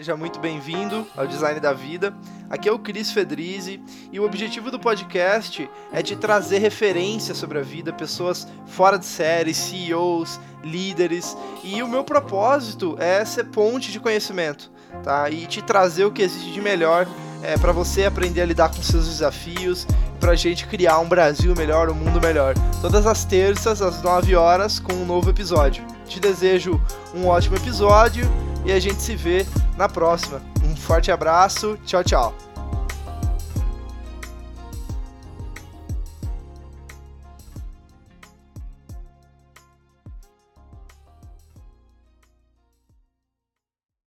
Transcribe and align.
Seja 0.00 0.16
muito 0.16 0.40
bem-vindo 0.40 1.06
ao 1.14 1.26
Design 1.26 1.60
da 1.60 1.74
Vida. 1.74 2.16
Aqui 2.48 2.66
é 2.66 2.72
o 2.72 2.78
Cris 2.78 3.12
Fedrizzi 3.12 3.82
e 4.10 4.18
o 4.18 4.24
objetivo 4.24 4.70
do 4.70 4.80
podcast 4.80 5.68
é 5.92 6.02
te 6.02 6.16
trazer 6.16 6.56
referências 6.56 7.36
sobre 7.36 7.58
a 7.58 7.62
vida, 7.62 7.92
pessoas 7.92 8.48
fora 8.64 8.98
de 8.98 9.04
série, 9.04 9.52
CEOs, 9.52 10.40
líderes, 10.64 11.36
e 11.62 11.82
o 11.82 11.86
meu 11.86 12.02
propósito 12.02 12.96
é 12.98 13.22
ser 13.26 13.44
ponte 13.48 13.92
de 13.92 14.00
conhecimento, 14.00 14.72
tá? 15.02 15.28
E 15.28 15.44
te 15.46 15.60
trazer 15.60 16.06
o 16.06 16.10
que 16.10 16.22
existe 16.22 16.50
de 16.50 16.62
melhor 16.62 17.06
é, 17.42 17.58
para 17.58 17.70
você 17.70 18.06
aprender 18.06 18.40
a 18.40 18.46
lidar 18.46 18.70
com 18.70 18.82
seus 18.82 19.06
desafios, 19.06 19.86
para 20.18 20.32
a 20.32 20.36
gente 20.36 20.66
criar 20.66 20.98
um 21.00 21.08
Brasil 21.10 21.54
melhor, 21.54 21.90
um 21.90 21.94
mundo 21.94 22.22
melhor. 22.22 22.54
Todas 22.80 23.06
as 23.06 23.26
terças 23.26 23.82
às 23.82 24.02
9 24.02 24.34
horas 24.34 24.78
com 24.78 24.94
um 24.94 25.04
novo 25.04 25.28
episódio. 25.28 25.84
Te 26.06 26.18
desejo 26.18 26.80
um 27.14 27.26
ótimo 27.26 27.56
episódio 27.56 28.49
e 28.64 28.72
a 28.72 28.78
gente 28.78 29.00
se 29.00 29.16
vê 29.16 29.46
na 29.76 29.88
próxima. 29.88 30.42
Um 30.64 30.76
forte 30.76 31.10
abraço, 31.10 31.78
tchau, 31.84 32.04
tchau. 32.04 32.34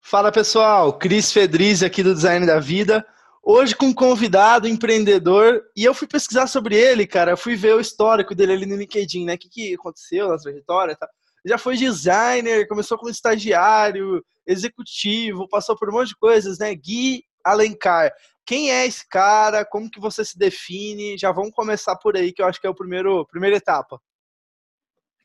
Fala 0.01 0.31
pessoal, 0.31 0.93
Cris 0.93 1.31
Fedriz 1.31 1.81
aqui 1.81 2.03
do 2.03 2.13
Design 2.13 2.45
da 2.45 2.59
Vida. 2.59 3.03
Hoje 3.41 3.75
com 3.75 3.87
um 3.87 3.93
convidado, 3.93 4.67
empreendedor, 4.67 5.61
e 5.75 5.83
eu 5.83 5.93
fui 5.93 6.07
pesquisar 6.07 6.47
sobre 6.47 6.75
ele, 6.75 7.07
cara. 7.07 7.31
Eu 7.31 7.37
fui 7.37 7.55
ver 7.55 7.75
o 7.75 7.79
histórico 7.79 8.35
dele 8.35 8.53
ali 8.53 8.65
no 8.65 8.75
LinkedIn, 8.75 9.25
né? 9.25 9.33
O 9.33 9.37
que, 9.37 9.49
que 9.49 9.73
aconteceu 9.73 10.29
na 10.29 10.37
trajetória 10.37 10.95
tal 10.95 11.09
já 11.45 11.57
foi 11.57 11.75
designer, 11.75 12.67
começou 12.67 12.97
como 12.97 13.11
estagiário, 13.11 14.23
executivo, 14.45 15.47
passou 15.47 15.77
por 15.77 15.89
um 15.89 15.93
monte 15.93 16.09
de 16.09 16.17
coisas, 16.17 16.59
né? 16.59 16.73
Gui 16.75 17.23
Alencar. 17.43 18.11
Quem 18.45 18.71
é 18.71 18.85
esse 18.85 19.07
cara? 19.07 19.65
Como 19.65 19.89
que 19.89 19.99
você 19.99 20.23
se 20.23 20.37
define? 20.37 21.17
Já 21.17 21.31
vamos 21.31 21.51
começar 21.51 21.95
por 21.95 22.15
aí, 22.15 22.31
que 22.31 22.41
eu 22.41 22.45
acho 22.45 22.59
que 22.59 22.67
é 22.67 22.69
o 22.69 22.75
primeiro 22.75 23.25
primeira 23.27 23.55
etapa. 23.55 24.01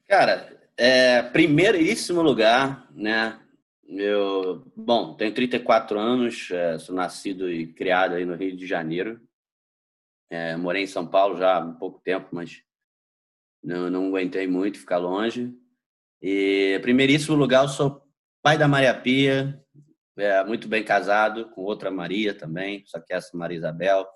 Cara, 0.07 0.59
é, 0.77 1.23
primeiríssimo 1.23 2.23
lugar, 2.23 2.89
né? 2.93 3.41
Eu, 3.89 4.65
bom, 4.77 5.15
tenho 5.15 5.33
34 5.33 5.99
anos, 5.99 6.51
é, 6.51 6.79
sou 6.79 6.95
nascido 6.95 7.51
e 7.51 7.67
criado 7.73 8.15
aí 8.15 8.25
no 8.25 8.37
Rio 8.37 8.57
de 8.57 8.67
Janeiro. 8.67 9.21
É, 10.31 10.57
morei 10.57 10.83
em 10.83 10.87
São 10.87 11.07
Paulo 11.07 11.39
já 11.39 11.57
há 11.57 11.73
pouco 11.73 12.01
tempo, 12.01 12.29
mas 12.33 12.63
não, 13.63 13.91
não 13.91 14.09
aguentei 14.09 14.47
muito 14.47 14.79
ficar 14.79 14.99
longe. 14.99 15.55
E, 16.21 16.79
primeiríssimo 16.83 17.37
lugar, 17.37 17.65
eu 17.65 17.69
sou 17.69 18.08
pai 18.43 18.57
da 18.57 18.69
Maria 18.69 18.95
Pia, 18.95 19.61
é, 20.17 20.45
muito 20.45 20.69
bem 20.69 20.85
casado, 20.85 21.49
com 21.51 21.63
outra 21.63 21.91
Maria 21.91 22.35
também, 22.35 22.83
só 22.87 23.01
que 23.01 23.13
essa 23.13 23.37
Maria 23.37 23.59
Isabel. 23.59 24.07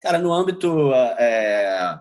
Cara, 0.00 0.18
no 0.18 0.32
âmbito 0.32 0.92
é, 1.18 1.98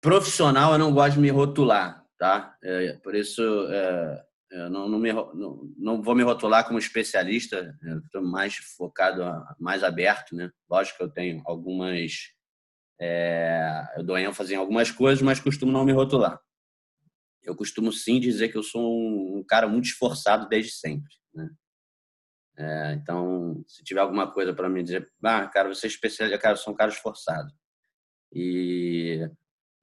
profissional, 0.00 0.72
eu 0.72 0.78
não 0.78 0.92
gosto 0.92 1.14
de 1.14 1.20
me 1.20 1.30
rotular, 1.30 2.04
tá? 2.18 2.56
É, 2.62 2.92
por 3.02 3.14
isso, 3.14 3.42
é, 3.70 4.24
eu 4.52 4.70
não, 4.70 4.88
não, 4.88 4.98
me, 4.98 5.12
não, 5.12 5.60
não, 5.76 6.02
vou 6.02 6.14
me 6.14 6.22
rotular 6.22 6.66
como 6.66 6.78
especialista, 6.78 7.76
estou 8.04 8.22
mais 8.22 8.56
focado, 8.76 9.22
mais 9.58 9.82
aberto, 9.82 10.34
né? 10.34 10.50
Lógico 10.68 10.98
que 10.98 11.04
eu 11.04 11.10
tenho 11.10 11.42
algumas. 11.44 12.12
É, 13.00 13.84
eu 13.96 14.02
dou 14.02 14.18
ênfase 14.18 14.54
em 14.54 14.56
algumas 14.56 14.90
coisas, 14.90 15.22
mas 15.22 15.38
costumo 15.38 15.70
não 15.70 15.84
me 15.84 15.92
rotular 15.92 16.40
eu 17.48 17.56
costumo 17.56 17.90
sim 17.90 18.20
dizer 18.20 18.50
que 18.50 18.58
eu 18.58 18.62
sou 18.62 19.38
um, 19.38 19.42
cara 19.42 19.66
muito 19.66 19.86
esforçado 19.86 20.48
desde 20.48 20.70
sempre. 20.72 21.10
Né? 21.34 21.50
É, 22.58 22.92
então, 22.94 23.64
se 23.66 23.82
tiver 23.82 24.00
alguma 24.00 24.30
coisa 24.30 24.52
para 24.52 24.68
me 24.68 24.82
dizer, 24.82 25.10
ah, 25.24 25.46
cara, 25.46 25.74
você 25.74 25.86
é 25.86 25.88
especialista, 25.88 26.38
cara, 26.38 26.52
eu 26.54 26.60
sou 26.60 26.74
um 26.74 26.76
cara 26.76 26.90
esforçado. 26.90 27.50
E 28.30 29.30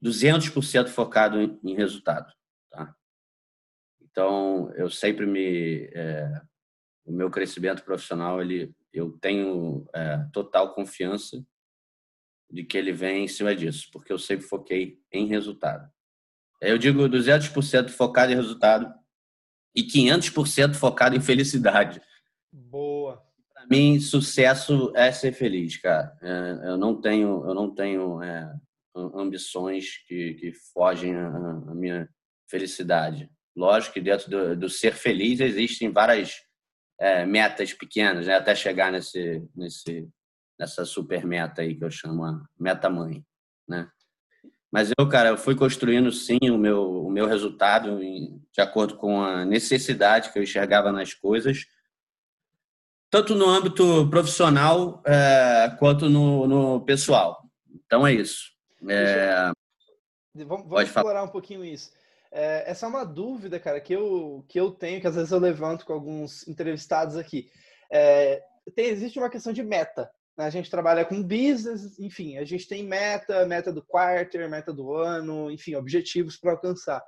200% 0.03 0.89
focado 0.89 1.41
em, 1.41 1.59
em, 1.63 1.75
resultado. 1.75 2.31
Tá? 2.69 2.95
Então, 4.01 4.71
eu 4.75 4.89
sempre 4.89 5.25
me. 5.25 5.89
É, 5.93 6.41
o 7.03 7.11
meu 7.11 7.31
crescimento 7.31 7.83
profissional, 7.83 8.41
ele, 8.41 8.75
eu 8.93 9.17
tenho 9.19 9.87
é, 9.93 10.17
total 10.31 10.75
confiança 10.75 11.43
de 12.51 12.63
que 12.63 12.77
ele 12.77 12.91
vem 12.91 13.25
em 13.25 13.27
cima 13.27 13.55
disso, 13.55 13.89
porque 13.91 14.13
eu 14.13 14.19
sempre 14.19 14.45
foquei 14.45 15.01
em 15.11 15.27
resultado. 15.27 15.91
Eu 16.61 16.77
digo 16.77 17.01
200% 17.09 17.89
focado 17.89 18.31
em 18.31 18.35
resultado 18.35 18.93
e 19.75 19.83
500% 19.83 20.75
focado 20.75 21.15
em 21.15 21.21
felicidade. 21.21 22.01
Boa. 22.51 23.21
Para 23.53 23.67
mim, 23.67 23.99
sucesso 23.99 24.91
é 24.95 25.11
ser 25.11 25.33
feliz, 25.33 25.77
cara. 25.77 26.15
É, 26.21 26.69
eu 26.69 26.77
não 26.77 26.99
tenho, 26.99 27.45
eu 27.45 27.53
não 27.53 27.73
tenho 27.73 28.21
é, 28.21 28.53
ambições 28.95 29.97
que, 30.07 30.35
que 30.35 30.53
fogem 30.73 31.15
à 31.15 31.73
minha 31.75 32.09
felicidade. 32.49 33.29
Lógico 33.55 33.93
que 33.93 34.01
dentro 34.01 34.29
do, 34.29 34.55
do 34.55 34.69
ser 34.69 34.93
feliz 34.93 35.39
existem 35.39 35.91
várias 35.91 36.41
é, 36.99 37.25
metas 37.25 37.73
pequenas, 37.73 38.27
né? 38.27 38.35
até 38.35 38.53
chegar 38.55 38.91
nesse, 38.91 39.43
nesse, 39.55 40.07
nessa 40.59 40.85
super 40.85 41.25
meta 41.25 41.61
aí 41.61 41.75
que 41.75 41.83
eu 41.83 41.91
chamo 41.91 42.23
a 42.23 42.41
meta 42.59 42.89
mãe, 42.89 43.23
né? 43.67 43.89
Mas 44.75 44.91
eu, 44.99 45.07
cara, 45.07 45.29
eu 45.29 45.37
fui 45.37 45.55
construindo 45.55 46.11
sim 46.11 46.37
o 46.51 46.57
meu, 46.57 47.05
o 47.05 47.09
meu 47.09 47.25
resultado 47.27 48.03
em, 48.03 48.41
de 48.51 48.59
acordo 48.59 48.97
com 48.97 49.21
a 49.21 49.45
necessidade 49.45 50.33
que 50.33 50.37
eu 50.37 50.43
enxergava 50.43 50.91
nas 50.91 51.13
coisas, 51.13 51.65
tanto 53.09 53.33
no 53.35 53.47
âmbito 53.47 54.05
profissional 54.09 55.01
é, 55.05 55.73
quanto 55.79 56.09
no, 56.09 56.45
no, 56.45 56.81
pessoal. 56.81 57.41
Então 57.85 58.05
é 58.05 58.11
isso. 58.15 58.51
É... 58.89 59.49
Vamos, 60.33 60.67
vamos 60.67 60.83
explorar 60.83 61.23
um 61.23 61.29
pouquinho 61.29 61.63
isso. 61.63 61.93
É, 62.29 62.69
essa 62.69 62.85
é 62.85 62.89
uma 62.89 63.05
dúvida, 63.05 63.57
cara, 63.57 63.79
que 63.79 63.93
eu, 63.93 64.43
que 64.49 64.59
eu 64.59 64.71
tenho, 64.71 64.99
que 64.99 65.07
às 65.07 65.15
vezes 65.15 65.31
eu 65.31 65.39
levanto 65.39 65.85
com 65.85 65.93
alguns 65.93 66.45
entrevistados 66.49 67.15
aqui. 67.15 67.49
É, 67.89 68.43
tem, 68.75 68.87
existe 68.87 69.17
uma 69.17 69.29
questão 69.29 69.53
de 69.53 69.63
meta. 69.63 70.11
A 70.37 70.49
gente 70.49 70.69
trabalha 70.69 71.05
com 71.05 71.23
business, 71.23 71.97
enfim, 71.97 72.37
a 72.37 72.43
gente 72.43 72.67
tem 72.67 72.83
meta, 72.83 73.45
meta 73.45 73.71
do 73.71 73.81
quarter, 73.81 74.49
meta 74.49 74.73
do 74.73 74.93
ano, 74.93 75.49
enfim, 75.49 75.75
objetivos 75.75 76.37
para 76.37 76.51
alcançar. 76.51 77.01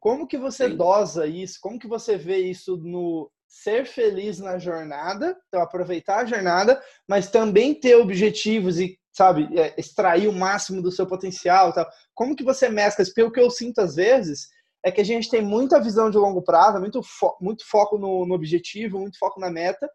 Como 0.00 0.26
que 0.26 0.36
você 0.36 0.68
Sim. 0.68 0.76
dosa 0.76 1.26
isso? 1.26 1.58
Como 1.62 1.78
que 1.78 1.86
você 1.86 2.16
vê 2.16 2.38
isso 2.38 2.76
no 2.76 3.30
ser 3.46 3.86
feliz 3.86 4.40
na 4.40 4.58
jornada, 4.58 5.36
então 5.46 5.62
aproveitar 5.62 6.18
a 6.18 6.26
jornada, 6.26 6.82
mas 7.08 7.30
também 7.30 7.72
ter 7.72 7.94
objetivos 7.94 8.80
e, 8.80 8.98
sabe, 9.12 9.48
é, 9.56 9.72
extrair 9.78 10.26
o 10.26 10.32
máximo 10.32 10.82
do 10.82 10.90
seu 10.90 11.06
potencial, 11.06 11.72
tal. 11.72 11.88
Como 12.12 12.34
que 12.34 12.42
você 12.42 12.68
mescla 12.68 13.02
isso? 13.02 13.14
Pelo 13.14 13.30
que 13.30 13.40
eu 13.40 13.48
sinto 13.50 13.80
às 13.80 13.94
vezes, 13.94 14.48
é 14.84 14.90
que 14.90 15.00
a 15.00 15.04
gente 15.04 15.30
tem 15.30 15.40
muita 15.40 15.80
visão 15.80 16.10
de 16.10 16.18
longo 16.18 16.42
prazo, 16.42 16.80
muito, 16.80 17.02
fo 17.02 17.36
muito 17.40 17.64
foco 17.66 17.96
no, 17.96 18.26
no 18.26 18.34
objetivo, 18.34 18.98
muito 18.98 19.18
foco 19.18 19.40
na 19.40 19.50
meta, 19.50 19.88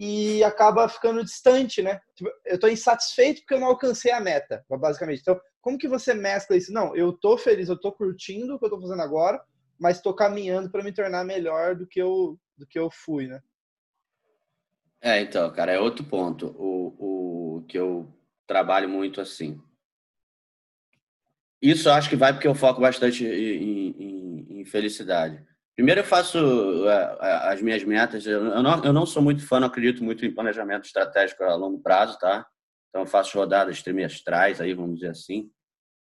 e 0.00 0.44
acaba 0.44 0.88
ficando 0.88 1.24
distante, 1.24 1.82
né? 1.82 2.00
Tipo, 2.14 2.30
eu 2.46 2.54
estou 2.54 2.70
insatisfeito 2.70 3.40
porque 3.40 3.54
eu 3.54 3.58
não 3.60 3.66
alcancei 3.66 4.12
a 4.12 4.20
meta, 4.20 4.64
basicamente. 4.70 5.20
Então, 5.20 5.40
como 5.60 5.76
que 5.76 5.88
você 5.88 6.14
mescla 6.14 6.56
isso? 6.56 6.72
Não, 6.72 6.94
eu 6.94 7.10
estou 7.10 7.36
feliz, 7.36 7.68
eu 7.68 7.74
estou 7.74 7.90
curtindo 7.90 8.54
o 8.54 8.58
que 8.60 8.64
eu 8.64 8.68
estou 8.68 8.80
fazendo 8.80 9.02
agora, 9.02 9.42
mas 9.76 9.96
estou 9.96 10.14
caminhando 10.14 10.70
para 10.70 10.84
me 10.84 10.92
tornar 10.92 11.24
melhor 11.24 11.74
do 11.74 11.84
que 11.84 12.00
eu 12.00 12.38
do 12.56 12.64
que 12.64 12.78
eu 12.78 12.88
fui, 12.92 13.26
né? 13.26 13.40
É, 15.00 15.20
então, 15.20 15.52
cara, 15.52 15.72
é 15.72 15.80
outro 15.80 16.04
ponto. 16.04 16.54
O, 16.56 17.56
o 17.56 17.62
que 17.66 17.76
eu 17.76 18.08
trabalho 18.46 18.88
muito 18.88 19.20
assim. 19.20 19.60
Isso 21.60 21.88
eu 21.88 21.92
acho 21.92 22.08
que 22.08 22.16
vai 22.16 22.32
porque 22.32 22.46
eu 22.46 22.54
foco 22.54 22.80
bastante 22.80 23.24
em, 23.24 23.90
em, 23.98 24.60
em 24.60 24.64
felicidade. 24.64 25.44
Primeiro 25.78 26.00
eu 26.00 26.04
faço 26.04 26.88
é, 26.88 27.52
as 27.52 27.62
minhas 27.62 27.84
metas. 27.84 28.26
Eu 28.26 28.60
não, 28.60 28.84
eu 28.84 28.92
não 28.92 29.06
sou 29.06 29.22
muito 29.22 29.46
fã, 29.46 29.60
não 29.60 29.68
acredito 29.68 30.02
muito 30.02 30.26
em 30.26 30.34
planejamento 30.34 30.86
estratégico 30.86 31.44
a 31.44 31.54
longo 31.54 31.80
prazo, 31.80 32.18
tá? 32.18 32.44
Então 32.88 33.02
eu 33.02 33.06
faço 33.06 33.38
rodadas 33.38 33.80
trimestrais, 33.80 34.60
aí 34.60 34.74
vamos 34.74 34.96
dizer 34.96 35.10
assim. 35.10 35.48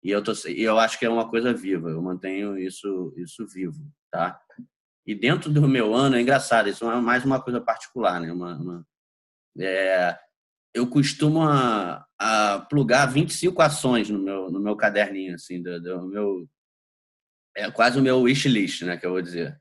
E 0.03 0.09
eu 0.09 0.23
tô, 0.23 0.33
eu 0.47 0.79
acho 0.79 0.97
que 0.97 1.05
é 1.05 1.09
uma 1.09 1.29
coisa 1.29 1.53
viva. 1.53 1.91
Eu 1.91 2.01
mantenho 2.01 2.57
isso 2.57 3.13
isso 3.17 3.45
vivo, 3.45 3.77
tá? 4.11 4.41
E 5.05 5.13
dentro 5.13 5.51
do 5.51 5.67
meu 5.67 5.93
ano 5.93 6.15
é 6.15 6.21
engraçado. 6.21 6.69
Isso 6.69 6.89
é 6.89 6.99
mais 6.99 7.23
uma 7.23 7.39
coisa 7.39 7.61
particular, 7.61 8.19
né? 8.19 8.31
Uma, 8.31 8.55
uma 8.55 8.87
é, 9.59 10.17
eu 10.73 10.89
costumo 10.89 11.43
a, 11.43 12.03
a 12.19 12.65
plugar 12.67 13.05
25 13.05 13.61
ações 13.61 14.09
no 14.09 14.17
meu 14.17 14.49
no 14.49 14.59
meu 14.59 14.75
caderninho 14.75 15.35
assim 15.35 15.61
do, 15.61 15.79
do 15.79 16.07
meu 16.07 16.49
é 17.55 17.69
quase 17.69 17.99
o 17.99 18.01
meu 18.01 18.21
wish 18.21 18.47
list, 18.47 18.83
né, 18.83 18.97
que 18.97 19.05
eu 19.05 19.11
vou 19.11 19.21
dizer. 19.21 19.59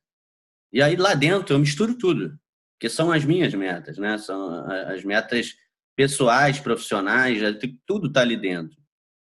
E 0.72 0.82
aí 0.82 0.96
lá 0.96 1.14
dentro 1.14 1.54
eu 1.54 1.58
misturo 1.58 1.96
tudo, 1.96 2.38
que 2.78 2.88
são 2.88 3.12
as 3.12 3.24
minhas 3.24 3.54
metas, 3.54 3.98
né? 3.98 4.18
São 4.18 4.66
as 4.88 5.04
metas 5.04 5.54
pessoais, 5.96 6.60
profissionais, 6.60 7.40
tudo 7.86 8.08
está 8.08 8.20
ali 8.20 8.36
dentro. 8.36 8.76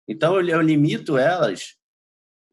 Então 0.08 0.36
eu, 0.40 0.62
limito 0.62 1.18
elas 1.18 1.76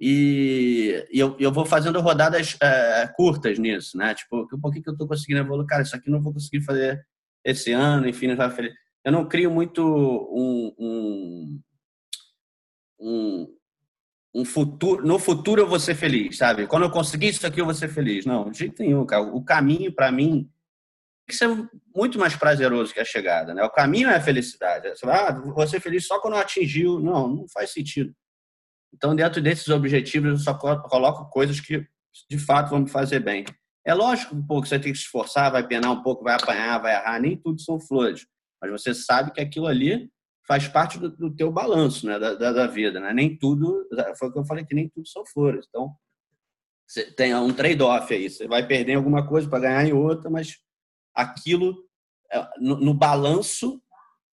E, 0.00 1.06
eu, 1.10 1.36
eu, 1.38 1.50
vou 1.50 1.64
fazendo 1.64 2.00
rodadas 2.00 2.56
é, 2.60 3.06
curtas 3.16 3.58
nisso, 3.58 3.96
né? 3.96 4.14
Tipo, 4.14 4.46
por 4.60 4.72
que, 4.72 4.82
que 4.82 4.88
eu 4.88 4.92
estou 4.92 5.08
conseguindo 5.08 5.40
evoluir? 5.40 5.66
Cara, 5.66 5.82
isso 5.82 5.96
aqui 5.96 6.10
não 6.10 6.22
vou 6.22 6.32
conseguir 6.32 6.62
fazer 6.62 7.06
esse 7.44 7.72
ano, 7.72 8.08
enfim, 8.08 8.26
não 8.28 8.36
vai 8.36 8.50
fazer. 8.50 8.74
Eu 9.04 9.12
não 9.12 9.28
crio 9.28 9.50
muito 9.50 9.82
um, 9.82 10.74
um, 10.78 11.60
um, 13.00 13.55
um, 14.40 14.44
futuro. 14.44 15.06
No 15.06 15.18
futuro 15.18 15.62
eu 15.62 15.66
vou 15.66 15.80
ser 15.80 15.94
feliz, 15.94 16.38
sabe? 16.38 16.66
Quando 16.66 16.84
eu 16.84 16.90
conseguir 16.90 17.28
isso 17.28 17.46
aqui, 17.46 17.60
eu 17.60 17.64
vou 17.64 17.74
ser 17.74 17.88
feliz. 17.88 18.26
Não, 18.26 18.50
de 18.50 18.58
jeito 18.58 18.82
nenhum, 18.82 19.04
cara. 19.06 19.22
O 19.22 19.42
caminho, 19.42 19.92
para 19.92 20.12
mim, 20.12 20.50
tem 21.26 21.28
que 21.28 21.36
ser 21.36 21.48
muito 21.94 22.18
mais 22.18 22.36
prazeroso 22.36 22.92
que 22.92 23.00
a 23.00 23.04
chegada, 23.04 23.54
né? 23.54 23.62
O 23.64 23.70
caminho 23.70 24.08
é 24.08 24.16
a 24.16 24.20
felicidade. 24.20 24.88
Você 24.90 25.06
vai, 25.06 25.28
ah, 25.28 25.32
vou 25.32 25.66
ser 25.66 25.80
feliz 25.80 26.06
só 26.06 26.20
quando 26.20 26.34
eu 26.34 26.40
atingiu. 26.40 27.00
Não, 27.00 27.28
não 27.28 27.48
faz 27.48 27.72
sentido. 27.72 28.14
Então, 28.94 29.14
dentro 29.14 29.42
desses 29.42 29.68
objetivos, 29.68 30.30
eu 30.30 30.38
só 30.38 30.54
coloco 30.54 31.28
coisas 31.30 31.60
que 31.60 31.86
de 32.30 32.38
fato 32.38 32.70
vão 32.70 32.80
me 32.80 32.88
fazer 32.88 33.20
bem. 33.20 33.44
É 33.84 33.94
lógico 33.94 34.34
um 34.34 34.44
pouco 34.44 34.66
você 34.66 34.78
tem 34.78 34.92
que 34.92 34.98
se 34.98 35.04
esforçar, 35.04 35.52
vai 35.52 35.66
penar 35.66 35.92
um 35.92 36.02
pouco, 36.02 36.24
vai 36.24 36.34
apanhar, 36.34 36.78
vai 36.78 36.94
errar, 36.94 37.20
nem 37.20 37.36
tudo 37.36 37.60
são 37.60 37.78
flores. 37.78 38.26
Mas 38.60 38.70
você 38.70 38.94
sabe 38.94 39.32
que 39.32 39.40
aquilo 39.40 39.66
ali 39.66 40.10
faz 40.46 40.68
parte 40.68 40.98
do, 40.98 41.10
do 41.10 41.34
teu 41.34 41.50
balanço, 41.50 42.06
né, 42.06 42.18
da, 42.18 42.34
da, 42.34 42.52
da, 42.52 42.66
vida, 42.66 43.00
né? 43.00 43.12
Nem 43.12 43.36
tudo, 43.36 43.86
foi 44.18 44.28
o 44.28 44.32
que 44.32 44.38
eu 44.38 44.44
falei 44.44 44.64
que 44.64 44.74
nem 44.74 44.88
tudo 44.88 45.08
são 45.08 45.24
flores. 45.26 45.66
Então, 45.68 45.94
você 46.86 47.10
tem 47.10 47.34
um 47.34 47.52
trade-off 47.52 48.12
aí, 48.14 48.30
você 48.30 48.46
vai 48.46 48.66
perder 48.66 48.94
alguma 48.94 49.26
coisa 49.26 49.48
para 49.48 49.60
ganhar 49.60 49.84
em 49.84 49.92
outra, 49.92 50.30
mas 50.30 50.58
aquilo 51.14 51.84
é, 52.32 52.48
no, 52.58 52.76
no 52.76 52.94
balanço 52.94 53.82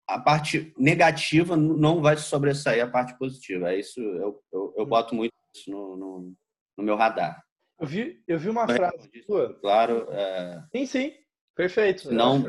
a 0.07 0.19
parte 0.19 0.73
negativa 0.77 1.55
não 1.55 2.01
vai 2.01 2.17
sobressair 2.17 2.83
a 2.83 2.89
parte 2.89 3.17
positiva. 3.17 3.71
É 3.71 3.79
isso, 3.79 3.99
eu, 3.99 4.43
eu, 4.51 4.73
eu 4.77 4.85
boto 4.85 5.15
muito 5.15 5.33
isso 5.55 5.71
no, 5.71 5.95
no, 5.95 6.33
no, 6.77 6.83
meu 6.83 6.95
radar. 6.95 7.41
Eu 7.79 7.87
vi, 7.87 8.21
eu 8.27 8.37
vi 8.37 8.49
uma 8.49 8.67
frase 8.67 9.09
sua. 9.25 9.53
Claro. 9.59 10.07
É... 10.11 10.63
Sim, 10.75 10.85
sim. 10.85 11.13
Perfeito. 11.55 12.11
Não, 12.11 12.43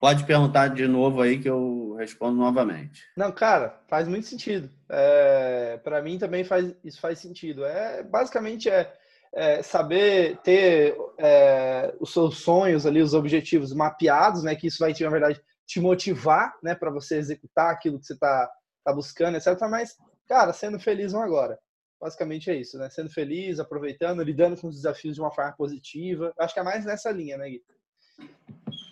pode 0.00 0.24
perguntar 0.24 0.68
de 0.68 0.86
novo 0.86 1.20
aí 1.20 1.38
que 1.38 1.48
eu 1.48 1.94
respondo 1.98 2.36
novamente. 2.36 3.04
Não, 3.16 3.32
cara, 3.32 3.80
faz 3.88 4.06
muito 4.06 4.26
sentido. 4.26 4.70
É, 4.88 5.78
Para 5.78 6.00
mim 6.02 6.18
também 6.18 6.44
faz 6.44 6.74
isso 6.84 7.00
faz 7.00 7.18
sentido. 7.18 7.64
É 7.64 8.02
basicamente 8.02 8.70
é, 8.70 8.92
é 9.32 9.62
saber 9.62 10.38
ter 10.38 10.96
é, 11.18 11.94
os 12.00 12.12
seus 12.12 12.38
sonhos 12.38 12.86
ali, 12.86 13.02
os 13.02 13.14
objetivos 13.14 13.72
mapeados, 13.72 14.42
né? 14.42 14.54
Que 14.54 14.68
isso 14.68 14.78
vai 14.78 14.92
te, 14.94 15.02
na 15.04 15.10
verdade, 15.10 15.40
te 15.66 15.80
motivar, 15.80 16.56
né, 16.62 16.74
para 16.74 16.90
você 16.90 17.16
executar 17.16 17.70
aquilo 17.70 18.00
que 18.00 18.06
você 18.06 18.14
está 18.14 18.50
tá 18.82 18.92
buscando, 18.92 19.36
etc. 19.36 19.60
Mas, 19.68 19.96
cara, 20.26 20.52
sendo 20.54 20.80
feliz 20.80 21.12
um 21.12 21.20
agora. 21.20 21.58
Basicamente 22.00 22.48
é 22.48 22.54
isso, 22.54 22.78
né? 22.78 22.88
Sendo 22.88 23.10
feliz, 23.10 23.58
aproveitando, 23.58 24.22
lidando 24.22 24.58
com 24.58 24.68
os 24.68 24.76
desafios 24.76 25.16
de 25.16 25.20
uma 25.20 25.32
forma 25.32 25.52
positiva. 25.52 26.32
Acho 26.38 26.54
que 26.54 26.60
é 26.60 26.62
mais 26.62 26.84
nessa 26.84 27.10
linha, 27.10 27.36
né, 27.36 27.50
Gui? 27.50 27.62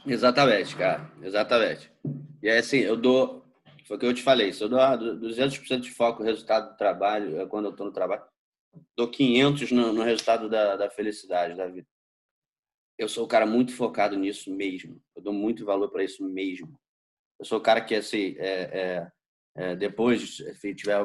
Exatamente, 0.06 0.76
cara. 0.76 1.11
Exatamente. 1.23 1.90
E 2.43 2.49
é 2.49 2.58
assim, 2.58 2.78
eu 2.78 2.96
dou. 2.96 3.44
Foi 3.87 3.96
o 3.96 4.00
que 4.00 4.06
eu 4.06 4.14
te 4.14 4.23
falei. 4.23 4.52
Se 4.52 4.62
eu 4.62 4.69
dou 4.69 4.78
200% 4.78 5.81
de 5.81 5.90
foco 5.90 6.20
no 6.20 6.26
resultado 6.26 6.70
do 6.70 6.76
trabalho, 6.76 7.40
é 7.40 7.46
quando 7.46 7.67
eu 7.67 7.70
estou 7.70 7.87
no 7.87 7.93
trabalho, 7.93 8.23
dou 8.96 9.08
500 9.08 9.70
no, 9.73 9.93
no 9.93 10.02
resultado 10.02 10.49
da, 10.49 10.76
da 10.76 10.90
felicidade 10.90 11.56
da 11.56 11.67
vida 11.69 11.87
eu 12.99 13.08
sou 13.08 13.25
um 13.25 13.28
cara 13.28 13.46
muito 13.46 13.75
focado 13.75 14.17
nisso 14.17 14.50
mesmo. 14.55 15.02
Eu 15.14 15.23
dou 15.23 15.32
muito 15.32 15.64
valor 15.64 15.90
para 15.90 16.05
isso 16.05 16.25
mesmo. 16.25 16.79
Eu 17.38 17.44
sou 17.44 17.58
o 17.58 17.62
cara 17.62 17.82
que, 17.82 17.94
assim, 17.94 18.34
é, 18.38 18.81
é, 18.81 19.12
é, 19.56 19.76
depois, 19.76 20.37
se 20.37 20.75
tiver 20.75 21.05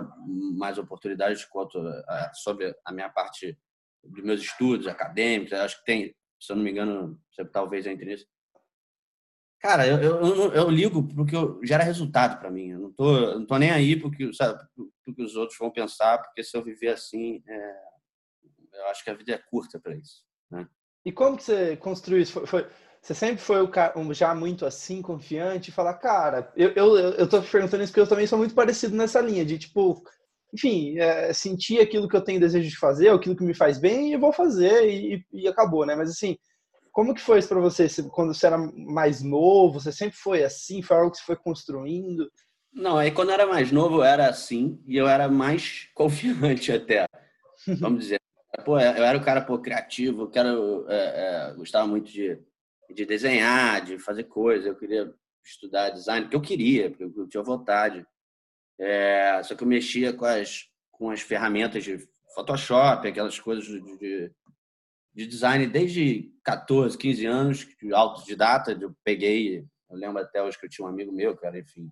mais 0.56 0.78
oportunidades, 0.78 1.44
conto 1.46 1.86
é, 1.86 2.32
sobre 2.36 2.74
a 2.86 2.92
minha 2.94 3.10
parte 3.10 3.58
dos 4.04 4.24
meus 4.24 4.42
estudos 4.42 4.88
acadêmicos. 4.88 5.54
Acho 5.54 5.78
que 5.80 5.86
tem, 5.86 6.16
se 6.42 6.52
eu 6.52 6.56
não 6.56 6.64
me 6.64 6.72
engano, 6.72 7.20
você 7.32 7.46
talvez 7.46 7.86
entre 7.86 8.06
nisso. 8.06 8.26
Cara, 9.60 9.88
eu, 9.88 10.02
eu, 10.02 10.26
eu, 10.26 10.54
eu 10.54 10.70
ligo 10.70 11.08
porque 11.14 11.36
eu, 11.36 11.64
gera 11.64 11.84
resultado 11.84 12.40
para 12.40 12.50
mim. 12.50 12.70
Eu 12.70 12.80
não 12.80 12.92
tô, 12.92 13.36
não 13.36 13.46
tô 13.46 13.58
nem 13.60 13.70
aí 13.70 13.96
porque, 13.96 14.34
sabe, 14.34 14.60
porque 15.06 15.22
os 15.22 15.36
outros 15.36 15.58
vão 15.60 15.70
pensar, 15.70 16.18
porque 16.18 16.44
se 16.44 16.58
eu 16.58 16.64
viver 16.64 16.90
assim, 16.90 17.44
é, 17.48 17.76
eu 18.74 18.86
acho 18.88 19.04
que 19.04 19.12
a 19.12 19.14
vida 19.14 19.34
é 19.34 19.38
curta 19.38 19.80
para 19.80 19.96
isso. 19.96 20.24
Né? 20.50 20.68
E 21.06 21.12
como 21.12 21.38
que 21.38 21.44
você 21.44 21.78
construiu 21.78 22.22
isso? 22.22 22.34
Foi, 22.34 22.48
foi, 22.48 22.68
você 23.00 23.14
sempre 23.14 23.38
foi 23.38 23.58
um, 23.96 24.14
já 24.14 24.34
muito 24.34 24.66
assim, 24.66 25.00
confiante, 25.00 25.70
e 25.70 25.74
falar, 25.74 25.94
cara, 25.96 26.52
eu, 26.56 26.70
eu, 26.72 26.98
eu 26.98 27.30
tô 27.30 27.40
perguntando 27.44 27.84
isso 27.84 27.92
porque 27.92 28.02
eu 28.02 28.10
também 28.10 28.26
sou 28.26 28.40
muito 28.40 28.56
parecido 28.56 28.96
nessa 28.96 29.22
linha, 29.22 29.46
de 29.46 29.60
tipo, 29.60 30.04
enfim, 30.54 31.00
é, 31.00 31.32
sentir 31.34 31.80
aquilo 31.80 32.08
que 32.08 32.16
eu 32.16 32.24
tenho 32.24 32.40
desejo 32.40 32.70
de 32.70 32.78
fazer, 32.78 33.10
aquilo 33.10 33.36
que 33.36 33.44
me 33.44 33.54
faz 33.54 33.78
bem, 33.78 34.14
e 34.14 34.18
vou 34.18 34.34
fazer, 34.34 34.90
e, 34.90 35.26
e 35.32 35.48
acabou, 35.48 35.86
né? 35.86 35.96
Mas 35.96 36.10
assim, 36.10 36.38
como 36.92 37.14
que 37.14 37.22
foi 37.22 37.40
isso 37.40 37.48
para 37.48 37.60
você 37.60 37.88
quando 38.10 38.34
você 38.34 38.48
era 38.48 38.58
mais 38.58 39.24
novo? 39.24 39.80
Você 39.80 39.92
sempre 39.92 40.18
foi 40.18 40.44
assim? 40.44 40.82
Foi 40.82 40.98
algo 40.98 41.12
que 41.12 41.18
você 41.18 41.24
foi 41.24 41.36
construindo? 41.38 42.30
Não, 42.74 42.98
aí 42.98 43.12
quando 43.12 43.30
eu 43.30 43.36
era 43.36 43.48
mais 43.48 43.72
novo 43.72 43.98
eu 43.98 44.04
era 44.04 44.30
assim 44.30 44.82
e 44.86 44.98
eu 44.98 45.08
era 45.08 45.28
mais 45.30 45.90
confiante 45.96 46.72
até, 46.72 47.06
vamos 47.80 48.02
dizer. 48.02 48.20
Pô, 48.66 48.78
eu 48.78 49.04
era 49.04 49.18
o 49.18 49.24
cara 49.24 49.42
pô, 49.42 49.58
criativo, 49.60 50.24
eu 50.24 50.30
quero, 50.30 50.86
é, 50.90 50.96
é, 51.50 51.54
gostava 51.56 51.88
muito 51.88 52.12
de, 52.12 52.38
de 52.94 53.06
desenhar, 53.06 53.84
de 53.84 53.98
fazer 53.98 54.26
coisas, 54.26 54.66
eu 54.66 54.76
queria 54.76 55.14
estudar 55.44 55.90
design, 55.90 56.24
porque 56.24 56.36
eu 56.36 56.42
queria, 56.42 56.90
porque 56.90 57.04
eu 57.04 57.28
tinha 57.28 57.42
vontade. 57.42 58.06
É, 58.84 59.40
só 59.44 59.54
que 59.54 59.64
eu 59.64 59.68
mexia 59.68 60.12
com 60.12 60.26
as, 60.26 60.66
com 60.90 61.12
as 61.12 61.22
ferramentas 61.22 61.84
de 61.84 62.00
Photoshop, 62.34 63.08
aquelas 63.08 63.40
coisas 63.40 63.64
de, 63.66 64.32
de 65.14 65.28
design 65.28 65.68
desde 65.68 66.34
14, 66.44 66.98
15 66.98 67.26
anos, 67.28 67.68
autodidata, 67.94 68.72
eu 68.72 68.96
peguei, 69.04 69.68
eu 69.88 69.96
lembro 69.96 70.20
até 70.20 70.42
hoje 70.42 70.58
que 70.58 70.66
eu 70.66 70.70
tinha 70.70 70.88
um 70.88 70.90
amigo 70.90 71.12
meu, 71.12 71.38
cara, 71.38 71.60
enfim, 71.60 71.92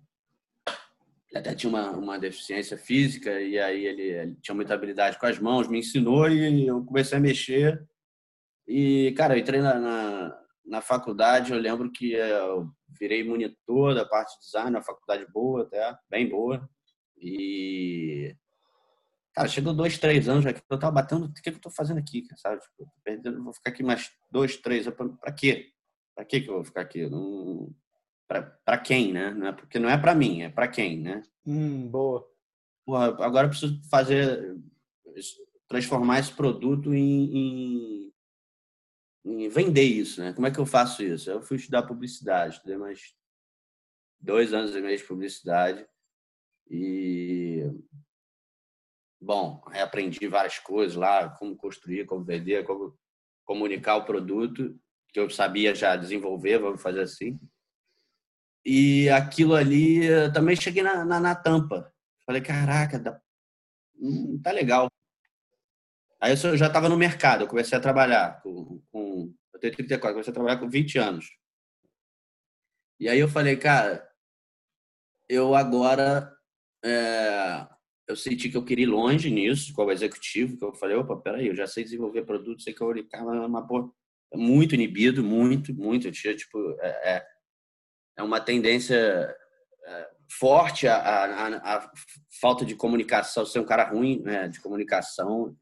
ele 1.30 1.38
até 1.38 1.54
tinha 1.54 1.70
uma, 1.70 1.92
uma 1.92 2.18
deficiência 2.18 2.76
física 2.76 3.40
e 3.40 3.56
aí 3.56 3.86
ele, 3.86 4.02
ele, 4.02 4.36
tinha 4.42 4.54
muita 4.54 4.74
habilidade 4.74 5.16
com 5.16 5.26
as 5.26 5.38
mãos, 5.38 5.68
me 5.68 5.78
ensinou 5.78 6.28
e 6.28 6.66
eu 6.66 6.84
comecei 6.84 7.16
a 7.16 7.20
mexer. 7.20 7.86
E, 8.66 9.14
cara, 9.16 9.36
eu 9.36 9.40
entrei 9.40 9.60
na, 9.60 9.78
na, 9.78 10.40
na 10.66 10.80
faculdade, 10.80 11.52
eu 11.52 11.58
lembro 11.58 11.90
que 11.92 12.14
eu 12.14 12.68
virei 12.98 13.22
monitor 13.22 13.94
da 13.94 14.04
parte 14.04 14.34
de 14.34 14.44
design, 14.46 14.70
uma 14.70 14.82
faculdade 14.82 15.24
boa 15.32 15.62
até, 15.62 15.96
bem 16.10 16.28
boa. 16.28 16.68
E, 17.20 18.34
cara, 19.34 19.46
chegou 19.46 19.74
dois, 19.74 19.98
três 19.98 20.28
anos 20.28 20.46
aqui, 20.46 20.62
eu 20.68 20.78
tava 20.78 20.92
batendo, 20.92 21.26
o 21.26 21.32
que, 21.32 21.42
que 21.42 21.50
eu 21.50 21.60
tô 21.60 21.70
fazendo 21.70 21.98
aqui, 21.98 22.26
sabe? 22.36 22.62
Tipo, 22.62 22.90
perdendo, 23.04 23.44
vou 23.44 23.52
ficar 23.52 23.70
aqui 23.70 23.82
mais 23.82 24.10
dois, 24.30 24.56
três, 24.56 24.86
para 24.88 25.32
quê? 25.32 25.72
Para 26.14 26.24
que 26.24 26.40
que 26.40 26.48
eu 26.48 26.54
vou 26.54 26.64
ficar 26.64 26.80
aqui? 26.80 27.08
Não, 27.08 27.74
para 28.26 28.78
quem, 28.78 29.12
né? 29.12 29.32
Não 29.32 29.48
é 29.48 29.52
porque 29.52 29.78
não 29.78 29.90
é 29.90 29.98
para 29.98 30.14
mim, 30.14 30.42
é 30.42 30.48
para 30.48 30.66
quem, 30.66 30.98
né? 30.98 31.22
Hum, 31.46 31.88
boa. 31.88 32.26
Pô, 32.86 32.96
agora 32.96 33.46
eu 33.46 33.50
preciso 33.50 33.80
fazer 33.90 34.56
transformar 35.68 36.18
esse 36.18 36.32
produto 36.32 36.92
em, 36.94 37.36
em, 37.36 38.12
em, 39.24 39.48
vender 39.48 39.84
isso, 39.84 40.20
né? 40.20 40.32
Como 40.32 40.46
é 40.46 40.50
que 40.50 40.58
eu 40.58 40.66
faço 40.66 41.02
isso? 41.02 41.30
Eu 41.30 41.42
fui 41.42 41.56
estudar 41.56 41.82
publicidade, 41.82 42.54
estudei 42.54 42.76
mais 42.76 43.14
dois 44.18 44.52
anos 44.52 44.74
e 44.74 44.80
meio 44.80 44.96
de 44.96 45.04
publicidade 45.04 45.86
e 46.70 47.68
bom, 49.20 49.62
aprendi 49.66 50.26
várias 50.28 50.58
coisas 50.58 50.96
lá, 50.96 51.28
como 51.30 51.56
construir, 51.56 52.06
como 52.06 52.24
vender, 52.24 52.64
como 52.64 52.96
comunicar 53.44 53.96
o 53.96 54.04
produto 54.04 54.78
que 55.12 55.18
eu 55.18 55.28
sabia 55.28 55.74
já 55.74 55.96
desenvolver, 55.96 56.58
vamos 56.58 56.80
fazer 56.80 57.00
assim. 57.00 57.38
E 58.64 59.08
aquilo 59.10 59.54
ali, 59.54 60.02
também 60.32 60.54
cheguei 60.54 60.82
na, 60.82 61.04
na, 61.04 61.18
na 61.18 61.34
tampa. 61.34 61.92
Falei, 62.24 62.40
caraca, 62.40 63.02
tá, 63.02 63.20
tá 64.42 64.52
legal. 64.52 64.88
Aí 66.20 66.32
eu 66.32 66.56
já 66.56 66.66
estava 66.66 66.88
no 66.88 66.98
mercado, 66.98 67.42
eu 67.44 67.48
comecei 67.48 67.76
a 67.76 67.80
trabalhar 67.80 68.40
com, 68.42 68.80
com. 68.92 69.34
Eu 69.54 69.60
tenho 69.60 69.74
34, 69.74 70.14
comecei 70.14 70.30
a 70.30 70.34
trabalhar 70.34 70.58
com 70.58 70.68
20 70.68 70.98
anos. 70.98 71.26
E 73.00 73.08
aí 73.08 73.18
eu 73.18 73.28
falei, 73.28 73.56
cara, 73.56 74.06
eu 75.28 75.54
agora. 75.54 76.36
É, 76.84 77.66
eu 78.10 78.16
senti 78.16 78.48
que 78.48 78.56
eu 78.56 78.64
queria 78.64 78.84
ir 78.84 78.88
longe 78.88 79.30
nisso, 79.30 79.72
como 79.72 79.92
executivo, 79.92 80.56
que 80.56 80.64
eu 80.64 80.74
falei, 80.74 80.96
opa, 80.96 81.16
peraí, 81.16 81.46
eu 81.46 81.54
já 81.54 81.66
sei 81.66 81.84
desenvolver 81.84 82.22
produto, 82.24 82.62
sei 82.62 82.72
que 82.72 82.82
eu 82.82 82.86
vou 82.88 82.96
mas 82.96 83.48
uma 83.48 83.66
porra, 83.66 83.90
muito 84.34 84.74
inibido, 84.74 85.22
muito, 85.22 85.74
muito. 85.74 86.08
Eu 86.08 86.12
tinha, 86.12 86.34
tipo, 86.34 86.58
é, 86.80 87.16
é, 87.16 87.26
é 88.18 88.22
uma 88.22 88.40
tendência 88.40 88.96
é, 89.84 90.10
forte 90.38 90.86
a, 90.88 90.96
a, 90.96 91.76
a, 91.76 91.92
falta 92.40 92.64
de 92.64 92.74
comunicação, 92.74 93.46
ser 93.46 93.60
um 93.60 93.64
cara 93.64 93.84
ruim 93.84 94.22
né, 94.22 94.48
de 94.48 94.60
comunicação, 94.60 95.56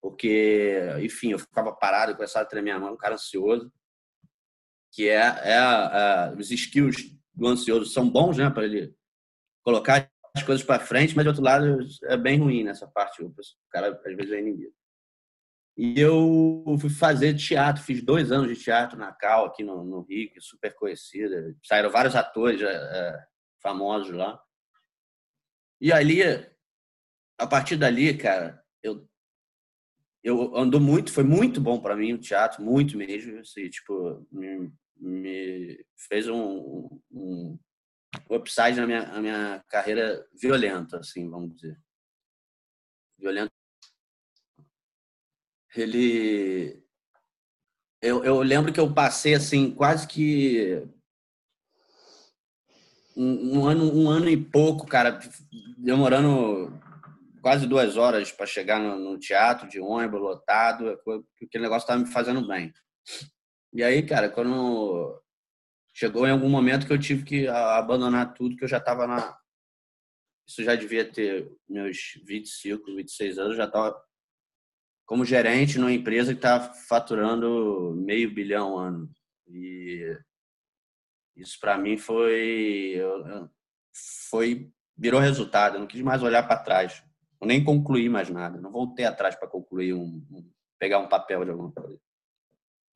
porque, 0.00 0.78
enfim, 1.02 1.32
eu 1.32 1.38
ficava 1.38 1.72
parado, 1.72 2.14
começava 2.14 2.44
a 2.44 2.48
tremer 2.48 2.72
a 2.72 2.78
mão, 2.78 2.94
um 2.94 2.96
cara 2.96 3.14
ansioso, 3.14 3.72
que 4.92 5.08
é, 5.08 5.20
é 5.20 6.34
os 6.38 6.50
skills 6.50 7.14
do 7.34 7.46
ansioso 7.46 7.86
são 7.86 8.08
bons, 8.08 8.36
né, 8.36 8.48
para 8.50 8.64
ele 8.64 8.97
colocar 9.68 10.10
as 10.34 10.42
coisas 10.42 10.64
para 10.64 10.80
frente, 10.80 11.14
mas 11.14 11.24
de 11.24 11.28
outro 11.28 11.44
lado 11.44 11.78
é 12.04 12.16
bem 12.16 12.38
ruim 12.38 12.64
nessa 12.64 12.86
parte. 12.86 13.22
O 13.22 13.34
cara 13.70 14.00
às 14.02 14.16
vezes 14.16 14.32
é 14.32 14.40
inibido. 14.40 14.72
E 15.76 16.00
eu 16.00 16.64
fui 16.80 16.88
fazer 16.88 17.36
teatro, 17.36 17.82
fiz 17.82 18.02
dois 18.02 18.32
anos 18.32 18.48
de 18.48 18.62
teatro 18.62 18.98
na 18.98 19.12
Cal, 19.12 19.44
aqui 19.44 19.62
no, 19.62 19.84
no 19.84 20.00
Rio, 20.00 20.30
que 20.30 20.38
é 20.38 20.40
super 20.40 20.74
conhecida. 20.74 21.54
Saíram 21.62 21.90
vários 21.90 22.16
atores 22.16 22.62
é, 22.62 23.24
famosos 23.62 24.10
lá. 24.10 24.42
E 25.80 25.92
ali, 25.92 26.22
a 27.38 27.46
partir 27.46 27.76
dali, 27.76 28.16
cara, 28.16 28.60
eu, 28.82 29.06
eu 30.24 30.56
ando 30.56 30.80
muito, 30.80 31.12
foi 31.12 31.24
muito 31.24 31.60
bom 31.60 31.78
para 31.78 31.94
mim 31.94 32.14
o 32.14 32.18
teatro, 32.18 32.62
muito 32.62 32.96
mesmo. 32.96 33.38
Assim, 33.38 33.68
tipo, 33.68 34.26
me, 34.32 34.72
me 34.96 35.84
fez 36.08 36.26
um, 36.26 36.88
um 37.12 37.58
upside 38.30 38.76
na 38.76 38.86
minha, 38.86 39.06
na 39.06 39.20
minha 39.20 39.64
carreira 39.68 40.26
violenta, 40.34 40.98
assim, 40.98 41.28
vamos 41.28 41.54
dizer. 41.54 41.78
Violento. 43.18 43.52
Ele. 45.74 46.82
Eu, 48.00 48.24
eu 48.24 48.40
lembro 48.42 48.72
que 48.72 48.80
eu 48.80 48.92
passei, 48.92 49.34
assim, 49.34 49.70
quase 49.70 50.06
que. 50.06 50.86
Um, 53.16 53.58
um 53.58 53.66
ano, 53.66 53.92
um 53.92 54.08
ano 54.08 54.28
e 54.28 54.36
pouco, 54.36 54.86
cara, 54.86 55.18
demorando 55.76 56.72
quase 57.42 57.66
duas 57.66 57.96
horas 57.96 58.30
para 58.30 58.46
chegar 58.46 58.78
no, 58.80 58.96
no, 58.98 59.18
teatro 59.18 59.68
de 59.68 59.80
ônibus 59.80 60.20
lotado, 60.20 60.90
aquele 61.42 61.64
negócio 61.64 61.84
estava 61.84 62.00
me 62.00 62.06
fazendo 62.06 62.46
bem. 62.46 62.72
E 63.72 63.82
aí, 63.82 64.02
cara, 64.04 64.28
quando 64.28 65.20
chegou 65.98 66.28
em 66.28 66.30
algum 66.30 66.48
momento 66.48 66.86
que 66.86 66.92
eu 66.92 66.98
tive 66.98 67.24
que 67.24 67.48
abandonar 67.48 68.32
tudo, 68.32 68.56
que 68.56 68.62
eu 68.62 68.68
já 68.68 68.78
estava 68.78 69.04
na. 69.04 69.36
Isso 70.46 70.62
já 70.62 70.76
devia 70.76 71.04
ter 71.04 71.52
meus 71.68 72.20
25, 72.24 72.94
26 72.94 73.38
anos, 73.38 73.56
já 73.56 73.64
estava 73.64 74.00
como 75.04 75.24
gerente 75.24 75.76
numa 75.76 75.92
empresa 75.92 76.32
que 76.32 76.38
estava 76.38 76.72
faturando 76.88 77.96
meio 77.96 78.32
bilhão 78.32 78.78
ano. 78.78 79.10
E 79.48 80.16
isso 81.36 81.58
para 81.60 81.76
mim 81.76 81.96
foi. 81.98 83.02
foi 84.30 84.70
virou 84.96 85.20
resultado. 85.20 85.74
Eu 85.74 85.80
não 85.80 85.86
quis 85.88 86.00
mais 86.00 86.22
olhar 86.22 86.46
para 86.46 86.62
trás. 86.62 87.02
Eu 87.40 87.46
nem 87.48 87.64
concluí 87.64 88.08
mais 88.08 88.30
nada. 88.30 88.60
Não 88.60 88.70
voltei 88.70 89.04
atrás 89.04 89.34
para 89.34 89.48
concluir 89.48 89.94
um, 89.94 90.24
um, 90.30 90.48
pegar 90.78 91.00
um 91.00 91.08
papel 91.08 91.44
de 91.44 91.50
alguma 91.50 91.72
coisa. 91.72 92.00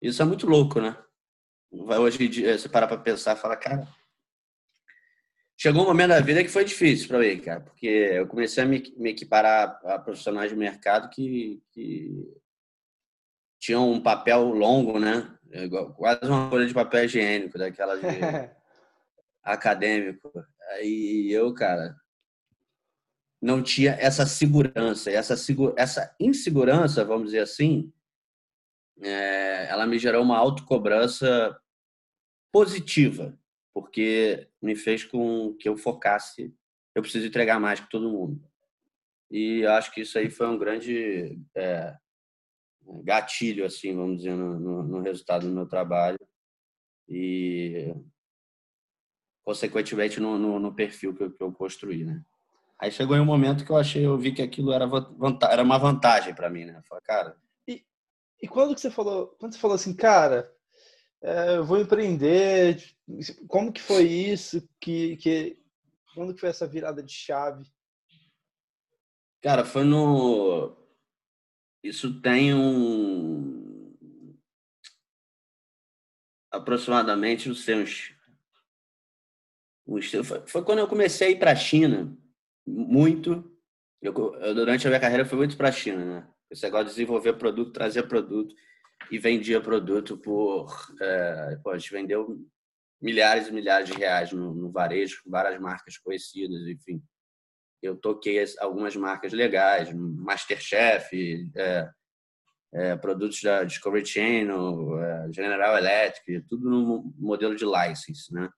Isso 0.01 0.23
é 0.23 0.25
muito 0.25 0.47
louco, 0.47 0.81
né? 0.81 0.97
Hoje 1.73 2.23
em 2.23 2.29
dia, 2.29 2.59
você 2.59 2.69
para 2.69 2.87
para 2.87 2.99
pensar 2.99 3.35
e 3.35 3.41
fala, 3.41 3.57
cara. 3.57 3.89
Chegou 5.57 5.83
um 5.83 5.87
momento 5.87 6.11
da 6.11 6.21
vida 6.21 6.43
que 6.43 6.51
foi 6.51 6.65
difícil 6.65 7.09
para 7.09 7.21
mim, 7.21 7.39
cara, 7.39 7.61
porque 7.61 7.87
eu 7.87 8.27
comecei 8.27 8.63
a 8.63 8.67
me, 8.67 8.83
me 8.97 9.11
equiparar 9.11 9.81
a 9.85 9.99
profissionais 9.99 10.51
de 10.51 10.57
mercado 10.57 11.09
que, 11.09 11.63
que 11.71 12.29
tinham 13.61 13.91
um 13.91 14.03
papel 14.03 14.43
longo, 14.43 14.99
né? 14.99 15.33
Quase 15.97 16.25
uma 16.25 16.51
folha 16.51 16.67
de 16.67 16.75
papel 16.75 17.05
higiênico, 17.05 17.57
daquela 17.57 17.97
de 17.97 18.07
acadêmico. 19.43 20.33
Aí 20.73 21.31
eu, 21.31 21.55
cara, 21.55 21.97
não 23.41 23.63
tinha 23.63 23.93
essa 23.93 24.27
segurança, 24.27 25.11
essa, 25.11 25.35
essa 25.77 26.15
insegurança, 26.19 27.05
vamos 27.05 27.27
dizer 27.27 27.41
assim, 27.41 27.93
é, 29.01 29.69
ela 29.69 29.87
me 29.87 29.99
gerou 29.99 30.23
uma 30.23 30.37
autocobrança 30.37 31.59
positiva, 32.53 33.39
porque 33.75 34.49
me 34.61 34.77
fez 34.77 35.05
com 35.05 35.55
que 35.55 35.69
eu 35.69 35.77
focasse, 35.77 36.55
eu 36.95 37.03
preciso 37.03 37.27
entregar 37.27 37.59
mais 37.59 37.81
que 37.81 37.89
todo 37.89 38.11
mundo. 38.11 38.43
E 39.31 39.65
acho 39.67 39.93
que 39.93 40.03
isso 40.03 40.19
aí 40.19 40.29
foi 40.29 40.47
um 40.47 40.59
grande 40.59 41.41
é, 41.57 41.97
gatilho, 43.03 43.65
assim, 43.65 43.97
vamos 43.97 44.19
dizer, 44.19 44.35
no, 44.35 44.59
no, 44.59 44.83
no 44.83 45.01
resultado 45.01 45.49
do 45.49 45.55
meu 45.55 45.67
trabalho 45.67 46.19
e, 47.09 47.95
consequentemente, 49.43 50.21
no, 50.21 50.39
no, 50.39 50.59
no 50.59 50.75
perfil 50.75 51.15
que 51.15 51.23
eu, 51.23 51.31
que 51.33 51.43
eu 51.43 51.53
construí, 51.53 52.05
né? 52.05 52.23
Aí 52.79 52.91
chegou 52.91 53.17
em 53.17 53.21
um 53.21 53.25
momento 53.25 53.65
que 53.65 53.71
eu 53.71 53.77
achei, 53.77 54.05
eu 54.05 54.19
vi 54.19 54.33
que 54.33 54.43
aquilo 54.43 54.73
era, 54.73 54.87
era 55.51 55.63
uma 55.63 55.79
vantagem 55.79 56.35
para 56.35 56.51
mim, 56.51 56.65
né? 56.65 56.83
falei, 56.89 57.03
cara, 57.05 57.37
e 58.43 58.49
quando 58.49 58.75
que 58.75 58.81
você 58.81 58.91
falou, 58.91 59.29
quando 59.39 59.53
você 59.53 59.59
falou 59.59 59.77
assim, 59.77 59.95
cara, 59.95 60.53
é, 61.23 61.57
eu 61.57 61.65
vou 61.65 61.79
empreender, 61.79 62.83
como 63.47 63.73
que 63.73 63.81
foi 63.81 64.03
isso? 64.03 64.69
Que, 64.81 65.17
que, 65.19 65.57
quando 66.13 66.35
que 66.35 66.41
foi 66.41 66.49
essa 66.49 66.67
virada 66.67 67.01
de 67.01 67.13
chave? 67.13 67.65
Cara, 69.41 69.65
foi 69.65 69.85
no. 69.85 70.77
Isso 71.85 72.21
tem 72.21 72.53
um. 72.53 73.97
Aproximadamente, 76.51 77.49
uns. 77.49 77.67
uns... 77.69 78.13
Foi, 80.47 80.65
quando 80.65 80.81
eu 80.81 80.89
comecei 80.89 81.29
a 81.29 81.31
ir 81.31 81.39
para 81.39 81.53
a 81.53 81.57
China, 81.57 82.17
muito. 82.67 83.49
Eu, 84.01 84.13
durante 84.55 84.87
a 84.87 84.91
minha 84.91 85.01
carreira, 85.01 85.25
fui 85.25 85.39
muito 85.39 85.57
para 85.57 85.69
a 85.69 85.73
China, 85.73 86.05
né? 86.05 86.32
Esse 86.53 86.65
negócio 86.65 86.89
de 86.89 86.91
desenvolver 86.93 87.33
produto, 87.33 87.73
trazer 87.73 88.03
produto 88.03 88.55
e 89.11 89.19
vendia 89.19 89.59
produto 89.59 90.19
por. 90.19 90.69
É, 91.01 91.57
pô, 91.65 91.71
a 91.71 91.79
gente 91.79 91.91
vendeu 91.91 92.39
milhares 93.01 93.49
e 93.49 93.53
milhares 93.53 93.89
de 93.89 93.95
reais 93.95 94.33
no, 94.33 94.55
no 94.55 94.71
varejo, 94.71 95.23
várias 95.27 95.59
marcas 95.59 95.97
conhecidas, 95.97 96.69
enfim. 96.69 97.03
Eu 97.83 97.97
toquei 97.97 98.45
algumas 98.61 98.95
marcas 98.95 99.33
legais, 99.33 99.93
Masterchef, 99.95 101.51
é, 101.57 101.91
é, 102.75 102.97
produtos 102.97 103.43
da 103.43 103.65
Discovery 103.65 104.05
Channel, 104.05 105.03
é, 105.03 105.33
General 105.33 105.79
Electric, 105.79 106.47
tudo 106.49 106.69
no 106.69 107.15
modelo 107.19 107.57
de 107.57 107.65
license, 107.65 108.33
né? 108.33 108.51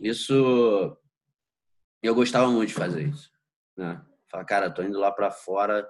Isso 0.00 0.96
eu 2.02 2.14
gostava 2.14 2.50
muito 2.50 2.70
de 2.70 2.74
fazer 2.74 3.06
isso, 3.06 3.30
né? 3.76 4.02
Falar, 4.30 4.44
cara, 4.46 4.70
tô 4.70 4.82
indo 4.82 4.98
lá 4.98 5.12
para 5.12 5.30
fora 5.30 5.86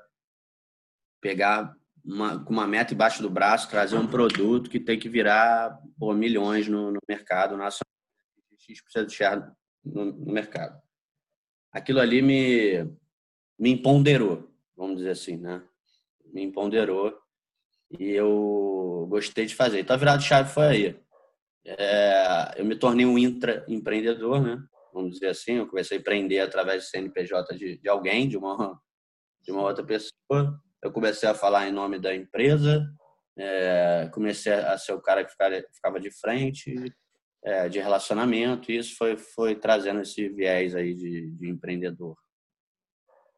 pegar 1.23 1.75
uma, 2.05 2.45
com 2.45 2.53
uma 2.53 2.67
meta 2.67 2.93
embaixo 2.93 3.23
do 3.23 3.31
braço, 3.31 3.71
trazer 3.71 3.97
um 3.97 4.07
produto 4.07 4.69
que 4.69 4.81
tem 4.81 4.99
que 4.99 5.09
virar 5.09 5.81
por 5.99 6.15
milhões 6.15 6.67
no, 6.67 6.91
no 6.91 6.99
mercado 7.09 7.57
nacional, 7.57 7.87
X% 8.59 9.07
de 9.07 9.15
share 9.15 9.45
no, 9.85 10.07
no 10.07 10.33
mercado. 10.33 10.81
Aquilo 11.73 12.01
ali 12.01 12.21
me, 12.21 12.85
me 13.59 13.71
empoderou, 13.71 14.53
vamos 14.77 14.97
dizer 14.97 15.11
assim, 15.11 15.37
né? 15.37 15.63
Me 16.27 16.43
empoderou 16.43 17.17
e 17.99 18.11
eu 18.11 19.07
gostei 19.09 19.47
de 19.47 19.55
fazer. 19.55 19.81
Então 19.81 19.95
a 19.95 19.99
virada 19.99 20.19
de 20.19 20.25
chave 20.25 20.51
foi 20.51 20.67
aí. 20.67 21.01
É, 21.65 22.55
eu 22.57 22.65
me 22.65 22.75
tornei 22.75 23.07
um 23.07 23.17
intraempreendedor, 23.17 24.43
né? 24.43 24.63
Vamos 24.93 25.13
dizer 25.13 25.29
assim, 25.29 25.53
eu 25.53 25.67
comecei 25.67 25.97
a 25.97 26.01
empreender 26.01 26.41
através 26.41 26.83
do 26.83 26.89
CNPJ 26.89 27.57
de, 27.57 27.79
de 27.79 27.89
alguém, 27.89 28.29
de 28.29 28.37
uma, 28.37 28.79
de 29.41 29.53
uma 29.53 29.63
outra 29.63 29.85
pessoa 29.85 30.61
eu 30.83 30.91
comecei 30.91 31.29
a 31.29 31.35
falar 31.35 31.69
em 31.69 31.73
nome 31.73 31.99
da 31.99 32.15
empresa, 32.15 32.85
é, 33.39 34.11
comecei 34.13 34.53
a 34.53 34.77
ser 34.77 34.93
o 34.93 35.01
cara 35.01 35.25
que 35.25 35.33
ficava, 35.73 36.01
de 36.01 36.11
frente, 36.11 36.75
é, 37.45 37.69
de 37.69 37.79
relacionamento, 37.79 38.71
e 38.71 38.77
isso 38.77 38.97
foi, 38.97 39.17
foi 39.17 39.55
trazendo 39.55 40.01
esse 40.03 40.29
viés 40.29 40.75
aí 40.75 40.95
de, 40.95 41.31
de 41.31 41.49
empreendedor. 41.49 42.17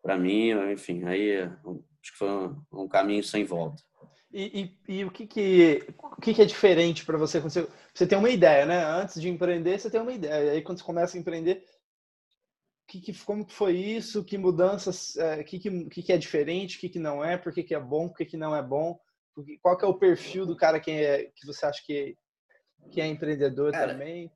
Para 0.03 0.19
mim, 0.19 0.51
enfim, 0.73 1.05
aí 1.05 1.43
acho 1.43 2.13
que 2.13 2.19
foi 2.19 2.31
um, 2.31 2.63
um 2.73 2.89
caminho 2.89 3.23
sem 3.23 3.45
volta. 3.45 3.83
E, 4.33 4.77
e, 4.89 4.97
e, 4.97 5.05
o, 5.05 5.13
que, 5.13 5.29
que, 5.29 5.87
o 5.97 6.21
que, 6.21 6.35
que 6.35 6.43
é 6.43 6.45
diferente 6.45 7.07
para 7.07 7.17
você? 7.17 7.39
Você, 7.39 7.69
você 7.95 8.05
tem 8.05 8.19
uma 8.19 8.29
ideia, 8.29 8.67
né? 8.67 8.85
Antes 8.85 9.21
de 9.21 9.29
empreender, 9.29 9.79
você 9.79 9.89
tem 9.89 10.01
uma 10.01 10.13
ideia. 10.13 10.51
Aí 10.51 10.61
quando 10.61 10.79
você 10.79 10.85
começa 10.85 11.17
a 11.17 11.21
empreender, 11.21 11.65
que, 12.87 13.01
que, 13.01 13.25
como 13.25 13.45
que 13.45 13.53
foi 13.53 13.77
isso? 13.77 14.25
Que 14.25 14.37
mudanças? 14.37 15.17
É, 15.17 15.43
que, 15.43 15.59
que, 15.59 16.03
que 16.03 16.13
é 16.13 16.19
diferente? 16.19 16.77
O 16.77 16.81
que, 16.81 16.89
que 16.89 16.99
não 16.99 17.25
é? 17.25 17.37
Por 17.37 17.53
que, 17.53 17.63
que 17.63 17.75
é 17.75 17.81
bom? 17.81 18.09
Por 18.09 18.19
que, 18.19 18.27
que 18.27 18.37
não 18.37 18.55
é 18.55 18.63
bom? 18.63 18.99
Qual 19.61 19.77
que 19.77 19.85
é 19.85 19.89
o 19.89 19.99
perfil 19.99 20.47
do 20.47 20.57
cara 20.57 20.79
que, 20.79 20.91
é, 20.91 21.25
que 21.35 21.47
você 21.47 21.67
acha 21.67 21.83
que, 21.85 22.17
que 22.91 23.01
é 23.01 23.07
empreendedor 23.07 23.73
cara, 23.73 23.93
também? 23.93 24.31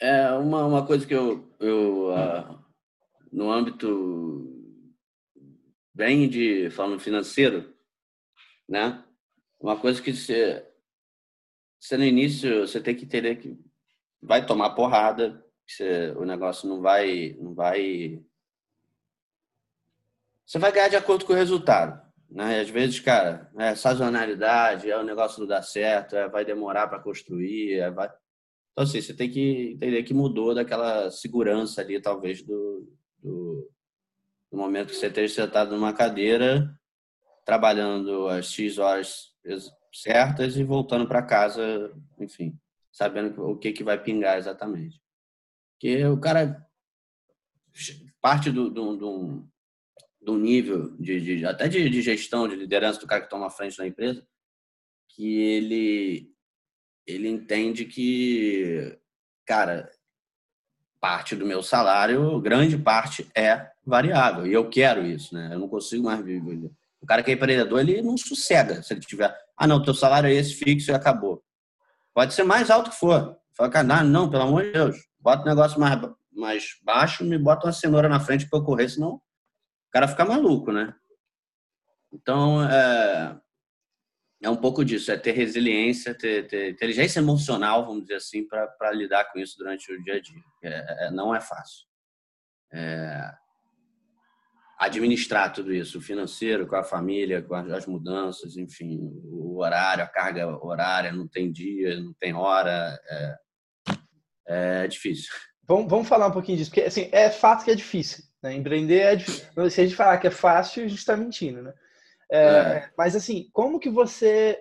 É 0.00 0.30
uma, 0.32 0.66
uma 0.66 0.86
coisa 0.86 1.06
que 1.06 1.14
eu, 1.14 1.48
eu 1.60 2.10
uh, 2.10 2.58
no 3.30 3.52
âmbito 3.52 4.52
bem 5.94 6.28
de 6.28 6.70
falando 6.70 6.98
financeiro, 6.98 7.72
né? 8.68 9.04
Uma 9.60 9.78
coisa 9.78 10.02
que 10.02 10.12
você, 10.12 10.66
você 11.78 11.96
no 11.96 12.04
início 12.04 12.66
você 12.66 12.80
tem 12.80 12.96
que 12.96 13.04
entender 13.04 13.36
que 13.36 13.56
vai 14.20 14.44
tomar 14.44 14.70
porrada, 14.70 15.44
você, 15.74 16.12
o 16.16 16.24
negócio 16.24 16.68
não 16.68 16.80
vai, 16.80 17.36
não 17.40 17.54
vai. 17.54 18.22
Você 20.46 20.58
vai 20.58 20.72
ganhar 20.72 20.88
de 20.88 20.96
acordo 20.96 21.24
com 21.24 21.32
o 21.32 21.36
resultado. 21.36 22.00
Né? 22.30 22.60
Às 22.60 22.70
vezes, 22.70 22.98
cara, 23.00 23.50
é 23.58 23.74
sazonalidade, 23.74 24.90
é 24.90 24.98
o 24.98 25.04
negócio 25.04 25.40
não 25.40 25.46
dá 25.46 25.62
certo, 25.62 26.16
é, 26.16 26.28
vai 26.28 26.44
demorar 26.44 26.88
para 26.88 26.98
construir, 26.98 27.74
é, 27.74 27.90
vai... 27.90 28.08
Então, 28.72 28.84
assim, 28.84 29.02
você 29.02 29.12
tem 29.12 29.30
que 29.30 29.72
entender 29.72 30.02
que 30.02 30.14
mudou 30.14 30.54
daquela 30.54 31.10
segurança 31.10 31.82
ali, 31.82 32.00
talvez, 32.00 32.42
do, 32.42 32.90
do, 33.18 33.70
do 34.50 34.56
momento 34.56 34.88
que 34.88 34.96
você 34.96 35.08
esteja 35.08 35.44
sentado 35.44 35.72
numa 35.72 35.92
cadeira, 35.92 36.74
trabalhando 37.44 38.28
as 38.28 38.46
X 38.46 38.78
horas 38.78 39.34
certas 39.92 40.56
e 40.56 40.64
voltando 40.64 41.06
para 41.06 41.22
casa, 41.22 41.92
enfim, 42.18 42.58
sabendo 42.90 43.42
o 43.42 43.58
que, 43.58 43.72
que 43.72 43.84
vai 43.84 44.02
pingar 44.02 44.38
exatamente. 44.38 45.01
Porque 45.82 46.06
o 46.06 46.16
cara 46.16 46.64
parte 48.20 48.52
do, 48.52 48.70
do, 48.70 48.96
do, 48.96 49.48
do 50.20 50.38
nível 50.38 50.96
de, 50.96 51.38
de 51.38 51.44
até 51.44 51.66
de, 51.66 51.90
de, 51.90 52.00
gestão, 52.00 52.46
de 52.46 52.54
liderança 52.54 53.00
do 53.00 53.06
cara 53.06 53.22
que 53.22 53.28
toma 53.28 53.50
frente 53.50 53.76
na 53.80 53.86
empresa, 53.88 54.24
que 55.08 55.40
ele 55.40 56.30
ele 57.04 57.28
entende 57.28 57.84
que, 57.84 58.96
cara, 59.44 59.90
parte 61.00 61.34
do 61.34 61.44
meu 61.44 61.64
salário, 61.64 62.40
grande 62.40 62.78
parte 62.78 63.28
é 63.34 63.72
variável. 63.84 64.46
E 64.46 64.52
eu 64.52 64.70
quero 64.70 65.04
isso, 65.04 65.34
né? 65.34 65.50
Eu 65.52 65.58
não 65.58 65.68
consigo 65.68 66.04
mais 66.04 66.24
viver. 66.24 66.70
O 67.00 67.06
cara 67.06 67.24
que 67.24 67.32
é 67.32 67.34
empreendedor, 67.34 67.80
ele 67.80 68.00
não 68.02 68.16
sossega 68.16 68.84
se 68.84 68.94
ele 68.94 69.00
tiver. 69.00 69.36
Ah, 69.56 69.66
não, 69.66 69.82
teu 69.82 69.94
salário 69.94 70.30
é 70.30 70.32
esse 70.32 70.54
fixo 70.54 70.92
e 70.92 70.94
acabou. 70.94 71.42
Pode 72.14 72.34
ser 72.34 72.44
mais 72.44 72.70
alto 72.70 72.90
que 72.90 72.96
for. 72.96 73.41
Fala, 73.56 73.70
cara, 73.70 74.04
não, 74.04 74.30
pelo 74.30 74.44
amor 74.44 74.64
de 74.64 74.72
Deus. 74.72 74.96
Bota 75.20 75.42
um 75.42 75.48
negócio 75.48 75.78
mais, 75.78 76.00
mais 76.32 76.78
baixo, 76.82 77.24
me 77.24 77.38
bota 77.38 77.66
uma 77.66 77.72
cenoura 77.72 78.08
na 78.08 78.20
frente 78.20 78.48
para 78.48 78.58
eu 78.58 78.64
correr, 78.64 78.88
senão 78.88 79.14
o 79.14 79.90
cara 79.92 80.08
fica 80.08 80.24
maluco, 80.24 80.72
né? 80.72 80.94
Então, 82.12 82.62
é, 82.68 83.38
é 84.42 84.50
um 84.50 84.56
pouco 84.56 84.84
disso, 84.84 85.12
é 85.12 85.16
ter 85.16 85.32
resiliência, 85.32 86.16
ter, 86.16 86.46
ter 86.46 86.70
inteligência 86.70 87.20
emocional, 87.20 87.86
vamos 87.86 88.02
dizer 88.02 88.16
assim, 88.16 88.46
para 88.46 88.92
lidar 88.92 89.30
com 89.32 89.38
isso 89.38 89.56
durante 89.56 89.92
o 89.92 90.02
dia 90.02 90.16
a 90.16 90.20
dia. 90.20 90.42
É, 90.62 91.06
é, 91.06 91.10
não 91.10 91.34
é 91.34 91.40
fácil. 91.40 91.86
É, 92.72 93.34
administrar 94.82 95.52
tudo 95.52 95.72
isso, 95.72 95.98
o 95.98 96.02
financeiro, 96.02 96.66
com 96.66 96.74
a 96.74 96.82
família, 96.82 97.40
com 97.40 97.54
as 97.54 97.86
mudanças, 97.86 98.56
enfim, 98.56 98.98
o 99.24 99.58
horário, 99.60 100.02
a 100.02 100.08
carga 100.08 100.48
horária, 100.48 101.12
não 101.12 101.28
tem 101.28 101.52
dia, 101.52 102.00
não 102.00 102.12
tem 102.14 102.34
hora, 102.34 102.98
é, 103.08 103.36
é 104.46 104.86
difícil. 104.88 105.32
Vamos, 105.68 105.88
vamos 105.88 106.08
falar 106.08 106.26
um 106.26 106.32
pouquinho 106.32 106.58
disso, 106.58 106.70
porque 106.70 106.82
assim, 106.82 107.08
é 107.12 107.30
fato 107.30 107.64
que 107.64 107.70
é 107.70 107.76
difícil. 107.76 108.24
Né? 108.42 108.54
Empreender 108.54 108.98
é 108.98 109.16
difícil. 109.16 109.46
Se 109.70 109.80
a 109.80 109.84
gente 109.84 109.94
falar 109.94 110.18
que 110.18 110.26
é 110.26 110.32
fácil, 110.32 110.84
a 110.84 110.88
gente 110.88 110.98
está 110.98 111.16
mentindo, 111.16 111.62
né? 111.62 111.72
É, 112.30 112.40
é. 112.40 112.90
Mas 112.98 113.14
assim, 113.14 113.48
como 113.52 113.78
que 113.78 113.88
você 113.88 114.58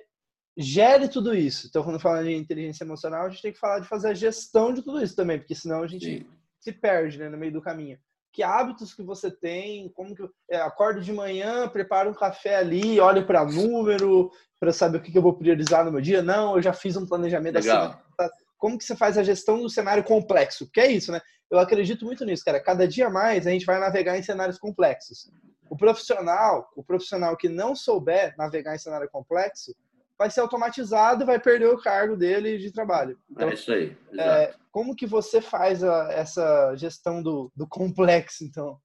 gere 0.55 1.07
tudo 1.07 1.33
isso? 1.33 1.67
Então, 1.67 1.83
quando 1.83 1.99
fala 1.99 2.23
de 2.23 2.31
inteligência 2.31 2.83
emocional, 2.83 3.25
a 3.25 3.29
gente 3.29 3.41
tem 3.41 3.53
que 3.53 3.59
falar 3.59 3.79
de 3.79 3.87
fazer 3.87 4.09
a 4.09 4.13
gestão 4.13 4.71
de 4.71 4.83
tudo 4.83 5.01
isso 5.01 5.15
também, 5.15 5.39
porque 5.39 5.55
senão 5.55 5.81
a 5.81 5.87
gente 5.87 6.05
Sim. 6.05 6.25
se 6.59 6.71
perde 6.71 7.17
né, 7.17 7.27
no 7.27 7.37
meio 7.37 7.53
do 7.53 7.61
caminho. 7.61 7.97
Que 8.31 8.43
hábitos 8.43 8.93
que 8.93 9.03
você 9.03 9.29
tem? 9.29 9.89
Como 9.89 10.15
que 10.15 10.23
é, 10.49 10.57
acordo 10.61 11.01
de 11.01 11.11
manhã, 11.11 11.67
preparo 11.67 12.09
um 12.09 12.13
café 12.13 12.55
ali, 12.55 12.99
olho 12.99 13.25
para 13.25 13.45
número 13.45 14.31
para 14.59 14.71
saber 14.71 14.99
o 14.99 15.01
que, 15.01 15.11
que 15.11 15.17
eu 15.17 15.21
vou 15.21 15.33
priorizar 15.33 15.83
no 15.83 15.91
meu 15.91 16.01
dia? 16.01 16.21
Não, 16.21 16.55
eu 16.55 16.61
já 16.61 16.71
fiz 16.71 16.95
um 16.95 17.05
planejamento 17.05 17.55
Legal. 17.55 17.91
semana. 18.15 18.31
Como 18.57 18.77
que 18.77 18.83
você 18.83 18.95
faz 18.95 19.17
a 19.17 19.23
gestão 19.23 19.59
do 19.59 19.69
cenário 19.69 20.03
complexo? 20.03 20.65
Porque 20.65 20.79
é 20.79 20.91
isso, 20.91 21.11
né? 21.11 21.19
Eu 21.49 21.57
acredito 21.57 22.05
muito 22.05 22.23
nisso, 22.23 22.45
cara. 22.45 22.59
Cada 22.59 22.87
dia 22.87 23.09
mais 23.09 23.47
a 23.47 23.49
gente 23.49 23.65
vai 23.65 23.79
navegar 23.79 24.17
em 24.17 24.23
cenários 24.23 24.59
complexos. 24.59 25.31
O 25.69 25.75
profissional, 25.75 26.69
o 26.75 26.83
profissional 26.83 27.35
que 27.35 27.49
não 27.49 27.75
souber 27.75 28.35
navegar 28.37 28.75
em 28.75 28.77
cenário 28.79 29.09
complexo, 29.09 29.75
vai 30.17 30.29
ser 30.29 30.41
automatizado 30.41 31.23
e 31.23 31.25
vai 31.25 31.39
perder 31.39 31.67
o 31.67 31.81
cargo 31.81 32.15
dele 32.15 32.59
de 32.59 32.71
trabalho. 32.71 33.17
Então, 33.31 33.49
é 33.49 33.53
isso 33.55 33.71
aí. 33.71 33.97
É, 34.19 34.53
como 34.71 34.95
que 34.95 35.05
você 35.05 35.41
faz 35.41 35.83
a, 35.83 36.11
essa 36.11 36.75
gestão 36.75 37.21
do, 37.21 37.51
do 37.55 37.67
complexo, 37.67 38.43
então? 38.43 38.79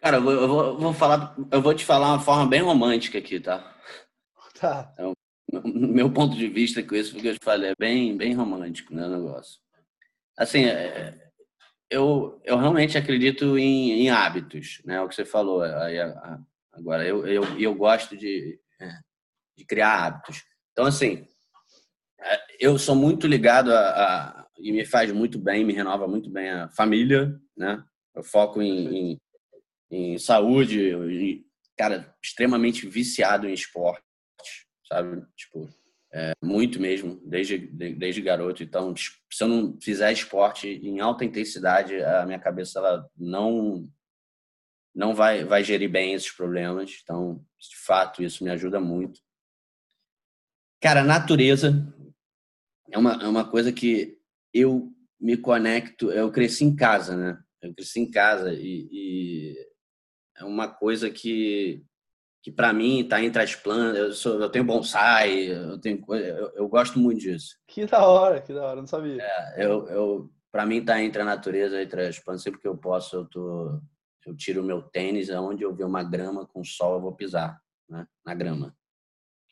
Cara, 0.00 0.18
eu 0.18 0.22
vou, 0.22 0.32
eu 0.32 0.48
vou, 0.48 0.78
vou, 0.78 0.92
falar, 0.92 1.36
eu 1.50 1.62
vou 1.62 1.74
te 1.74 1.84
falar 1.84 2.08
uma 2.08 2.20
forma 2.20 2.46
bem 2.46 2.60
romântica 2.60 3.18
aqui, 3.18 3.40
tá? 3.40 3.68
Tá. 4.60 4.94
É 4.96 5.04
o 5.04 5.14
meu 5.64 6.12
ponto 6.12 6.36
de 6.36 6.46
vista 6.46 6.82
com 6.84 6.94
isso, 6.94 7.12
porque 7.12 7.28
eu 7.28 7.34
te 7.38 7.44
falei, 7.44 7.70
é 7.70 7.74
bem, 7.76 8.16
bem 8.16 8.32
romântico, 8.32 8.94
né, 8.94 9.04
o 9.06 9.10
negócio. 9.10 9.60
Assim, 10.38 10.66
é, 10.66 11.30
eu, 11.92 12.40
eu 12.42 12.56
realmente 12.56 12.96
acredito 12.96 13.58
em, 13.58 13.92
em 13.92 14.10
hábitos, 14.10 14.80
né? 14.84 15.00
O 15.00 15.08
que 15.08 15.14
você 15.14 15.24
falou. 15.26 15.62
Aí, 15.62 15.98
agora, 16.72 17.06
eu, 17.06 17.26
eu, 17.26 17.42
eu 17.60 17.74
gosto 17.74 18.16
de, 18.16 18.58
é, 18.80 18.98
de 19.56 19.64
criar 19.64 20.06
hábitos. 20.06 20.42
Então, 20.72 20.86
assim, 20.86 21.26
eu 22.62 22.78
sou 22.78 22.94
muito 22.94 23.26
ligado 23.26 23.72
a, 23.72 23.80
a, 23.80 24.46
e 24.56 24.70
me 24.70 24.84
faz 24.84 25.10
muito 25.10 25.36
bem, 25.36 25.64
me 25.64 25.72
renova 25.72 26.06
muito 26.06 26.30
bem 26.30 26.48
a 26.48 26.68
família, 26.68 27.36
né? 27.56 27.82
Eu 28.14 28.22
foco 28.22 28.62
em, 28.62 28.94
em, 28.94 29.20
em 29.90 30.18
saúde, 30.18 31.44
cara, 31.76 32.14
extremamente 32.22 32.86
viciado 32.86 33.48
em 33.48 33.52
esporte, 33.52 34.04
sabe? 34.88 35.26
Tipo, 35.36 35.68
é, 36.12 36.32
muito 36.40 36.80
mesmo, 36.80 37.20
desde, 37.26 37.58
desde 37.58 38.20
garoto. 38.20 38.62
Então, 38.62 38.94
se 38.94 39.42
eu 39.42 39.48
não 39.48 39.76
fizer 39.80 40.12
esporte 40.12 40.68
em 40.68 41.00
alta 41.00 41.24
intensidade, 41.24 42.00
a 42.00 42.24
minha 42.24 42.38
cabeça 42.38 42.78
ela 42.78 43.10
não 43.16 43.90
não 44.94 45.14
vai, 45.14 45.42
vai 45.42 45.64
gerir 45.64 45.90
bem 45.90 46.12
esses 46.12 46.30
problemas. 46.30 47.00
Então, 47.02 47.42
de 47.58 47.76
fato, 47.78 48.22
isso 48.22 48.44
me 48.44 48.50
ajuda 48.50 48.78
muito. 48.78 49.20
Cara, 50.82 51.02
natureza 51.02 51.92
é 52.92 52.98
uma, 52.98 53.14
é 53.14 53.26
uma 53.26 53.48
coisa 53.48 53.72
que 53.72 54.18
eu 54.52 54.92
me 55.20 55.36
conecto. 55.36 56.10
Eu 56.12 56.30
cresci 56.30 56.64
em 56.64 56.76
casa, 56.76 57.16
né? 57.16 57.42
Eu 57.60 57.74
cresci 57.74 58.00
em 58.00 58.10
casa 58.10 58.52
e, 58.52 58.88
e 58.92 59.56
é 60.36 60.44
uma 60.44 60.68
coisa 60.68 61.10
que 61.10 61.84
que 62.44 62.50
para 62.50 62.72
mim 62.72 63.02
está 63.02 63.22
entre 63.22 63.40
as 63.40 63.54
plantas. 63.54 63.98
Eu, 63.98 64.12
sou, 64.12 64.40
eu 64.40 64.50
tenho 64.50 64.64
bonsai, 64.64 65.48
eu 65.48 65.78
tenho 65.80 66.04
eu, 66.08 66.52
eu, 66.56 66.68
gosto 66.68 66.98
muito 66.98 67.20
disso. 67.20 67.56
Que 67.68 67.86
da 67.86 68.04
hora, 68.04 68.40
que 68.40 68.52
da 68.52 68.66
hora, 68.66 68.80
não 68.80 68.86
sabia. 68.86 69.22
É, 69.22 69.64
eu, 69.64 69.86
eu 69.86 70.30
para 70.50 70.66
mim 70.66 70.78
está 70.78 71.00
entre 71.00 71.22
a 71.22 71.24
natureza 71.24 71.80
e 71.80 71.84
entre 71.84 72.04
as 72.04 72.18
plantas. 72.18 72.42
Sempre 72.42 72.60
que 72.60 72.66
eu 72.66 72.76
posso, 72.76 73.14
eu 73.14 73.26
tô 73.26 73.80
eu 74.26 74.36
tiro 74.36 74.60
o 74.60 74.64
meu 74.64 74.82
tênis, 74.82 75.30
aonde 75.30 75.62
eu 75.62 75.74
ver 75.74 75.84
uma 75.84 76.02
grama 76.02 76.46
com 76.46 76.64
sol, 76.64 76.94
eu 76.94 77.00
vou 77.00 77.14
pisar, 77.14 77.60
né, 77.88 78.06
na 78.24 78.34
grama. 78.34 78.74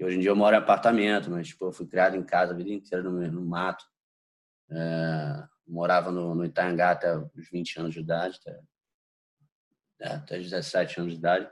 Que 0.01 0.05
hoje 0.07 0.17
em 0.17 0.21
dia 0.21 0.31
eu 0.31 0.37
moro 0.37 0.57
em 0.57 0.59
apartamento, 0.59 1.31
mas 1.31 1.49
tipo, 1.49 1.67
eu 1.67 1.73
fui 1.73 1.87
criado 1.87 2.17
em 2.17 2.23
casa 2.23 2.55
a 2.55 2.57
vida 2.57 2.71
inteira 2.71 3.05
no, 3.05 3.11
no 3.31 3.45
mato. 3.45 3.85
É, 4.71 5.47
morava 5.69 6.11
no, 6.11 6.35
no 6.35 6.43
Itangá 6.43 6.93
até 6.93 7.15
os 7.15 7.51
20 7.51 7.81
anos 7.81 7.93
de 7.93 8.01
idade, 8.01 8.39
até, 8.41 8.61
é, 10.01 10.09
até 10.15 10.39
17 10.39 11.01
anos 11.01 11.13
de 11.13 11.19
idade. 11.19 11.51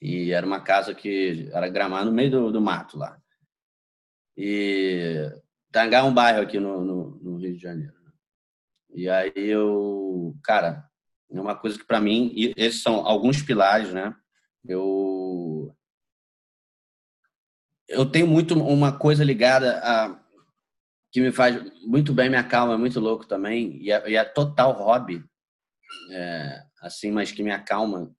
E 0.00 0.32
era 0.32 0.44
uma 0.44 0.62
casa 0.62 0.96
que 0.96 1.48
era 1.52 1.68
gramado 1.68 2.06
no 2.06 2.12
meio 2.12 2.28
do, 2.28 2.50
do 2.50 2.60
mato 2.60 2.98
lá. 2.98 3.16
E 4.36 5.30
Tangá 5.70 5.98
é 5.98 6.02
um 6.02 6.12
bairro 6.12 6.42
aqui 6.42 6.58
no, 6.58 6.84
no, 6.84 7.10
no, 7.22 7.36
Rio 7.36 7.54
de 7.54 7.62
Janeiro. 7.62 7.94
Né? 8.02 8.10
E 8.94 9.08
aí 9.08 9.32
eu, 9.36 10.36
cara, 10.42 10.90
é 11.30 11.40
uma 11.40 11.54
coisa 11.54 11.78
que 11.78 11.84
para 11.84 12.00
mim, 12.00 12.32
esses 12.56 12.82
são 12.82 13.06
alguns 13.06 13.40
pilares, 13.40 13.92
né? 13.92 14.12
Eu 14.64 15.51
eu 17.92 18.06
tenho 18.06 18.26
muito 18.26 18.54
uma 18.54 18.98
coisa 18.98 19.24
ligada 19.24 19.78
a 19.82 20.20
que 21.12 21.20
me 21.20 21.30
faz 21.30 21.62
muito 21.82 22.14
bem, 22.14 22.30
minha 22.30 22.42
calma, 22.42 22.72
é 22.72 22.78
muito 22.78 22.98
louco 22.98 23.26
também, 23.26 23.76
e 23.82 23.92
é, 23.92 24.14
é 24.14 24.24
total 24.24 24.72
hobby, 24.72 25.22
é, 26.10 26.62
assim, 26.80 27.10
mas 27.10 27.30
que 27.30 27.42
me 27.42 27.50
acalma, 27.50 28.10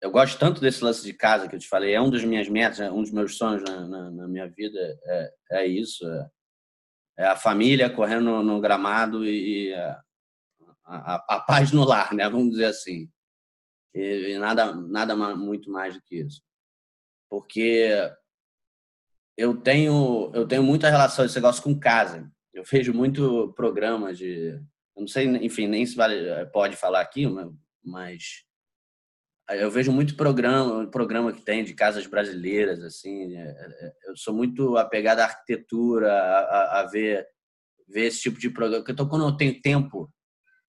eu 0.00 0.10
gosto 0.10 0.38
tanto 0.38 0.58
desse 0.58 0.82
lance 0.82 1.04
de 1.04 1.12
casa 1.12 1.46
que 1.46 1.54
eu 1.54 1.60
te 1.60 1.68
falei, 1.68 1.94
é 1.94 2.00
um 2.00 2.10
dos 2.10 2.24
minhas 2.24 2.48
metas, 2.48 2.80
é 2.80 2.90
um 2.90 3.02
dos 3.02 3.12
meus 3.12 3.36
sonhos 3.36 3.62
na, 3.62 3.86
na, 3.86 4.10
na 4.10 4.28
minha 4.28 4.48
vida, 4.48 4.78
é, 5.04 5.32
é 5.52 5.66
isso. 5.66 6.08
É, 6.08 6.30
é, 7.18 7.26
a 7.26 7.36
família 7.36 7.90
correndo 7.90 8.24
no, 8.24 8.42
no 8.42 8.60
gramado 8.60 9.24
e 9.24 9.72
a, 9.74 10.02
a, 10.84 11.36
a, 11.36 11.40
paz 11.40 11.70
no 11.70 11.84
lar, 11.84 12.12
né? 12.14 12.28
Vamos 12.28 12.52
dizer 12.52 12.66
assim. 12.66 13.08
E, 13.94 14.32
e, 14.32 14.38
nada, 14.38 14.74
nada 14.74 15.14
muito 15.36 15.70
mais 15.70 15.94
do 15.94 16.02
que 16.02 16.16
isso. 16.20 16.42
Porque 17.28 17.90
eu 19.36 19.56
tenho, 19.56 20.30
eu 20.34 20.46
tenho 20.46 20.62
muita 20.62 20.90
relação, 20.90 21.24
esse 21.24 21.36
negócio 21.36 21.62
com 21.62 21.78
casa. 21.78 22.30
Eu 22.52 22.64
vejo 22.64 22.92
muito 22.92 23.52
programa 23.54 24.12
de. 24.12 24.60
Eu 24.94 25.00
não 25.00 25.06
sei, 25.06 25.26
enfim, 25.26 25.66
nem 25.66 25.86
se 25.86 25.96
vale, 25.96 26.46
pode 26.52 26.76
falar 26.76 27.00
aqui, 27.00 27.26
mas 27.82 28.44
eu 29.50 29.70
vejo 29.70 29.90
muito 29.90 30.16
programa, 30.16 30.86
programa 30.90 31.32
que 31.32 31.42
tem 31.42 31.64
de 31.64 31.74
casas 31.74 32.06
brasileiras, 32.06 32.82
assim. 32.82 33.36
É, 33.36 33.92
eu 34.06 34.16
sou 34.16 34.34
muito 34.34 34.76
apegado 34.76 35.20
à 35.20 35.24
arquitetura, 35.24 36.12
a, 36.12 36.80
a 36.80 36.86
ver, 36.86 37.26
ver 37.88 38.06
esse 38.06 38.20
tipo 38.22 38.38
de 38.38 38.50
programa. 38.50 38.84
Porque 38.84 39.04
quando 39.06 39.26
eu 39.26 39.36
tenho 39.36 39.60
tempo, 39.60 40.10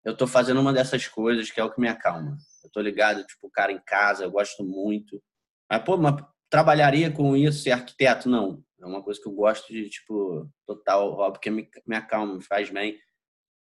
eu 0.04 0.12
estou 0.12 0.26
fazendo 0.26 0.60
uma 0.60 0.72
dessas 0.72 1.06
coisas 1.06 1.50
que 1.50 1.60
é 1.60 1.64
o 1.64 1.72
que 1.72 1.80
me 1.80 1.88
acalma. 1.88 2.36
Eu 2.62 2.66
estou 2.66 2.82
ligado, 2.82 3.24
tipo, 3.24 3.50
cara 3.50 3.72
em 3.72 3.80
casa, 3.84 4.24
eu 4.24 4.30
gosto 4.30 4.64
muito. 4.64 5.22
Mas, 5.70 5.82
pô, 5.82 5.96
mas 5.96 6.22
trabalharia 6.50 7.10
com 7.10 7.36
isso, 7.36 7.62
ser 7.62 7.72
arquiteto? 7.72 8.28
Não. 8.28 8.62
É 8.80 8.86
uma 8.86 9.02
coisa 9.02 9.20
que 9.20 9.28
eu 9.28 9.32
gosto 9.32 9.72
de, 9.72 9.88
tipo, 9.88 10.48
total, 10.66 11.32
porque 11.32 11.50
me, 11.50 11.68
me 11.86 11.96
acalma, 11.96 12.34
me 12.34 12.42
faz 12.42 12.70
bem. 12.70 12.96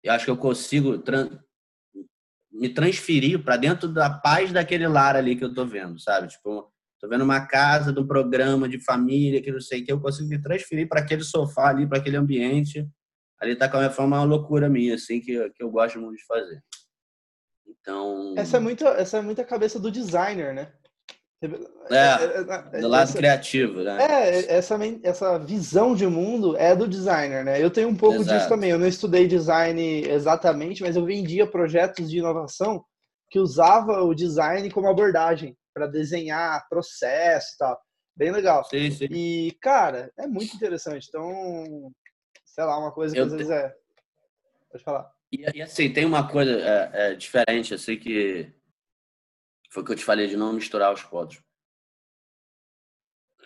Eu 0.02 0.12
acho 0.12 0.24
que 0.24 0.30
eu 0.30 0.36
consigo 0.36 1.02
me 2.50 2.68
transferir 2.68 3.42
para 3.42 3.56
dentro 3.56 3.88
da 3.88 4.10
paz 4.10 4.52
daquele 4.52 4.86
lar 4.88 5.16
ali 5.16 5.36
que 5.36 5.44
eu 5.44 5.54
tô 5.54 5.64
vendo, 5.66 6.00
sabe? 6.00 6.28
Tipo, 6.28 6.72
tô 7.00 7.08
vendo 7.08 7.24
uma 7.24 7.46
casa 7.46 7.92
do 7.92 8.06
programa 8.06 8.68
de 8.68 8.82
família, 8.82 9.42
que 9.42 9.52
não 9.52 9.60
sei 9.60 9.82
o 9.82 9.84
que, 9.84 9.92
eu 9.92 10.00
consigo 10.00 10.28
me 10.28 10.40
transferir 10.40 10.88
para 10.88 11.00
aquele 11.00 11.22
sofá 11.22 11.68
ali, 11.68 11.86
para 11.86 11.98
aquele 11.98 12.16
ambiente. 12.16 12.88
Ali 13.40 13.56
tá 13.56 13.68
com 13.68 13.76
a 13.76 13.80
minha 13.80 13.90
forma 13.90 14.16
uma 14.18 14.24
loucura 14.24 14.68
minha, 14.68 14.94
assim, 14.94 15.20
que, 15.20 15.50
que 15.50 15.62
eu 15.62 15.70
gosto 15.70 16.00
muito 16.00 16.16
de 16.16 16.26
fazer. 16.26 16.62
Então. 17.66 18.34
Essa 18.36 18.56
é 18.56 18.60
muito, 18.60 18.86
essa 18.86 19.18
é 19.18 19.22
muito 19.22 19.40
a 19.40 19.44
cabeça 19.44 19.78
do 19.80 19.90
designer, 19.90 20.54
né? 20.54 20.72
É, 21.90 21.96
é, 21.96 22.78
é, 22.78 22.80
do 22.80 22.88
lado 22.88 23.02
essa, 23.02 23.18
criativo, 23.18 23.82
né? 23.82 23.98
É, 24.00 24.54
essa, 24.54 24.78
essa 25.02 25.38
visão 25.38 25.94
de 25.94 26.06
mundo 26.06 26.56
é 26.56 26.74
do 26.76 26.86
designer, 26.86 27.44
né? 27.44 27.62
Eu 27.62 27.70
tenho 27.70 27.88
um 27.88 27.96
pouco 27.96 28.20
Exato. 28.20 28.38
disso 28.38 28.48
também. 28.48 28.70
Eu 28.70 28.78
não 28.78 28.86
estudei 28.86 29.26
design 29.26 30.06
exatamente, 30.08 30.82
mas 30.82 30.94
eu 30.94 31.04
vendia 31.04 31.46
projetos 31.46 32.08
de 32.08 32.18
inovação 32.18 32.84
que 33.28 33.40
usava 33.40 34.02
o 34.02 34.14
design 34.14 34.70
como 34.70 34.88
abordagem 34.88 35.56
para 35.74 35.86
desenhar 35.86 36.66
processo 36.68 37.54
e 37.54 37.58
tal. 37.58 37.80
Bem 38.14 38.30
legal. 38.30 38.64
Sim, 38.64 38.90
sim. 38.90 39.06
E, 39.10 39.56
cara, 39.60 40.12
é 40.18 40.26
muito 40.26 40.54
interessante. 40.54 41.06
Então, 41.08 41.90
sei 42.44 42.64
lá, 42.64 42.78
uma 42.78 42.92
coisa 42.92 43.14
que 43.14 43.20
eu 43.20 43.24
às 43.24 43.32
te... 43.32 43.38
vezes 43.38 43.50
é. 43.50 43.74
Pode 44.70 44.84
falar. 44.84 45.10
E, 45.32 45.58
e, 45.58 45.62
assim, 45.62 45.90
tem 45.90 46.04
uma 46.04 46.28
coisa 46.28 46.52
é, 46.52 46.90
é, 46.92 47.14
diferente, 47.14 47.74
assim, 47.74 47.96
que 47.96 48.52
foi 49.72 49.82
o 49.82 49.86
que 49.86 49.92
eu 49.92 49.96
te 49.96 50.04
falei 50.04 50.26
de 50.26 50.36
não 50.36 50.52
misturar 50.52 50.92
os 50.92 51.02
pontos. 51.02 51.42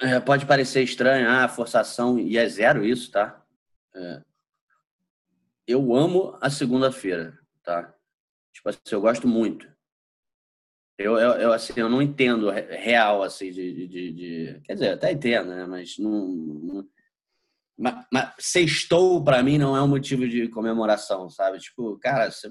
É, 0.00 0.18
pode 0.18 0.44
parecer 0.44 0.82
estranho, 0.82 1.30
ah, 1.30 1.48
forçação, 1.48 2.18
e 2.18 2.36
é 2.36 2.46
zero 2.48 2.84
isso, 2.84 3.10
tá? 3.12 3.46
É. 3.94 4.22
Eu 5.66 5.94
amo 5.94 6.36
a 6.40 6.50
segunda-feira, 6.50 7.38
tá? 7.62 7.94
Tipo 8.52 8.68
assim, 8.68 8.80
eu 8.90 9.00
gosto 9.00 9.28
muito. 9.28 9.72
Eu, 10.98 11.16
eu, 11.16 11.32
eu, 11.34 11.52
assim, 11.52 11.74
eu 11.76 11.88
não 11.88 12.02
entendo 12.02 12.50
real, 12.50 13.22
assim, 13.22 13.50
de, 13.50 13.86
de, 13.86 14.12
de... 14.12 14.60
Quer 14.64 14.74
dizer, 14.74 14.92
até 14.92 15.12
entendo, 15.12 15.54
né? 15.54 15.64
Mas 15.64 15.96
não... 15.98 16.28
não... 16.28 16.88
Mas, 17.78 18.06
mas 18.12 18.34
sextou, 18.38 19.22
para 19.22 19.42
mim, 19.42 19.58
não 19.58 19.76
é 19.76 19.82
um 19.82 19.88
motivo 19.88 20.26
de 20.26 20.48
comemoração, 20.48 21.28
sabe? 21.30 21.58
Tipo, 21.58 21.98
cara, 21.98 22.30
você, 22.30 22.50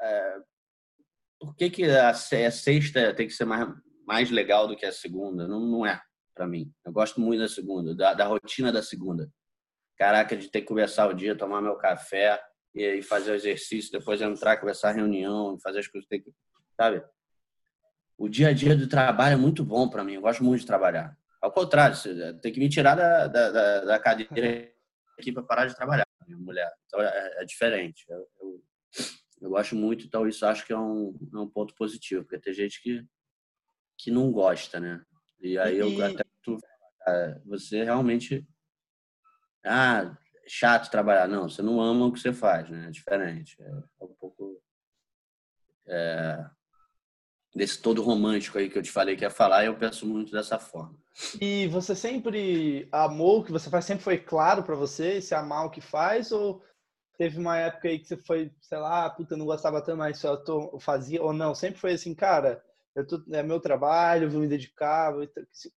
é, 0.00 0.38
por 1.38 1.54
que, 1.54 1.70
que 1.70 1.84
a, 1.84 2.12
sexta 2.14 3.14
tem 3.14 3.26
que 3.26 3.32
ser 3.32 3.44
mais, 3.44 3.68
mais 4.06 4.30
legal 4.30 4.66
do 4.66 4.76
que 4.76 4.86
a 4.86 4.92
segunda? 4.92 5.46
Não, 5.46 5.60
não 5.60 5.86
é 5.86 6.00
para 6.34 6.46
mim. 6.46 6.72
Eu 6.84 6.92
gosto 6.92 7.20
muito 7.20 7.40
da 7.40 7.48
segunda, 7.48 7.94
da, 7.94 8.14
da, 8.14 8.26
rotina 8.26 8.70
da 8.70 8.82
segunda. 8.82 9.30
Caraca, 9.96 10.36
de 10.36 10.50
ter 10.50 10.60
que 10.60 10.66
começar 10.66 11.08
o 11.08 11.14
dia, 11.14 11.36
tomar 11.36 11.62
meu 11.62 11.76
café 11.76 12.40
e, 12.74 12.84
e 12.84 13.02
fazer 13.02 13.32
o 13.32 13.34
exercício, 13.34 13.90
depois 13.90 14.20
entrar, 14.20 14.58
começar 14.58 14.90
a 14.90 14.92
reunião, 14.92 15.58
fazer 15.60 15.80
as 15.80 15.88
coisas, 15.88 16.06
que, 16.08 16.24
sabe? 16.76 17.02
O 18.18 18.28
dia 18.28 18.48
a 18.48 18.52
dia 18.52 18.76
do 18.76 18.88
trabalho 18.88 19.34
é 19.34 19.36
muito 19.36 19.64
bom 19.64 19.88
para 19.88 20.04
mim. 20.04 20.14
Eu 20.14 20.22
gosto 20.22 20.44
muito 20.44 20.60
de 20.60 20.66
trabalhar. 20.66 21.16
Ao 21.40 21.52
contrário, 21.52 21.96
tem 22.40 22.52
que 22.52 22.58
me 22.58 22.68
tirar 22.68 22.94
da, 22.94 23.26
da, 23.26 23.80
da 23.84 23.98
cadeira 23.98 24.70
aqui 25.18 25.32
para 25.32 25.42
parar 25.42 25.66
de 25.66 25.74
trabalhar, 25.74 26.06
minha 26.26 26.38
mulher. 26.38 26.70
Então 26.86 27.00
é, 27.00 27.42
é 27.42 27.44
diferente. 27.44 28.04
Eu, 28.08 28.26
eu, 28.40 28.62
eu 29.40 29.50
gosto 29.50 29.76
muito, 29.76 30.06
então 30.06 30.26
isso 30.26 30.46
acho 30.46 30.66
que 30.66 30.72
é 30.72 30.78
um, 30.78 31.14
é 31.34 31.38
um 31.38 31.48
ponto 31.48 31.74
positivo, 31.74 32.22
porque 32.22 32.38
tem 32.38 32.54
gente 32.54 32.82
que, 32.82 33.04
que 33.98 34.10
não 34.10 34.30
gosta, 34.32 34.80
né? 34.80 35.04
E 35.40 35.58
aí 35.58 35.76
eu 35.76 36.04
até 36.04 36.24
tu, 36.42 36.58
você 37.44 37.84
realmente 37.84 38.46
ah, 39.64 40.16
chato 40.46 40.90
trabalhar. 40.90 41.28
Não, 41.28 41.48
você 41.48 41.60
não 41.60 41.80
ama 41.80 42.06
o 42.06 42.12
que 42.12 42.20
você 42.20 42.32
faz, 42.32 42.70
né? 42.70 42.86
É 42.86 42.90
diferente. 42.90 43.56
É, 43.60 43.68
é 43.68 44.04
um 44.04 44.14
pouco 44.14 44.62
é, 45.86 46.46
desse 47.54 47.80
todo 47.80 48.02
romântico 48.02 48.58
aí 48.58 48.70
que 48.70 48.78
eu 48.78 48.82
te 48.82 48.90
falei 48.90 49.16
que 49.16 49.24
ia 49.24 49.30
falar, 49.30 49.64
eu 49.64 49.76
penso 49.76 50.06
muito 50.06 50.32
dessa 50.32 50.58
forma. 50.58 50.96
E 51.40 51.66
você 51.68 51.94
sempre 51.94 52.88
amou 52.92 53.40
o 53.40 53.44
que 53.44 53.52
você 53.52 53.70
faz? 53.70 53.84
Sempre 53.84 54.04
foi 54.04 54.18
claro 54.18 54.62
para 54.62 54.74
você 54.74 55.20
se 55.20 55.34
amar 55.34 55.66
o 55.66 55.70
que 55.70 55.80
faz? 55.80 56.30
Ou 56.30 56.62
teve 57.18 57.38
uma 57.38 57.58
época 57.58 57.88
aí 57.88 57.98
que 57.98 58.06
você 58.06 58.16
foi, 58.16 58.52
sei 58.60 58.78
lá, 58.78 59.08
puta, 59.10 59.36
não 59.36 59.46
gostava 59.46 59.80
tanto, 59.80 59.98
mas 59.98 60.18
só 60.18 60.36
tô, 60.36 60.78
fazia, 60.78 61.22
ou 61.22 61.32
não, 61.32 61.54
sempre 61.54 61.80
foi 61.80 61.92
assim, 61.92 62.14
cara, 62.14 62.62
eu 62.94 63.06
tô, 63.06 63.22
é 63.32 63.42
meu 63.42 63.60
trabalho, 63.60 64.30
vou 64.30 64.40
me 64.40 64.48
dedicar, 64.48 65.12
vou, 65.12 65.28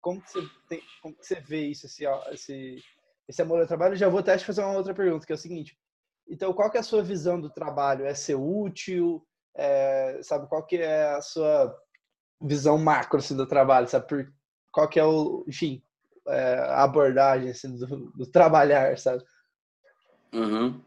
como, 0.02 0.22
que 0.22 0.30
você 0.30 0.42
tem, 0.68 0.82
como 1.02 1.16
que 1.16 1.26
você 1.26 1.40
vê 1.40 1.68
isso, 1.68 1.86
esse, 1.86 2.06
esse, 2.32 2.84
esse 3.28 3.42
amor 3.42 3.62
ao 3.62 3.68
trabalho? 3.68 3.96
Já 3.96 4.10
vou 4.10 4.20
até 4.20 4.38
te 4.38 4.46
fazer 4.46 4.62
uma 4.62 4.78
outra 4.78 4.94
pergunta, 4.94 5.26
que 5.26 5.32
é 5.32 5.36
o 5.36 5.38
seguinte, 5.38 5.78
então, 6.30 6.54
qual 6.54 6.70
que 6.70 6.78
é 6.78 6.80
a 6.80 6.84
sua 6.84 7.02
visão 7.02 7.42
do 7.42 7.50
trabalho? 7.50 8.06
É 8.06 8.14
ser 8.14 8.36
útil? 8.36 9.26
É, 9.56 10.20
sabe, 10.22 10.48
qual 10.48 10.64
que 10.64 10.78
é 10.78 11.10
a 11.10 11.22
sua 11.22 11.76
visão 12.40 12.78
macro 12.78 13.18
assim, 13.18 13.36
do 13.36 13.48
trabalho? 13.48 13.88
Sabe, 13.88 14.08
por, 14.08 14.32
qual 14.72 14.88
que 14.88 15.00
é 15.00 15.04
o, 15.04 15.44
enfim, 15.48 15.84
é, 16.28 16.54
a 16.60 16.84
abordagem 16.84 17.50
assim, 17.50 17.76
do, 17.76 18.12
do 18.12 18.28
trabalhar, 18.28 18.98
sabe? 19.00 19.24
Uhum. 20.32 20.80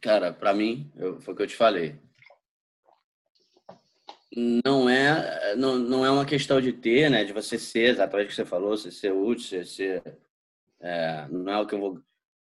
Cara, 0.00 0.32
para 0.32 0.54
mim, 0.54 0.90
eu, 0.96 1.20
foi 1.20 1.34
o 1.34 1.36
que 1.36 1.42
eu 1.42 1.46
te 1.46 1.56
falei. 1.56 1.98
Não 4.64 4.88
é, 4.88 5.56
não, 5.56 5.78
não 5.78 6.04
é 6.04 6.10
uma 6.10 6.26
questão 6.26 6.60
de 6.60 6.72
ter, 6.72 7.10
né? 7.10 7.24
De 7.24 7.32
você 7.32 7.58
ser, 7.58 7.90
exatamente 7.90 8.26
o 8.26 8.28
que 8.28 8.34
você 8.34 8.44
falou, 8.44 8.76
você 8.76 8.90
ser 8.90 9.12
útil, 9.12 9.64
você 9.64 9.64
ser. 9.64 10.18
É, 10.80 11.26
não 11.28 11.52
é 11.52 11.58
o 11.58 11.66
que 11.66 11.74
eu 11.74 11.80
vou 11.80 12.02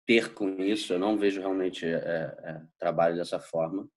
ter 0.05 0.34
com 0.34 0.49
isso. 0.62 0.93
Eu 0.93 0.99
não 0.99 1.17
vejo 1.17 1.39
realmente 1.39 1.86
é, 1.86 2.36
é, 2.43 2.62
trabalho 2.79 3.15
dessa 3.15 3.39
forma. 3.39 3.88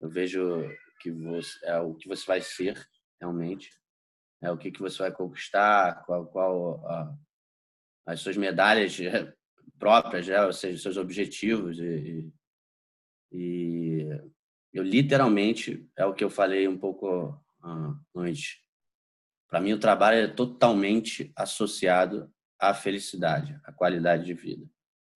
Eu 0.00 0.08
vejo 0.08 0.68
que 1.00 1.10
você 1.10 1.58
é 1.64 1.78
o 1.78 1.94
que 1.94 2.08
você 2.08 2.24
vai 2.24 2.40
ser 2.40 2.88
realmente, 3.20 3.70
é 4.40 4.50
o 4.50 4.56
que 4.56 4.70
que 4.70 4.80
você 4.80 4.98
vai 4.98 5.12
conquistar, 5.12 6.04
qual, 6.04 6.26
qual 6.26 6.86
a, 6.86 7.14
as 8.06 8.20
suas 8.20 8.36
medalhas 8.36 8.96
próprias, 9.78 10.28
né? 10.28 10.44
ou 10.44 10.52
seja, 10.52 10.80
seus 10.80 10.96
objetivos 10.96 11.78
e, 11.78 12.32
e 13.32 14.06
eu 14.72 14.82
literalmente, 14.82 15.88
é 15.96 16.04
o 16.04 16.14
que 16.14 16.22
eu 16.22 16.30
falei 16.30 16.68
um 16.68 16.78
pouco 16.78 17.28
uh, 17.64 17.98
antes. 18.14 18.60
Para 19.48 19.60
mim, 19.60 19.72
o 19.72 19.80
trabalho 19.80 20.18
é 20.18 20.28
totalmente 20.28 21.32
associado 21.36 22.32
à 22.58 22.72
felicidade, 22.72 23.58
à 23.64 23.72
qualidade 23.72 24.24
de 24.24 24.34
vida. 24.34 24.66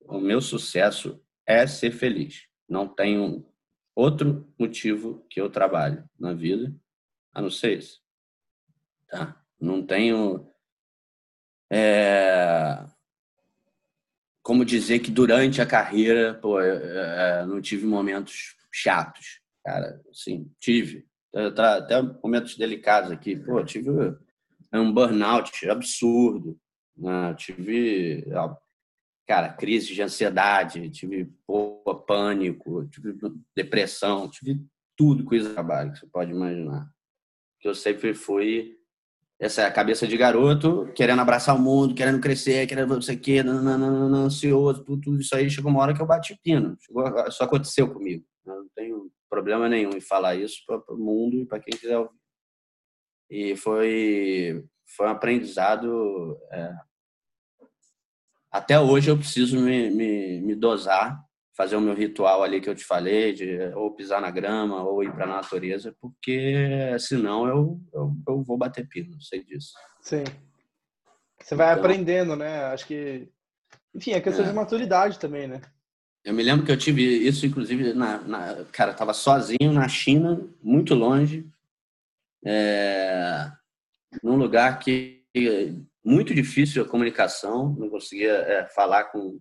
O 0.00 0.20
meu 0.20 0.40
sucesso 0.40 1.22
é 1.46 1.66
ser 1.66 1.90
feliz. 1.90 2.46
Não 2.68 2.86
tenho 2.86 3.46
outro 3.94 4.52
motivo 4.58 5.26
que 5.30 5.40
eu 5.40 5.48
trabalho 5.48 6.08
na 6.18 6.34
vida, 6.34 6.74
a 7.32 7.40
não 7.40 7.50
ser 7.50 7.78
isso. 7.78 8.02
Tá? 9.08 9.42
Não 9.58 9.84
tenho. 9.84 10.52
É, 11.70 12.86
como 14.46 14.64
dizer 14.64 15.00
que 15.00 15.10
durante 15.10 15.60
a 15.60 15.66
carreira, 15.66 16.32
pô, 16.34 16.60
é, 16.60 17.44
não 17.46 17.60
tive 17.60 17.84
momentos 17.84 18.54
chatos, 18.72 19.40
cara, 19.64 20.00
assim, 20.08 20.48
tive. 20.60 21.04
Até 21.34 22.00
momentos 22.22 22.56
delicados 22.56 23.10
aqui, 23.10 23.34
pô, 23.34 23.64
tive 23.64 23.90
um 24.72 24.92
burnout 24.92 25.68
absurdo, 25.68 26.56
né? 26.96 27.34
tive, 27.34 28.24
cara, 29.26 29.48
crise 29.48 29.92
de 29.92 30.00
ansiedade, 30.00 30.90
tive 30.90 31.24
pô, 31.44 31.82
pânico, 32.06 32.86
tive 32.86 33.18
depressão, 33.52 34.30
tive 34.30 34.64
tudo 34.96 35.24
com 35.24 35.34
isso 35.34 35.52
trabalho 35.54 35.92
que 35.92 35.98
você 35.98 36.06
pode 36.06 36.30
imaginar. 36.30 36.88
Que 37.58 37.66
eu 37.66 37.74
sempre 37.74 38.14
fui 38.14 38.78
essa 39.38 39.62
é 39.62 39.70
cabeça 39.70 40.06
de 40.06 40.16
garoto, 40.16 40.90
querendo 40.94 41.20
abraçar 41.20 41.54
o 41.54 41.58
mundo, 41.58 41.94
querendo 41.94 42.20
crescer, 42.20 42.66
querendo 42.66 42.94
não 42.94 43.02
sei 43.02 43.16
o 43.16 43.20
quê, 43.20 43.38
ansioso, 43.40 44.82
tudo, 44.82 45.02
tudo, 45.02 45.20
isso 45.20 45.36
aí. 45.36 45.50
Chegou 45.50 45.70
uma 45.70 45.82
hora 45.82 45.94
que 45.94 46.00
eu 46.00 46.06
bati 46.06 46.38
pino. 46.42 46.76
Chegou, 46.80 47.04
isso 47.28 47.44
aconteceu 47.44 47.92
comigo. 47.92 48.24
Eu 48.46 48.54
não 48.56 48.68
tenho 48.74 49.10
problema 49.28 49.68
nenhum 49.68 49.90
em 49.90 50.00
falar 50.00 50.36
isso 50.36 50.62
para 50.66 50.80
o 50.88 50.96
mundo 50.96 51.36
e 51.36 51.46
para 51.46 51.60
quem 51.60 51.78
quiser 51.78 51.98
ouvir. 51.98 52.16
E 53.28 53.56
foi, 53.56 54.64
foi 54.96 55.06
um 55.06 55.10
aprendizado. 55.10 56.38
É... 56.50 56.72
Até 58.50 58.80
hoje 58.80 59.10
eu 59.10 59.18
preciso 59.18 59.60
me, 59.60 59.90
me, 59.90 60.40
me 60.40 60.54
dosar 60.54 61.25
fazer 61.56 61.76
o 61.76 61.80
meu 61.80 61.94
ritual 61.94 62.42
ali 62.42 62.60
que 62.60 62.68
eu 62.68 62.74
te 62.74 62.84
falei, 62.84 63.32
de 63.32 63.58
ou 63.74 63.94
pisar 63.94 64.20
na 64.20 64.30
grama 64.30 64.82
ou 64.82 65.02
ir 65.02 65.10
para 65.12 65.24
a 65.24 65.36
natureza, 65.36 65.96
porque 66.00 66.94
senão 66.98 67.46
eu, 67.46 67.80
eu, 67.94 68.12
eu, 68.28 68.42
vou 68.42 68.58
bater 68.58 68.86
pino, 68.86 69.20
sei 69.22 69.42
disso. 69.42 69.72
Sim. 70.02 70.24
Você 71.42 71.54
vai 71.54 71.72
então, 71.72 71.84
aprendendo, 71.84 72.36
né? 72.36 72.64
Acho 72.66 72.86
que. 72.86 73.28
Enfim, 73.94 74.12
é 74.12 74.20
questão 74.20 74.44
é. 74.44 74.48
de 74.48 74.54
maturidade 74.54 75.18
também, 75.18 75.46
né? 75.46 75.62
Eu 76.24 76.34
me 76.34 76.42
lembro 76.42 76.66
que 76.66 76.72
eu 76.72 76.76
tive 76.76 77.02
isso, 77.02 77.46
inclusive, 77.46 77.94
na, 77.94 78.18
na 78.18 78.64
cara, 78.72 78.90
estava 78.90 79.14
sozinho 79.14 79.72
na 79.72 79.88
China, 79.88 80.44
muito 80.60 80.92
longe, 80.92 81.48
é, 82.44 83.48
num 84.22 84.36
lugar 84.36 84.78
que 84.80 85.24
muito 86.04 86.34
difícil 86.34 86.82
a 86.82 86.88
comunicação, 86.88 87.74
não 87.78 87.88
conseguia 87.88 88.32
é, 88.32 88.66
falar 88.66 89.04
com 89.04 89.40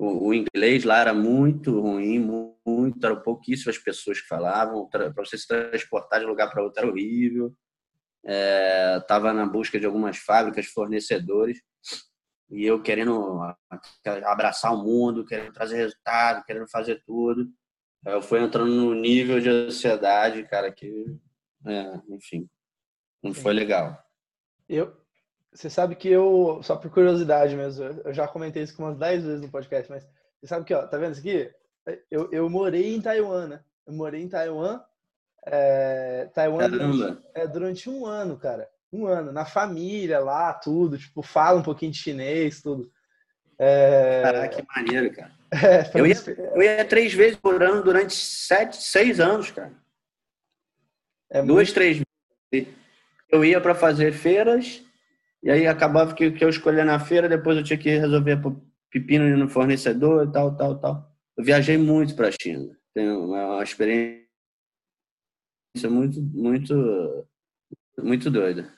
o, 0.00 0.28
o, 0.28 0.34
inglês 0.34 0.84
lá 0.84 0.98
era 0.98 1.14
muito 1.14 1.80
ruim, 1.80 2.18
muito 2.18 2.50
muito, 2.70 3.04
eram 3.04 3.20
pouquíssimas 3.20 3.78
pessoas 3.78 4.20
que 4.20 4.28
falavam. 4.28 4.88
Para 4.88 5.10
você 5.10 5.36
se 5.36 5.46
transportar 5.46 6.20
de 6.20 6.26
um 6.26 6.30
lugar 6.30 6.50
para 6.50 6.62
outro 6.62 6.80
era 6.80 6.90
horrível. 6.90 7.54
Estava 8.98 9.30
é, 9.30 9.32
na 9.32 9.46
busca 9.46 9.78
de 9.78 9.86
algumas 9.86 10.18
fábricas, 10.18 10.66
fornecedores, 10.66 11.58
e 12.50 12.64
eu 12.64 12.82
querendo 12.82 13.40
abraçar 14.24 14.74
o 14.74 14.82
mundo, 14.82 15.24
querendo 15.24 15.52
trazer 15.52 15.76
resultado, 15.76 16.44
querendo 16.44 16.68
fazer 16.68 17.02
tudo. 17.06 17.48
Eu 18.04 18.20
fui 18.20 18.40
entrando 18.40 18.70
num 18.70 18.94
nível 18.94 19.40
de 19.40 19.48
ansiedade, 19.48 20.46
cara, 20.48 20.72
que, 20.72 21.06
é, 21.66 22.00
enfim, 22.08 22.48
não 23.22 23.32
foi 23.32 23.52
legal. 23.52 23.96
Eu, 24.68 24.99
você 25.52 25.68
sabe 25.68 25.96
que 25.96 26.08
eu, 26.08 26.60
só 26.62 26.76
por 26.76 26.90
curiosidade 26.90 27.56
mesmo, 27.56 27.84
eu 28.04 28.14
já 28.14 28.28
comentei 28.28 28.62
isso 28.62 28.80
umas 28.80 28.96
10 28.96 29.24
vezes 29.24 29.40
no 29.40 29.50
podcast, 29.50 29.90
mas 29.90 30.06
você 30.40 30.46
sabe 30.46 30.64
que, 30.64 30.74
ó, 30.74 30.86
tá 30.86 30.96
vendo 30.96 31.12
isso 31.12 31.20
aqui? 31.20 31.50
Eu, 32.10 32.30
eu 32.30 32.48
morei 32.48 32.94
em 32.94 33.00
Taiwan, 33.00 33.48
né? 33.48 33.60
Eu 33.86 33.92
morei 33.92 34.22
em 34.22 34.28
Taiwan. 34.28 34.80
É, 35.46 36.28
Taiwan 36.34 36.70
durante, 36.70 37.22
é, 37.34 37.46
durante 37.46 37.90
um 37.90 38.06
ano, 38.06 38.38
cara. 38.38 38.68
Um 38.92 39.06
ano. 39.06 39.32
Na 39.32 39.44
família 39.44 40.20
lá, 40.20 40.52
tudo. 40.54 40.98
Tipo, 40.98 41.22
fala 41.22 41.58
um 41.58 41.62
pouquinho 41.62 41.90
de 41.90 41.98
chinês, 41.98 42.62
tudo. 42.62 42.90
É... 43.58 44.22
Caraca, 44.22 44.56
que 44.56 44.66
maneiro, 44.74 45.12
cara. 45.14 45.32
É, 45.52 45.98
eu, 45.98 46.06
ia, 46.06 46.14
eu 46.54 46.62
ia 46.62 46.84
três 46.84 47.12
vezes 47.12 47.36
por 47.36 47.60
ano 47.60 47.82
durante 47.82 48.14
sete, 48.14 48.80
seis 48.80 49.18
anos, 49.18 49.50
cara. 49.50 49.72
É 51.28 51.42
Duas, 51.42 51.66
muito... 51.66 51.74
três 51.74 52.00
vezes. 52.52 52.68
Eu 53.28 53.44
ia 53.44 53.60
para 53.60 53.74
fazer 53.74 54.12
feiras 54.12 54.80
e 55.42 55.50
aí 55.50 55.66
acabava 55.66 56.14
que, 56.14 56.30
que 56.30 56.44
eu 56.44 56.48
escolhia 56.48 56.84
na 56.84 56.98
feira, 57.00 57.28
depois 57.28 57.56
eu 57.56 57.64
tinha 57.64 57.78
que 57.78 57.88
resolver 57.88 58.40
pepino 58.90 59.36
no 59.36 59.48
fornecedor 59.48 60.26
e 60.26 60.32
tal, 60.32 60.54
tal, 60.56 60.78
tal. 60.78 61.16
Eu 61.36 61.44
viajei 61.44 61.78
muito 61.78 62.14
para 62.14 62.28
a 62.28 62.32
China. 62.32 62.76
Tenho 62.92 63.24
uma 63.24 63.62
experiência 63.62 64.26
muito, 65.88 66.20
muito, 66.20 67.26
muito 67.98 68.30
doida. 68.30 68.70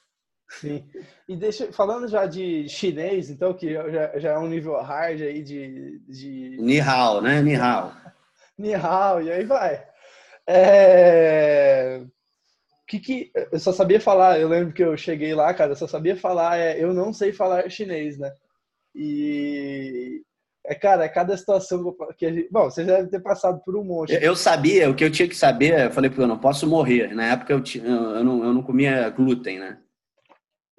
Sim. 0.48 0.86
E 1.26 1.34
deixa, 1.34 1.72
falando 1.72 2.06
já 2.06 2.26
de 2.26 2.68
chinês, 2.68 3.30
então, 3.30 3.54
que 3.54 3.72
já, 3.72 4.18
já 4.18 4.32
é 4.32 4.38
um 4.38 4.46
nível 4.46 4.80
hard 4.80 5.20
aí 5.22 5.42
de. 5.42 5.98
de... 6.06 6.58
Ni 6.60 6.78
hao, 6.78 7.22
né? 7.22 7.40
Ni 7.42 7.56
hao. 7.56 7.92
Ni 8.58 8.74
hao, 8.74 9.22
e 9.22 9.32
aí 9.32 9.44
vai. 9.44 9.84
É 10.46 12.04
que, 12.86 12.98
que 12.98 13.32
eu 13.52 13.58
só 13.58 13.72
sabia 13.72 14.00
falar, 14.00 14.40
eu 14.40 14.48
lembro 14.48 14.72
que 14.72 14.82
eu 14.82 14.96
cheguei 14.96 15.34
lá, 15.34 15.52
cara, 15.54 15.72
eu 15.72 15.76
só 15.76 15.86
sabia 15.86 16.16
falar, 16.16 16.58
é, 16.58 16.82
eu 16.82 16.92
não 16.92 17.12
sei 17.12 17.32
falar 17.32 17.70
chinês, 17.70 18.18
né? 18.18 18.32
E 18.94 20.22
é, 20.64 20.74
cara, 20.74 21.04
é 21.04 21.08
cada 21.08 21.36
situação 21.36 21.96
que 22.16 22.24
a 22.24 22.32
gente, 22.32 22.48
bom, 22.50 22.64
você 22.64 22.84
deve 22.84 23.08
ter 23.08 23.20
passado 23.20 23.60
por 23.64 23.76
um 23.76 23.84
monte. 23.84 24.12
Eu 24.20 24.36
sabia, 24.36 24.88
o 24.88 24.94
que 24.94 25.04
eu 25.04 25.10
tinha 25.10 25.28
que 25.28 25.36
saber, 25.36 25.86
eu 25.86 25.90
falei, 25.90 26.08
porque 26.08 26.22
eu 26.22 26.28
não 26.28 26.38
posso 26.38 26.66
morrer. 26.68 27.14
Na 27.14 27.32
época 27.32 27.52
eu, 27.52 27.60
tinha, 27.60 27.84
eu, 27.84 28.22
não, 28.24 28.44
eu 28.44 28.52
não 28.52 28.62
comia 28.62 29.08
glúten, 29.10 29.58
né? 29.58 29.78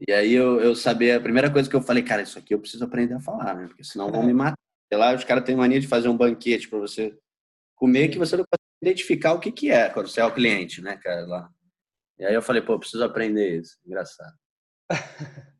E 0.07 0.11
aí 0.11 0.33
eu, 0.33 0.59
eu 0.59 0.75
sabia, 0.75 1.17
a 1.17 1.21
primeira 1.21 1.51
coisa 1.51 1.69
que 1.69 1.75
eu 1.75 1.81
falei, 1.81 2.03
cara, 2.03 2.21
isso 2.21 2.39
aqui 2.39 2.53
eu 2.53 2.59
preciso 2.59 2.83
aprender 2.83 3.13
a 3.13 3.19
falar, 3.19 3.55
né? 3.55 3.67
Porque 3.67 3.83
senão 3.83 4.11
vão 4.11 4.23
me 4.23 4.33
matar. 4.33 4.57
Sei 4.91 4.97
lá, 4.97 5.13
os 5.13 5.23
caras 5.23 5.43
têm 5.43 5.55
mania 5.55 5.79
de 5.79 5.87
fazer 5.87 6.07
um 6.07 6.17
banquete 6.17 6.69
para 6.69 6.79
você 6.79 7.17
comer 7.75 8.09
que 8.09 8.19
você 8.19 8.37
não 8.37 8.45
consegue 8.45 8.91
identificar 8.91 9.33
o 9.33 9.39
que, 9.39 9.51
que 9.51 9.71
é 9.71 9.89
quando 9.89 10.07
você 10.07 10.21
é 10.21 10.25
o 10.25 10.33
cliente, 10.33 10.81
né, 10.81 10.97
cara? 10.97 11.25
Lá. 11.25 11.49
E 12.23 12.25
aí 12.25 12.33
eu 12.33 12.41
falei, 12.41 12.61
pô, 12.61 12.79
preciso 12.79 13.03
aprender 13.03 13.59
isso. 13.59 13.77
Engraçado. 13.85 14.33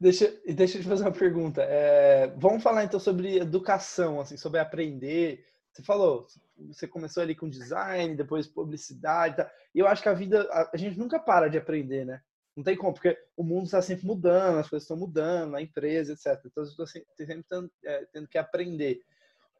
deixa, 0.00 0.36
deixa 0.44 0.76
eu 0.76 0.82
te 0.82 0.88
fazer 0.88 1.04
uma 1.04 1.12
pergunta. 1.12 1.62
É, 1.62 2.34
vamos 2.36 2.64
falar 2.64 2.82
então 2.82 2.98
sobre 2.98 3.38
educação, 3.38 4.20
assim, 4.20 4.36
sobre 4.36 4.58
aprender. 4.58 5.46
Você 5.72 5.84
falou, 5.84 6.26
você 6.66 6.88
começou 6.88 7.22
ali 7.22 7.36
com 7.36 7.48
design, 7.48 8.16
depois 8.16 8.48
publicidade. 8.48 9.36
Tá? 9.36 9.48
E 9.72 9.78
eu 9.78 9.86
acho 9.86 10.02
que 10.02 10.08
a 10.08 10.14
vida, 10.14 10.48
a, 10.50 10.70
a 10.74 10.76
gente 10.76 10.98
nunca 10.98 11.20
para 11.20 11.46
de 11.46 11.58
aprender, 11.58 12.04
né? 12.04 12.20
Não 12.56 12.64
tem 12.64 12.76
como, 12.76 12.92
porque 12.92 13.16
o 13.36 13.44
mundo 13.44 13.66
está 13.66 13.80
sempre 13.80 14.04
mudando, 14.04 14.58
as 14.58 14.68
coisas 14.68 14.82
estão 14.82 14.96
mudando, 14.96 15.54
a 15.54 15.62
empresa, 15.62 16.12
etc. 16.12 16.44
Então, 16.44 16.64
eu 16.64 16.70
estou 16.70 16.88
sempre 16.88 17.06
tendo, 17.48 17.70
é, 17.84 18.04
tendo, 18.12 18.26
que 18.26 18.36
aprender. 18.36 19.00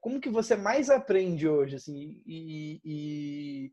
Como 0.00 0.20
que 0.20 0.28
você 0.28 0.56
mais 0.56 0.90
aprende 0.90 1.46
hoje, 1.46 1.76
assim? 1.76 2.20
E, 2.26 2.80
e, 2.84 3.72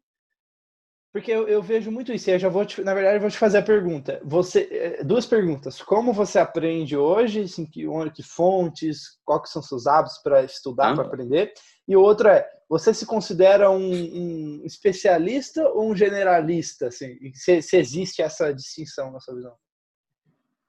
porque 1.12 1.32
eu, 1.32 1.48
eu, 1.48 1.62
vejo 1.62 1.89
muito 1.89 2.13
isso, 2.13 2.30
e 2.30 2.34
eu 2.34 2.39
já 2.39 2.50
vou 2.50 2.63
te, 2.63 2.84
na 2.84 2.93
verdade, 2.93 3.17
eu 3.17 3.22
vou 3.22 3.32
te 3.32 3.38
fazer 3.38 3.58
a 3.58 3.63
pergunta. 3.63 4.22
Você, 4.24 4.67
é, 4.72 5.04
duas 5.04 5.26
perguntas. 5.26 5.82
Como 5.82 6.13
você 6.13 6.38
aprende 6.38 6.95
hoje? 6.95 7.41
Assim, 7.41 7.65
que, 7.65 7.84
que 8.13 8.22
fontes? 8.22 9.17
Quais 9.26 9.50
são 9.50 9.62
seus 9.62 9.88
hábitos 9.88 10.19
para 10.19 10.43
estudar, 10.43 10.91
ah. 10.91 10.95
para 10.95 11.06
aprender? 11.06 11.52
E 11.88 11.95
outra 11.95 12.38
é, 12.38 12.50
você 12.69 12.93
se 12.93 13.08
considera 13.08 13.72
um, 13.72 13.80
um 13.80 14.62
especialista 14.63 15.67
ou 15.69 15.89
um 15.89 15.95
generalista? 15.95 16.89
Assim, 16.89 17.17
se, 17.34 17.60
se, 17.63 17.78
existe 17.78 18.22
essa 18.22 18.54
distinção 18.54 19.12
na 19.12 19.19
sua 19.19 19.34
visão? 19.34 19.56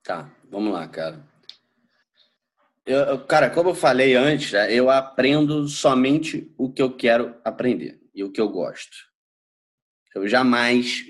Tá, 0.02 0.34
vamos 0.50 0.72
lá, 0.72 0.88
cara. 0.88 1.22
Eu, 2.86 3.22
cara, 3.26 3.50
como 3.50 3.68
eu 3.68 3.74
falei 3.74 4.14
antes, 4.14 4.52
né, 4.52 4.72
eu 4.72 4.88
aprendo 4.88 5.68
somente 5.68 6.50
o 6.56 6.72
que 6.72 6.80
eu 6.80 6.96
quero 6.96 7.36
aprender 7.44 8.00
e 8.14 8.24
o 8.24 8.32
que 8.32 8.40
eu 8.40 8.48
gosto. 8.48 9.09
Eu 10.14 10.26
jamais, 10.26 11.04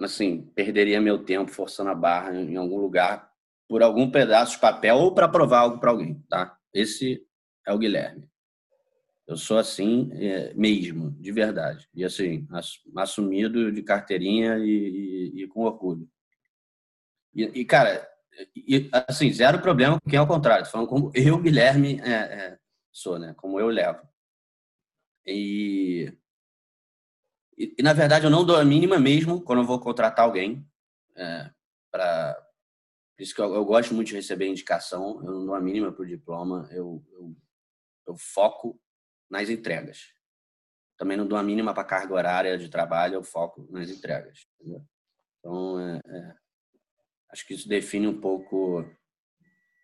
assim, 0.00 0.42
perderia 0.54 1.00
meu 1.00 1.24
tempo 1.24 1.50
forçando 1.50 1.90
a 1.90 1.94
barra 1.94 2.34
em 2.34 2.56
algum 2.56 2.78
lugar 2.78 3.30
por 3.68 3.82
algum 3.82 4.10
pedaço 4.10 4.56
de 4.56 4.60
papel 4.60 4.96
ou 4.96 5.14
para 5.14 5.28
provar 5.28 5.60
algo 5.60 5.78
para 5.78 5.90
alguém, 5.90 6.20
tá? 6.28 6.58
Esse 6.74 7.24
é 7.66 7.72
o 7.72 7.78
Guilherme. 7.78 8.28
Eu 9.26 9.36
sou 9.36 9.56
assim 9.56 10.10
é, 10.14 10.52
mesmo, 10.54 11.12
de 11.12 11.32
verdade. 11.32 11.88
E 11.94 12.04
assim, 12.04 12.46
assumido 12.96 13.70
de 13.72 13.82
carteirinha 13.82 14.58
e, 14.58 15.32
e, 15.34 15.42
e 15.42 15.48
com 15.48 15.62
orgulho. 15.62 16.08
E, 17.34 17.44
e 17.60 17.64
cara, 17.64 18.06
assim, 19.08 19.32
zero 19.32 19.60
problema 19.60 19.98
com 20.00 20.10
quem 20.10 20.18
é 20.18 20.22
o 20.22 20.26
contrário. 20.26 20.66
Falando 20.66 20.88
como 20.88 21.10
eu, 21.14 21.38
Guilherme, 21.38 22.00
é, 22.00 22.10
é, 22.10 22.58
sou, 22.90 23.18
né? 23.18 23.32
Como 23.36 23.58
eu 23.58 23.68
levo. 23.68 24.06
E 25.24 26.12
e, 27.62 27.74
e, 27.78 27.82
na 27.82 27.92
verdade, 27.92 28.24
eu 28.24 28.30
não 28.30 28.44
dou 28.44 28.56
a 28.56 28.64
mínima 28.64 28.98
mesmo 28.98 29.40
quando 29.40 29.60
eu 29.60 29.66
vou 29.66 29.78
contratar 29.78 30.24
alguém. 30.24 30.66
É, 31.14 31.48
pra... 31.92 32.34
Por 33.16 33.22
isso 33.22 33.34
que 33.34 33.40
eu, 33.40 33.54
eu, 33.54 33.64
gosto 33.64 33.94
muito 33.94 34.08
de 34.08 34.14
receber 34.14 34.48
indicação. 34.48 35.22
Eu 35.24 35.32
não 35.32 35.46
dou 35.46 35.54
a 35.54 35.60
mínima 35.60 35.92
para 35.92 36.02
o 36.02 36.06
diploma. 36.06 36.68
Eu, 36.72 37.04
eu, 37.12 37.36
eu, 38.08 38.16
foco 38.16 38.80
nas 39.30 39.48
entregas. 39.48 40.12
Também 40.98 41.16
não 41.16 41.26
dou 41.26 41.38
a 41.38 41.42
mínima 41.42 41.72
para 41.72 41.84
carga 41.84 42.14
horária 42.14 42.58
de 42.58 42.68
trabalho. 42.68 43.14
Eu 43.14 43.22
foco 43.22 43.68
nas 43.70 43.88
entregas. 43.90 44.44
Entendeu? 44.60 44.84
Então, 45.38 45.80
é, 45.80 46.00
é, 46.04 46.34
acho 47.30 47.46
que 47.46 47.54
isso 47.54 47.68
define 47.68 48.08
um 48.08 48.20
pouco. 48.20 48.84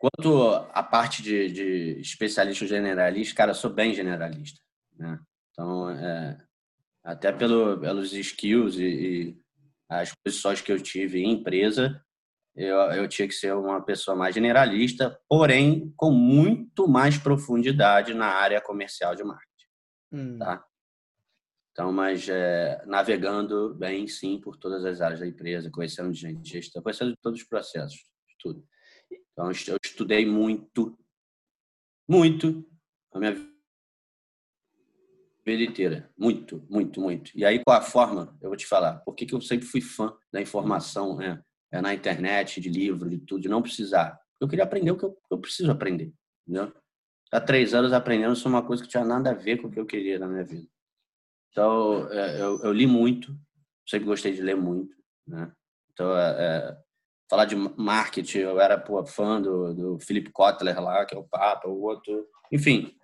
Quanto 0.01 0.53
a 0.73 0.83
parte 0.83 1.23
de, 1.23 1.53
de 1.53 2.01
especialista 2.01 2.67
generalista, 2.67 3.37
cara, 3.37 3.51
eu 3.53 3.55
sou 3.55 3.71
bem 3.71 3.95
generalista. 3.95 4.61
Né? 4.97 5.21
Então, 5.53 5.91
é, 5.91 6.48
até 7.05 7.33
pelo, 7.33 7.79
pelos 7.79 8.13
skills 8.13 8.77
e, 8.77 8.85
e, 8.85 9.39
as 9.89 10.13
posições 10.23 10.61
que 10.61 10.71
eu 10.71 10.81
tive 10.81 11.21
em 11.21 11.33
empresa, 11.33 12.05
eu, 12.55 12.77
eu 12.77 13.09
tinha 13.09 13.27
que 13.27 13.35
ser 13.35 13.55
uma 13.55 13.83
pessoa 13.83 14.17
mais 14.17 14.35
generalista, 14.35 15.19
porém 15.29 15.93
com 15.97 16.11
muito 16.11 16.87
mais 16.87 17.17
profundidade 17.17 18.13
na 18.13 18.27
área 18.27 18.61
comercial 18.61 19.15
de 19.15 19.25
marketing. 19.25 19.67
Hum. 20.13 20.39
Tá? 20.39 20.65
Então, 21.73 21.93
mas 21.93 22.29
é, 22.29 22.85
navegando 22.87 23.73
bem, 23.75 24.09
sim, 24.09 24.41
por 24.41 24.57
todas 24.57 24.85
as 24.85 25.01
áreas 25.01 25.21
da 25.21 25.27
empresa, 25.27 25.71
conhecendo 25.71 26.13
gente, 26.13 26.51
gestão, 26.51 26.83
conhecendo 26.83 27.17
todos 27.23 27.41
os 27.41 27.47
processos, 27.47 28.05
tudo. 28.41 28.67
Então, 29.33 29.47
eu 29.47 29.79
estudei 29.85 30.27
muito, 30.27 30.99
muito 32.09 32.69
a 33.13 33.21
minha 33.21 33.33
vida 35.57 35.71
inteira. 35.71 36.11
Muito, 36.17 36.65
muito, 36.69 37.01
muito. 37.01 37.31
E 37.35 37.45
aí, 37.45 37.63
qual 37.65 37.79
a 37.79 37.83
forma? 37.83 38.37
Eu 38.41 38.51
vou 38.51 38.57
te 38.57 38.67
falar. 38.67 38.99
Por 38.99 39.15
que, 39.15 39.27
que 39.27 39.35
eu 39.35 39.41
sempre 39.41 39.67
fui 39.67 39.81
fã 39.81 40.15
da 40.33 40.41
informação 40.41 41.17
né? 41.17 41.43
é 41.73 41.81
na 41.81 41.95
internet, 41.95 42.61
de 42.61 42.69
livro, 42.69 43.09
de 43.09 43.19
tudo, 43.19 43.41
de 43.41 43.49
não 43.49 43.63
precisar? 43.63 44.19
Eu 44.41 44.49
queria 44.49 44.65
aprender 44.65 44.91
o 44.91 44.97
que 44.97 45.05
eu, 45.05 45.17
eu 45.31 45.39
preciso 45.39 45.71
aprender. 45.71 46.13
Entendeu? 46.47 46.73
Há 47.33 47.41
três 47.41 47.75
anos 47.75 47.93
aprendendo 47.93 48.35
sobre 48.37 48.57
uma 48.57 48.67
coisa 48.67 48.83
que 48.83 48.89
tinha 48.89 49.05
nada 49.05 49.31
a 49.31 49.35
ver 49.35 49.59
com 49.59 49.69
o 49.69 49.71
que 49.71 49.81
eu 49.81 49.87
queria 49.87 50.19
na 50.19 50.27
minha 50.27 50.45
vida. 50.45 50.67
Então, 51.51 52.11
é, 52.11 52.41
eu, 52.41 52.61
eu 52.63 52.73
li 52.73 52.87
muito, 52.87 53.37
sempre 53.87 54.07
gostei 54.07 54.33
de 54.33 54.43
ler 54.43 54.57
muito. 54.57 54.97
Né? 55.27 55.51
Então, 55.93 56.17
é, 56.17 56.37
é, 56.39 56.79
falar 57.29 57.45
de 57.45 57.57
marketing, 57.57 58.39
eu 58.39 58.61
era 58.61 58.79
pô, 58.79 59.05
fã 59.05 59.41
do, 59.41 59.75
do 59.75 59.99
Philip 59.99 60.31
Kotler 60.31 60.81
lá, 60.81 61.05
que 61.05 61.15
é 61.15 61.19
o 61.19 61.25
Papa, 61.25 61.69
o 61.69 61.83
outro. 61.83 62.27
Enfim, 62.53 62.95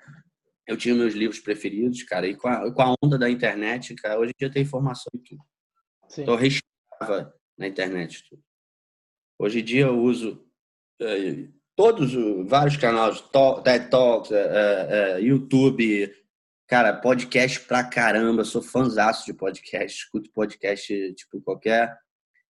eu 0.66 0.76
tinha 0.76 0.94
meus 0.94 1.14
livros 1.14 1.40
preferidos, 1.40 2.02
cara, 2.02 2.26
e 2.26 2.36
com 2.36 2.48
a, 2.48 2.72
com 2.72 2.82
a 2.82 2.94
onda 3.02 3.18
da 3.18 3.30
internet, 3.30 3.94
cara, 3.94 4.18
hoje 4.18 4.30
em 4.30 4.38
dia 4.38 4.52
tem 4.52 4.62
informação 4.62 5.10
em 5.14 5.18
tudo. 5.18 5.42
Sim. 6.08 6.22
Então, 6.22 6.34
eu 6.34 6.40
respirava 6.40 7.34
na 7.56 7.66
internet 7.66 8.24
tudo. 8.28 8.42
Hoje 9.38 9.60
em 9.60 9.64
dia 9.64 9.86
eu 9.86 9.98
uso 9.98 10.44
é, 11.00 11.48
todos, 11.76 12.12
vários 12.48 12.76
canais, 12.76 13.22
TED 13.64 13.90
Talks, 13.90 14.30
é, 14.32 15.16
é, 15.16 15.20
YouTube, 15.20 16.12
Cara, 16.66 16.94
podcast 16.94 17.60
pra 17.60 17.84
caramba, 17.84 18.42
sou 18.42 18.62
fãzaço 18.62 19.26
de 19.26 19.34
podcast, 19.34 19.98
escuto 19.98 20.30
podcast, 20.32 21.12
tipo, 21.12 21.38
qualquer 21.42 21.94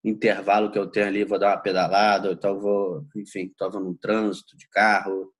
intervalo 0.05 0.71
que 0.71 0.79
eu 0.79 0.87
tenho 0.87 1.09
ali, 1.09 1.25
vou 1.25 1.39
dar 1.39 1.49
uma 1.49 1.61
pedalada, 1.61 2.29
ou 2.29 2.35
então 2.35 2.61
vou, 2.61 3.05
enfim, 3.17 3.47
estava 3.47 3.81
no 3.81 3.93
trânsito 3.97 4.57
de 4.57 4.69
carro. 4.69 5.33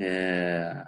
É... 0.00 0.84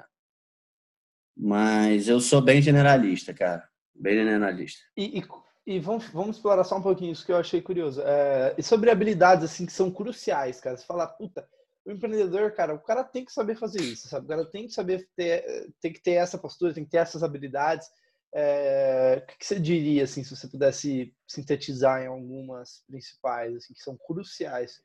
Mas 1.37 2.09
eu 2.09 2.21
sou 2.21 2.41
bem 2.41 2.63
generalista, 2.63 3.35
cara, 3.35 3.69
bem 3.95 4.15
generalista. 4.15 4.81
E, 4.97 5.19
e, 5.19 5.25
e, 5.67 5.81
vamos, 5.81 6.09
vamos 6.09 6.37
explorar 6.37 6.65
só 6.65 6.79
um 6.79 6.83
pouquinho 6.83 7.13
isso 7.13 7.27
que 7.27 7.33
eu 7.33 7.37
achei 7.37 7.61
curioso. 7.61 8.03
É... 8.03 8.55
E 8.57 8.63
sobre 8.63 8.91
habilidades, 8.91 9.45
assim, 9.45 9.67
que 9.67 9.73
são 9.73 9.91
cruciais, 9.91 10.61
cara, 10.61 10.77
você 10.77 10.87
fala, 10.87 11.07
puta, 11.07 11.47
o 11.85 11.91
empreendedor, 11.91 12.53
cara, 12.53 12.75
o 12.75 12.79
cara 12.79 13.05
tem 13.05 13.25
que 13.25 13.33
saber 13.33 13.57
fazer 13.57 13.83
isso, 13.83 14.09
sabe? 14.09 14.25
O 14.25 14.29
cara 14.29 14.47
tem 14.47 14.67
que 14.67 14.73
saber 14.73 15.09
ter, 15.17 15.71
tem 15.81 15.93
que 15.93 16.01
ter 16.01 16.13
essa 16.13 16.39
postura, 16.39 16.73
tem 16.73 16.85
que 16.85 16.91
ter 16.91 16.99
essas 16.99 17.23
habilidades. 17.23 17.89
É, 18.33 19.23
o 19.23 19.39
que 19.39 19.47
você 19.47 19.61
diria, 19.61 20.05
assim, 20.05 20.25
se 20.25 20.35
você 20.35 20.49
pudesse 20.49 21.15
sintetizar 21.27 22.03
em 22.03 22.07
algumas 22.07 22.83
principais, 22.87 23.55
assim, 23.55 23.75
que 23.75 23.83
são 23.83 23.97
cruciais? 23.97 24.83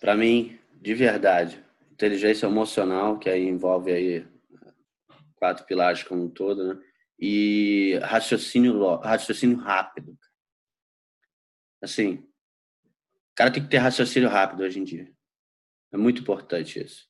Para 0.00 0.16
mim, 0.16 0.58
de 0.80 0.94
verdade, 0.94 1.62
inteligência 1.92 2.46
emocional, 2.46 3.18
que 3.18 3.28
aí 3.28 3.46
envolve 3.46 3.92
aí 3.92 4.26
quatro 5.44 5.66
pilares 5.66 6.02
como 6.02 6.24
um 6.24 6.30
todo, 6.30 6.66
né? 6.66 6.82
E 7.18 7.98
raciocínio, 8.02 8.96
raciocínio 8.96 9.58
rápido. 9.58 10.18
Assim, 11.82 12.14
o 12.14 13.34
cara 13.34 13.50
tem 13.50 13.62
que 13.62 13.68
ter 13.68 13.76
raciocínio 13.76 14.30
rápido 14.30 14.62
hoje 14.62 14.80
em 14.80 14.84
dia. 14.84 15.12
É 15.92 15.98
muito 15.98 16.22
importante 16.22 16.82
isso. 16.82 17.06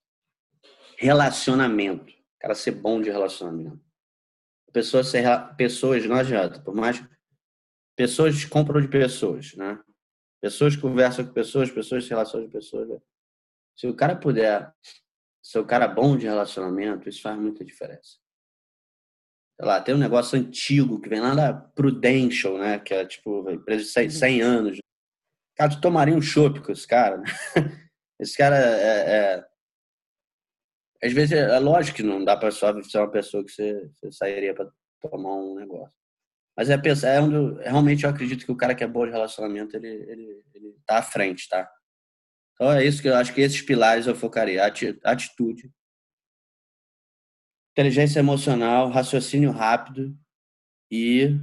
Relacionamento. 0.99 2.13
O 2.13 2.39
cara 2.41 2.57
ser 2.57 2.73
bom 2.73 3.01
de 3.01 3.09
relacionamento. 3.09 3.81
Pessoas, 4.73 5.07
ser, 5.07 5.25
pessoas 5.57 6.05
não 6.05 6.17
adianta. 6.17 6.61
Por 6.61 6.75
mais. 6.75 7.07
Pessoas 7.97 8.45
compram 8.45 8.81
de 8.81 8.89
pessoas, 8.89 9.55
né? 9.55 9.81
Pessoas 10.41 10.75
conversam 10.75 11.25
com 11.25 11.33
pessoas, 11.33 11.71
pessoas 11.71 12.03
se 12.03 12.11
relacionam 12.11 12.47
com 12.49 12.53
pessoas. 12.53 12.89
Né? 12.89 13.01
Se 13.77 13.87
o 13.87 13.95
cara 13.95 14.17
puder 14.17 14.75
ser 15.41 15.61
o 15.61 15.65
cara 15.65 15.87
bom 15.87 16.17
de 16.17 16.27
relacionamento, 16.27 17.09
isso 17.09 17.23
faz 17.23 17.39
muita 17.39 17.65
diferença. 17.65 18.24
Sei 19.57 19.67
lá, 19.67 19.81
tem 19.81 19.95
um 19.95 19.99
negócio 19.99 20.39
antigo 20.39 21.01
que 21.01 21.09
vem 21.09 21.21
lá 21.21 21.35
da 21.35 21.53
Prudential, 21.53 22.59
né? 22.59 22.79
Que 22.79 22.95
é 22.95 23.07
tipo, 23.07 23.49
empresa 23.51 23.83
de 23.85 23.89
100, 23.89 24.11
100 24.11 24.43
anos. 24.43 24.79
Cara, 25.57 25.71
tu 25.71 25.81
tomaria 25.81 26.15
um 26.15 26.23
chopp 26.23 26.61
com 26.61 26.73
esse 26.73 26.87
cara, 26.87 27.19
né? 27.19 27.25
Esse 28.19 28.37
cara 28.37 28.57
é, 28.57 29.43
é, 29.43 29.47
Às 31.03 31.13
vezes 31.13 31.33
é, 31.33 31.57
é, 31.57 31.59
lógico 31.59 31.97
que 31.97 32.03
não 32.03 32.25
dá 32.25 32.37
para 32.37 32.53
só 32.53 32.81
ser 32.83 32.99
uma 32.99 33.11
pessoa 33.11 33.45
que 33.45 33.51
você, 33.51 33.91
você 33.93 34.13
sairia 34.13 34.55
para 34.55 34.71
tomar 35.01 35.35
um 35.35 35.57
negócio. 35.57 35.95
Mas 36.57 36.71
é 36.71 36.75
é 36.75 37.21
onde 37.21 37.61
realmente 37.63 38.05
eu 38.05 38.11
acredito 38.11 38.47
que 38.47 38.53
o 38.53 38.57
cara 38.57 38.75
que 38.75 38.85
é 38.85 38.87
bom 38.87 39.05
de 39.05 39.11
relacionamento, 39.11 39.77
ele, 39.77 39.89
ele, 39.89 40.43
ele 40.55 40.77
tá 40.87 40.99
à 40.99 41.03
frente, 41.03 41.49
tá? 41.49 41.69
Então 42.55 42.73
é 42.73 42.85
isso 42.85 43.03
que 43.03 43.09
eu 43.09 43.17
acho 43.17 43.35
que 43.35 43.41
esses 43.41 43.61
pilares 43.61 44.07
eu 44.07 44.15
focaria. 44.15 44.65
Atitude, 44.65 45.73
inteligência 47.75 48.21
emocional, 48.21 48.89
raciocínio 48.89 49.51
rápido 49.51 50.17
e 50.89 51.37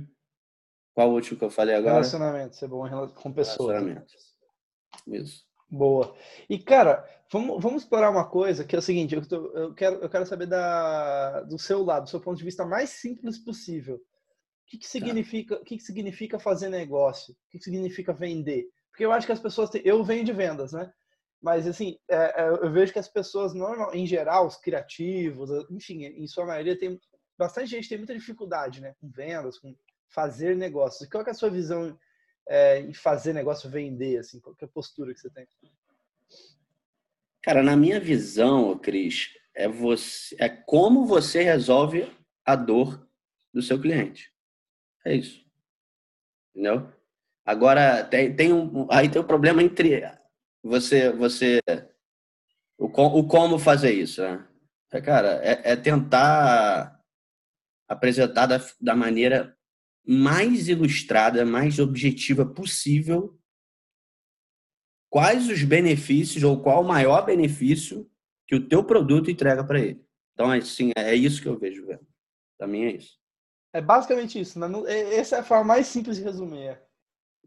qual 0.93 1.09
o 1.09 1.13
último 1.13 1.37
que 1.37 1.43
eu 1.43 1.49
falei 1.49 1.75
agora? 1.75 1.95
Relacionamento, 1.95 2.55
ser 2.55 2.69
bom 2.69 2.87
com 3.09 3.33
pessoas. 3.33 3.73
Relacionamento. 3.73 4.13
Isso. 5.07 5.45
Boa. 5.69 6.15
E, 6.49 6.57
cara, 6.57 7.05
vamos, 7.31 7.61
vamos 7.61 7.83
explorar 7.83 8.09
uma 8.09 8.29
coisa 8.29 8.63
que 8.63 8.75
é 8.75 8.79
o 8.79 8.81
seguinte: 8.81 9.13
eu, 9.13 9.27
tô, 9.27 9.47
eu, 9.57 9.73
quero, 9.73 9.95
eu 9.97 10.09
quero 10.09 10.25
saber 10.25 10.45
da, 10.45 11.41
do 11.41 11.59
seu 11.59 11.83
lado, 11.83 12.03
do 12.03 12.09
seu 12.09 12.21
ponto 12.21 12.37
de 12.37 12.45
vista 12.45 12.65
mais 12.65 12.91
simples 12.91 13.37
possível. 13.37 13.95
O 13.95 14.01
que, 14.67 14.77
que 14.77 14.85
tá. 14.85 14.91
significa, 14.91 15.55
tá. 15.55 15.61
o 15.61 15.65
que, 15.65 15.77
que 15.77 15.83
significa 15.83 16.39
fazer 16.39 16.69
negócio? 16.69 17.33
O 17.33 17.37
que, 17.49 17.57
que 17.57 17.63
significa 17.63 18.13
vender? 18.13 18.69
Porque 18.89 19.03
eu 19.03 19.11
acho 19.11 19.25
que 19.25 19.33
as 19.33 19.39
pessoas. 19.39 19.69
Têm, 19.69 19.81
eu 19.83 20.01
venho 20.01 20.23
de 20.23 20.31
vendas, 20.31 20.71
né? 20.71 20.91
Mas, 21.41 21.67
assim, 21.67 21.97
é, 22.07 22.43
é, 22.43 22.49
eu 22.49 22.71
vejo 22.71 22.93
que 22.93 22.99
as 22.99 23.07
pessoas, 23.07 23.53
normal, 23.53 23.95
em 23.95 24.05
geral, 24.05 24.45
os 24.45 24.57
criativos, 24.57 25.49
enfim, 25.71 26.05
em 26.05 26.27
sua 26.27 26.45
maioria, 26.45 26.77
tem 26.77 26.99
bastante 27.37 27.71
gente 27.71 27.89
tem 27.89 27.97
muita 27.97 28.13
dificuldade, 28.13 28.79
né? 28.79 28.93
Com 29.01 29.09
vendas, 29.09 29.57
com 29.57 29.75
fazer 30.07 30.55
negócios. 30.55 31.09
Qual 31.09 31.25
é 31.25 31.31
a 31.31 31.33
sua 31.33 31.49
visão 31.49 31.97
é, 32.47 32.79
em 32.79 32.93
fazer 32.93 33.33
negócio 33.33 33.69
vender, 33.69 34.19
assim? 34.19 34.39
Qual 34.39 34.55
é 34.61 34.65
a 34.65 34.67
postura 34.67 35.13
que 35.13 35.19
você 35.19 35.29
tem? 35.31 35.47
Cara, 37.41 37.63
na 37.63 37.75
minha 37.75 37.99
visão, 37.99 38.77
Cris, 38.77 39.29
é, 39.55 39.67
você, 39.67 40.35
é 40.39 40.47
como 40.47 41.07
você 41.07 41.41
resolve 41.41 42.15
a 42.45 42.55
dor 42.55 43.07
do 43.51 43.63
seu 43.63 43.81
cliente. 43.81 44.31
É 45.03 45.15
isso. 45.15 45.43
Entendeu? 46.53 46.91
Agora, 47.43 48.03
tem, 48.03 48.35
tem 48.35 48.53
um, 48.53 48.87
aí 48.91 49.09
tem 49.09 49.19
um 49.19 49.25
problema 49.25 49.63
entre 49.63 50.03
você, 50.63 51.11
você 51.11 51.59
o, 52.77 52.85
o 52.85 53.27
como 53.27 53.59
fazer 53.59 53.93
isso. 53.93 54.21
Né? 54.21 54.47
É, 54.91 55.01
cara, 55.01 55.39
é, 55.43 55.71
é 55.71 55.75
tentar 55.75 56.99
apresentar 57.87 58.45
da, 58.45 58.59
da 58.79 58.95
maneira 58.95 59.57
mais 60.05 60.67
ilustrada, 60.67 61.45
mais 61.45 61.79
objetiva 61.79 62.45
possível 62.45 63.37
quais 65.09 65.49
os 65.49 65.63
benefícios 65.63 66.43
ou 66.43 66.61
qual 66.61 66.81
o 66.81 66.87
maior 66.87 67.25
benefício 67.25 68.09
que 68.47 68.55
o 68.55 68.67
teu 68.67 68.83
produto 68.83 69.29
entrega 69.29 69.63
para 69.63 69.79
ele. 69.79 70.03
Então, 70.33 70.49
assim, 70.49 70.91
é 70.95 71.13
isso 71.13 71.41
que 71.41 71.47
eu 71.47 71.59
vejo, 71.59 71.85
velho. 71.85 72.05
Para 72.57 72.67
mim 72.67 72.83
é 72.83 72.91
isso. 72.95 73.19
É 73.73 73.81
basicamente 73.81 74.39
isso, 74.39 74.59
né? 74.59 74.67
Essa 75.13 75.37
é 75.37 75.39
a 75.39 75.43
forma 75.43 75.65
mais 75.65 75.87
simples 75.87 76.17
de 76.17 76.23
resumir. 76.23 76.81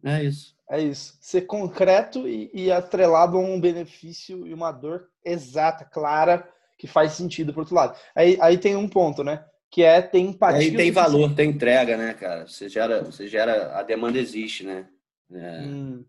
É 0.05 0.23
isso. 0.23 0.55
É 0.71 0.81
isso. 0.81 1.17
Ser 1.21 1.43
concreto 1.43 2.29
e, 2.29 2.51
e 2.53 2.71
atrelado 2.73 3.37
a 3.37 3.41
um 3.41 3.61
benefício 3.61 4.47
e 4.47 4.53
uma 4.55 4.73
dor 4.73 5.09
exata, 5.25 5.85
clara, 5.85 6.49
que 6.79 6.87
faz 6.87 7.13
sentido 7.13 7.53
pro 7.53 7.63
outro 7.63 7.75
lado. 7.75 7.99
Aí, 8.15 8.39
aí 8.41 8.59
tem 8.59 8.77
um 8.77 8.89
ponto, 8.89 9.23
né? 9.25 9.45
que 9.75 9.83
é 9.83 10.01
ter 10.01 10.21
empatia. 10.21 10.61
Aí 10.61 10.77
tem 10.77 10.93
valor, 10.93 11.35
tem 11.35 11.51
entrega, 11.51 11.97
né, 11.97 12.15
cara? 12.15 12.47
Você 12.47 12.69
gera, 12.69 13.03
você 13.03 13.27
gera, 13.27 13.77
a 13.77 13.83
demanda 13.83 14.21
existe, 14.21 14.63
né? 14.63 14.89
É, 15.33 15.63
hum. 15.63 16.05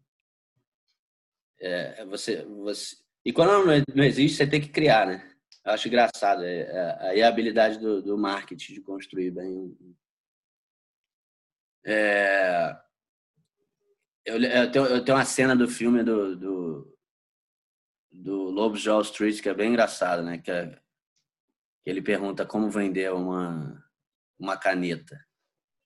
é, 1.60 1.96
é 1.98 2.06
você, 2.06 2.44
você, 2.44 2.96
e 3.26 3.34
quando 3.34 3.66
não 3.96 4.04
existe, 4.04 4.38
você 4.38 4.46
tem 4.46 4.62
que 4.62 4.70
criar, 4.70 5.08
né? 5.08 5.28
Eu 5.66 5.72
acho 5.72 5.88
engraçado. 5.88 6.44
É, 6.44 6.60
é, 6.60 6.98
aí 7.00 7.20
é 7.22 7.24
a 7.24 7.28
habilidade 7.28 7.80
do, 7.80 8.04
do 8.04 8.16
marketing 8.16 8.76
de 8.76 8.82
construir 8.82 9.32
bem. 9.32 9.76
É, 11.84 12.78
eu, 14.26 14.42
eu, 14.42 14.72
tenho, 14.72 14.86
eu 14.86 15.06
tenho 15.06 15.18
uma 15.18 15.26
cena 15.26 15.56
do 15.56 15.68
filme 15.68 16.04
do, 16.04 16.36
do, 16.36 16.98
do 18.12 18.44
Lobos 18.50 18.82
de 18.82 18.90
Wall 18.90 19.02
Street 19.02 19.42
que 19.42 19.50
é 19.50 19.54
bem 19.54 19.70
engraçado, 19.70 20.24
né? 20.24 20.40
Que 20.40 20.52
é, 20.52 20.80
ele 21.86 22.02
pergunta 22.02 22.46
como 22.46 22.70
vender 22.70 23.14
uma, 23.14 23.84
uma 24.40 24.58
caneta. 24.58 25.24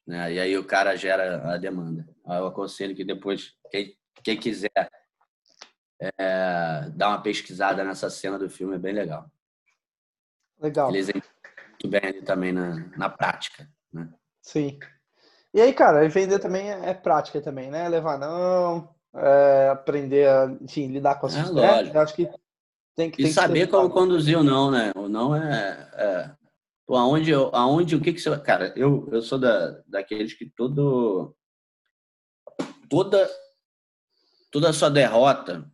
Né? 0.08 0.34
E 0.34 0.40
aí 0.40 0.58
o 0.58 0.66
cara 0.66 0.96
gera 0.96 1.54
a 1.54 1.58
demanda. 1.58 2.08
Eu 2.26 2.48
aconselho 2.48 2.96
que 2.96 3.04
depois, 3.04 3.56
quem, 3.70 3.98
quem 4.24 4.40
quiser 4.40 4.90
é, 6.00 6.90
dar 6.92 7.10
uma 7.10 7.22
pesquisada 7.22 7.84
nessa 7.84 8.10
cena 8.10 8.40
do 8.40 8.50
filme, 8.50 8.76
é 8.76 8.80
bem 8.80 8.94
legal. 8.94 9.30
Legal. 10.60 10.90
Eles 10.90 11.10
muito 11.14 11.88
bem 11.88 12.02
ali 12.04 12.22
também 12.22 12.52
na, 12.52 12.88
na 12.98 13.10
prática. 13.10 13.70
Né? 13.92 14.12
Sim. 14.42 14.80
E 15.54 15.62
aí, 15.62 15.74
cara, 15.74 16.08
vender 16.08 16.40
também 16.40 16.72
é, 16.72 16.90
é 16.90 16.94
prática 16.94 17.42
também, 17.42 17.72
né? 17.72 17.90
Levar 17.90 18.18
não, 18.18 18.94
é, 19.16 19.70
aprender 19.70 20.28
a, 20.28 20.46
enfim, 20.62 20.88
lidar 20.88 21.16
com 21.16 21.26
as 21.26 21.36
é, 21.36 21.44
lógico. 21.44 21.98
acho 21.98 22.14
que 22.16 22.30
tem 22.96 23.10
que, 23.10 23.24
e 23.24 23.32
saber 23.32 23.68
como 23.68 23.90
conduzir 23.90 24.38
o 24.38 24.44
não, 24.44 24.70
né? 24.70 24.92
O 24.96 25.08
não 25.08 25.34
é. 25.36 25.90
é... 25.94 26.40
Aonde, 26.90 27.32
aonde, 27.54 27.96
o 27.96 28.02
que 28.02 28.12
que 28.12 28.20
você. 28.20 28.36
Cara, 28.40 28.74
eu, 28.76 29.08
eu 29.12 29.22
sou 29.22 29.40
da, 29.40 29.82
daqueles 29.88 30.34
que 30.34 30.50
todo. 30.50 31.34
Toda. 32.90 33.30
Toda 34.52 34.70
a 34.70 34.74
sua 34.74 34.90
derrota, 34.90 35.72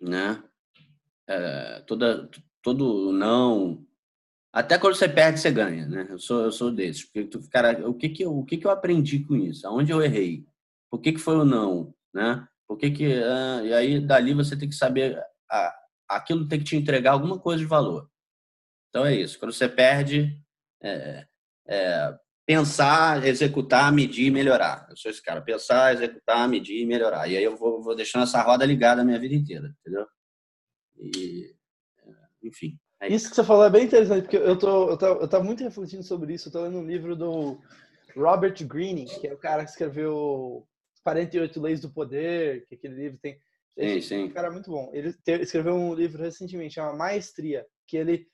né? 0.00 0.42
É, 1.26 1.80
toda, 1.86 2.30
todo 2.62 3.10
não. 3.10 3.84
Até 4.52 4.78
quando 4.78 4.94
você 4.94 5.08
perde, 5.08 5.40
você 5.40 5.50
ganha, 5.50 5.86
né? 5.86 6.06
Eu 6.10 6.18
sou, 6.18 6.44
eu 6.44 6.52
sou 6.52 6.70
desses. 6.70 7.04
Porque 7.04 7.24
tu, 7.24 7.48
cara, 7.48 7.88
o 7.88 7.94
que 7.94 8.10
que 8.10 8.22
eu, 8.22 8.36
o 8.36 8.44
que 8.44 8.58
que 8.58 8.66
eu 8.66 8.70
aprendi 8.70 9.20
com 9.24 9.34
isso? 9.34 9.66
Aonde 9.66 9.92
eu 9.92 10.02
errei? 10.02 10.46
Por 10.90 11.00
que 11.00 11.12
que 11.12 11.18
foi 11.18 11.36
o 11.36 11.44
não, 11.44 11.94
né? 12.12 12.46
Por 12.68 12.76
que 12.76 12.90
que 12.90 13.14
ah, 13.14 13.62
e 13.64 13.72
aí 13.72 14.00
dali 14.00 14.34
você 14.34 14.56
tem 14.56 14.68
que 14.68 14.74
saber 14.74 15.18
a, 15.50 15.74
aquilo 16.08 16.46
tem 16.46 16.58
que 16.58 16.66
te 16.66 16.76
entregar 16.76 17.12
alguma 17.12 17.38
coisa 17.38 17.60
de 17.62 17.68
valor. 17.68 18.10
Então 18.88 19.06
é 19.06 19.14
isso. 19.14 19.38
Quando 19.38 19.52
você 19.52 19.68
perde, 19.68 20.38
é, 20.82 21.26
é, 21.66 22.18
pensar, 22.46 23.24
executar, 23.26 23.90
medir 23.92 24.26
e 24.26 24.30
melhorar. 24.30 24.86
Eu 24.90 24.96
sou 24.96 25.10
esse 25.10 25.22
cara. 25.22 25.40
Pensar, 25.40 25.94
executar, 25.94 26.48
medir 26.48 26.82
e 26.82 26.86
melhorar. 26.86 27.26
E 27.28 27.36
aí 27.36 27.44
eu 27.44 27.56
vou, 27.56 27.82
vou 27.82 27.96
deixando 27.96 28.24
essa 28.24 28.42
roda 28.42 28.66
ligada 28.66 29.00
a 29.02 29.04
minha 29.04 29.18
vida 29.18 29.34
inteira, 29.34 29.74
entendeu? 29.80 30.06
E, 30.98 31.54
é, 32.04 32.12
enfim. 32.42 32.78
É 33.02 33.08
isso 33.08 33.28
que 33.28 33.34
você 33.34 33.42
falou 33.42 33.64
é 33.64 33.70
bem 33.70 33.84
interessante, 33.84 34.22
porque 34.22 34.36
eu 34.36 34.56
tô, 34.56 34.90
eu 34.90 34.96
tô, 34.96 35.06
eu 35.06 35.28
tô 35.28 35.42
muito 35.42 35.64
refletindo 35.64 36.04
sobre 36.04 36.34
isso. 36.34 36.48
Eu 36.48 36.52
tô 36.52 36.62
lendo 36.62 36.78
um 36.78 36.86
livro 36.86 37.16
do 37.16 37.58
Robert 38.16 38.54
Greene, 38.64 39.06
que 39.06 39.26
é 39.26 39.34
o 39.34 39.36
cara 39.38 39.64
que 39.64 39.70
escreveu 39.70 40.64
48 41.02 41.60
Leis 41.60 41.80
do 41.80 41.90
Poder, 41.90 42.64
que 42.68 42.76
aquele 42.76 42.94
livro 42.94 43.18
tem. 43.20 43.40
Sim, 43.76 44.00
sim. 44.00 44.24
Um 44.26 44.30
cara 44.30 44.52
muito 44.52 44.70
bom. 44.70 44.88
Ele 44.92 45.12
escreveu 45.40 45.74
um 45.74 45.92
livro 45.92 46.22
recentemente, 46.22 46.74
chama 46.74 46.94
Maestria, 46.94 47.66
que 47.88 47.96
ele 47.96 48.28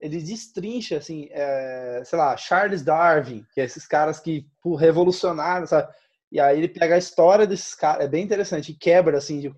ele 0.00 0.20
destrincha, 0.20 0.96
assim, 0.96 1.28
é, 1.30 2.02
sei 2.04 2.18
lá, 2.18 2.36
Charles 2.36 2.82
Darwin, 2.82 3.46
que 3.54 3.60
é 3.60 3.64
esses 3.64 3.86
caras 3.86 4.18
que 4.18 4.48
pô, 4.60 4.74
revolucionaram, 4.74 5.64
sabe? 5.64 5.92
E 6.30 6.40
aí 6.40 6.58
ele 6.58 6.68
pega 6.68 6.96
a 6.96 6.98
história 6.98 7.46
desses 7.46 7.72
caras, 7.72 8.04
é 8.04 8.08
bem 8.08 8.24
interessante, 8.24 8.72
e 8.72 8.76
quebra, 8.76 9.18
assim, 9.18 9.38
de 9.38 9.48
o 9.48 9.56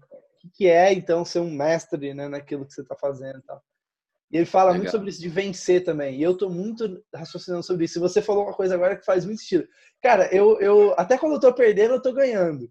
que 0.52 0.66
é, 0.66 0.92
então, 0.92 1.24
ser 1.24 1.40
um 1.40 1.50
mestre, 1.50 2.12
né, 2.12 2.28
naquilo 2.28 2.66
que 2.66 2.74
você 2.74 2.82
está 2.82 2.94
fazendo 2.94 3.38
e 3.38 3.42
tal. 3.42 3.62
E 4.35 4.39
ele 4.39 4.47
fala 4.47 4.72
Legal. 4.72 4.78
muito 4.78 4.91
sobre 4.91 5.11
isso, 5.11 5.20
de 5.20 5.28
vencer 5.28 5.85
também. 5.85 6.18
E 6.18 6.22
eu 6.24 6.37
tô 6.37 6.51
muito 6.51 7.01
raciocinando 7.14 7.62
sobre 7.62 7.85
isso. 7.85 7.99
E 7.99 8.01
você 8.01 8.20
falou 8.20 8.43
uma 8.43 8.53
coisa 8.53 8.74
agora 8.74 8.97
que 8.97 9.05
faz 9.05 9.24
muito 9.24 9.41
sentido. 9.41 9.68
Cara, 10.03 10.28
eu, 10.35 10.61
eu 10.61 10.93
até 10.99 11.16
quando 11.16 11.35
eu 11.35 11.41
tô 11.41 11.55
perdendo, 11.55 11.95
eu 11.95 12.03
tô 12.03 12.12
ganhando. 12.12 12.68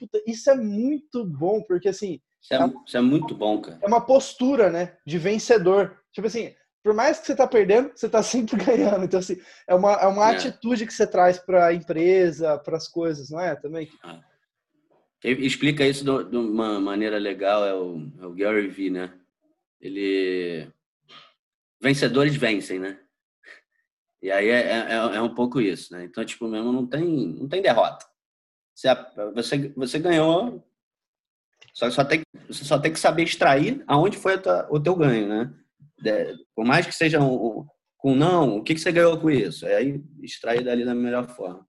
Puta, 0.00 0.22
isso 0.26 0.50
é 0.50 0.54
muito 0.54 1.22
bom, 1.22 1.62
porque 1.64 1.90
assim. 1.90 2.18
Isso 2.40 2.54
é, 2.54 2.56
é, 2.56 2.72
isso 2.86 2.96
é 2.96 3.00
muito 3.02 3.34
bom, 3.34 3.60
cara. 3.60 3.78
É 3.82 3.86
uma 3.86 4.00
postura, 4.00 4.70
né? 4.70 4.96
De 5.06 5.18
vencedor. 5.18 5.98
Tipo 6.14 6.28
assim, 6.28 6.54
por 6.82 6.94
mais 6.94 7.20
que 7.20 7.26
você 7.26 7.36
tá 7.36 7.46
perdendo, 7.46 7.92
você 7.94 8.08
tá 8.08 8.22
sempre 8.22 8.56
ganhando. 8.64 9.04
Então, 9.04 9.20
assim, 9.20 9.36
é 9.68 9.74
uma, 9.74 9.92
é 9.92 10.06
uma 10.06 10.32
é. 10.32 10.34
atitude 10.34 10.86
que 10.86 10.94
você 10.94 11.06
traz 11.06 11.38
para 11.38 11.66
a 11.66 11.74
empresa, 11.74 12.58
para 12.58 12.78
as 12.78 12.88
coisas, 12.88 13.28
não 13.28 13.38
é? 13.38 13.54
Também. 13.54 13.86
Ah. 14.02 14.18
Explica 15.22 15.86
isso 15.86 16.04
de 16.24 16.36
uma 16.38 16.80
maneira 16.80 17.18
legal, 17.18 17.66
é 17.66 17.74
o, 17.74 18.10
é 18.18 18.26
o 18.26 18.32
Gary 18.32 18.68
Vee, 18.68 18.88
né? 18.88 19.12
Ele. 19.78 20.72
Vencedores 21.82 22.36
vencem, 22.36 22.78
né? 22.78 22.96
E 24.22 24.30
aí 24.30 24.48
é, 24.48 24.70
é, 24.70 24.94
é, 25.16 25.20
um 25.20 25.34
pouco 25.34 25.60
isso, 25.60 25.92
né? 25.92 26.04
Então, 26.04 26.24
tipo, 26.24 26.46
mesmo 26.46 26.70
não 26.70 26.86
tem, 26.86 27.04
não 27.04 27.48
tem 27.48 27.60
derrota. 27.60 28.06
Você, 28.72 28.88
você, 29.34 29.68
você 29.76 29.98
ganhou, 29.98 30.64
só, 31.74 31.90
só 31.90 32.04
tem, 32.04 32.22
você 32.46 32.64
só 32.64 32.78
tem 32.78 32.92
que 32.92 33.00
saber 33.00 33.24
extrair 33.24 33.82
aonde 33.88 34.16
foi 34.16 34.38
tua, 34.38 34.68
o 34.70 34.78
teu 34.78 34.94
ganho, 34.94 35.28
né? 35.28 35.52
por 36.54 36.64
mais 36.64 36.84
que 36.84 36.92
seja 36.92 37.20
um, 37.20 37.64
com 37.96 38.14
não, 38.14 38.58
o 38.58 38.64
que, 38.64 38.74
que 38.74 38.80
você 38.80 38.90
ganhou 38.90 39.20
com 39.20 39.30
isso? 39.30 39.66
É 39.66 39.76
aí 39.76 40.02
extrair 40.20 40.64
dali 40.64 40.84
da 40.84 40.94
melhor 40.94 41.28
forma. 41.28 41.66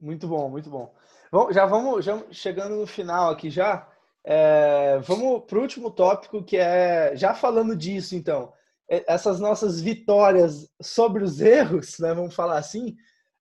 Muito 0.00 0.28
bom, 0.28 0.48
muito 0.48 0.70
bom. 0.70 0.94
Bom, 1.32 1.52
já 1.52 1.66
vamos 1.66 2.04
já 2.04 2.20
chegando 2.30 2.76
no 2.76 2.86
final 2.86 3.30
aqui 3.30 3.50
já. 3.50 3.88
É, 4.24 4.98
vamos 5.00 5.44
para 5.44 5.58
o 5.58 5.62
último 5.62 5.90
tópico 5.90 6.42
que 6.42 6.56
é 6.56 7.14
já 7.16 7.34
falando 7.34 7.76
disso 7.76 8.16
então 8.16 8.52
é, 8.52 8.63
essas 8.88 9.40
nossas 9.40 9.80
vitórias 9.80 10.68
sobre 10.80 11.24
os 11.24 11.40
erros, 11.40 11.98
né, 11.98 12.12
vamos 12.12 12.34
falar 12.34 12.58
assim. 12.58 12.94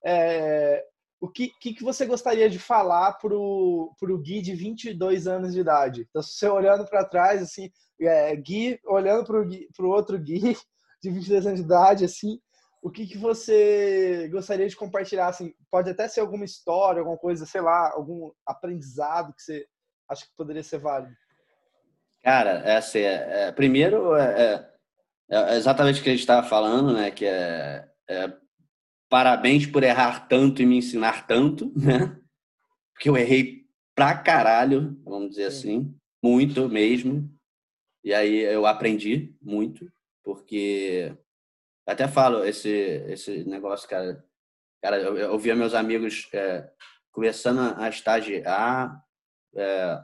É, 0.05 0.83
o 1.19 1.29
que, 1.29 1.51
que, 1.59 1.81
você 1.81 2.05
gostaria 2.05 2.49
de 2.49 2.59
falar 2.59 3.13
para 3.13 3.33
o 3.33 4.21
Gui 4.21 4.41
de 4.41 4.53
22 4.53 5.25
anos 5.25 5.53
de 5.53 5.61
idade? 5.61 6.05
Então, 6.09 6.21
você 6.21 6.47
olhando 6.47 6.85
para 6.85 7.05
trás, 7.05 7.41
assim, 7.41 7.71
é, 8.01 8.35
Gui 8.35 8.77
olhando 8.85 9.25
para 9.25 9.85
o 9.85 9.89
outro 9.89 10.19
Gui 10.19 10.57
de 11.01 11.09
22 11.09 11.47
anos 11.47 11.59
de 11.59 11.65
idade, 11.65 12.05
assim, 12.05 12.39
o 12.81 12.91
que, 12.91 13.07
que 13.07 13.17
você 13.17 14.27
gostaria 14.29 14.67
de 14.67 14.75
compartilhar? 14.75 15.27
Assim, 15.27 15.53
pode 15.71 15.89
até 15.89 16.09
ser 16.09 16.19
alguma 16.19 16.43
história, 16.43 16.99
alguma 16.99 17.17
coisa, 17.17 17.45
sei 17.45 17.61
lá, 17.61 17.91
algum 17.93 18.29
aprendizado 18.45 19.33
que 19.33 19.41
você 19.41 19.65
acha 20.09 20.25
que 20.25 20.35
poderia 20.35 20.61
ser 20.61 20.79
válido. 20.79 21.15
Cara, 22.21 22.59
é 22.65 22.75
assim, 22.75 22.99
é, 22.99 23.47
é, 23.47 23.51
primeiro 23.53 24.13
é, 24.17 24.72
é, 25.29 25.53
é 25.53 25.55
exatamente 25.55 25.99
o 25.99 26.03
que 26.03 26.09
a 26.09 26.11
gente 26.11 26.21
estava 26.21 26.47
falando, 26.47 26.93
né? 26.93 27.11
Que 27.11 27.25
é, 27.25 27.87
é, 28.09 28.33
parabéns 29.09 29.65
por 29.65 29.83
errar 29.83 30.27
tanto 30.27 30.61
e 30.61 30.65
me 30.65 30.77
ensinar 30.77 31.27
tanto, 31.27 31.71
né? 31.77 32.19
Porque 32.93 33.09
eu 33.09 33.17
errei 33.17 33.65
pra 33.95 34.17
caralho, 34.17 34.99
vamos 35.03 35.31
dizer 35.31 35.45
assim, 35.45 35.95
muito 36.23 36.67
mesmo. 36.69 37.29
E 38.03 38.13
aí 38.13 38.39
eu 38.39 38.65
aprendi 38.65 39.35
muito, 39.41 39.91
porque 40.23 41.15
até 41.85 42.07
falo 42.07 42.43
esse 42.43 42.69
esse 42.69 43.43
negócio, 43.45 43.87
cara. 43.87 44.23
Cara, 44.81 44.97
eu, 44.97 45.17
eu 45.17 45.39
via 45.39 45.55
meus 45.55 45.73
amigos 45.73 46.27
é, 46.33 46.69
começando 47.09 47.79
a 47.79 47.87
estagiar, 47.87 49.01
é, 49.55 50.03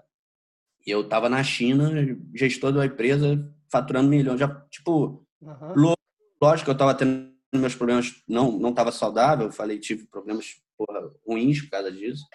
e 0.86 0.92
eu 0.92 1.08
tava 1.08 1.28
na 1.28 1.44
China, 1.44 1.92
gestor 2.34 2.72
de 2.72 2.78
uma 2.78 2.86
empresa, 2.86 3.38
faturando 3.72 4.10
milhões. 4.10 4.40
Já, 4.40 4.48
tipo, 4.70 5.26
uhum. 5.42 5.94
lógico 6.42 6.66
que 6.66 6.72
eu 6.72 6.78
tava 6.78 6.96
tendo 6.96 7.30
meus 7.54 7.76
problemas, 7.76 8.22
não 8.28 8.52
não 8.52 8.74
tava 8.74 8.92
saudável, 8.92 9.48
eu 9.48 9.52
falei, 9.52 9.80
tive 9.80 10.06
problemas 10.08 10.62
porra, 10.78 11.12
ruins 11.28 11.62
por 11.62 11.72
causa 11.72 11.92
disso. 11.92 12.26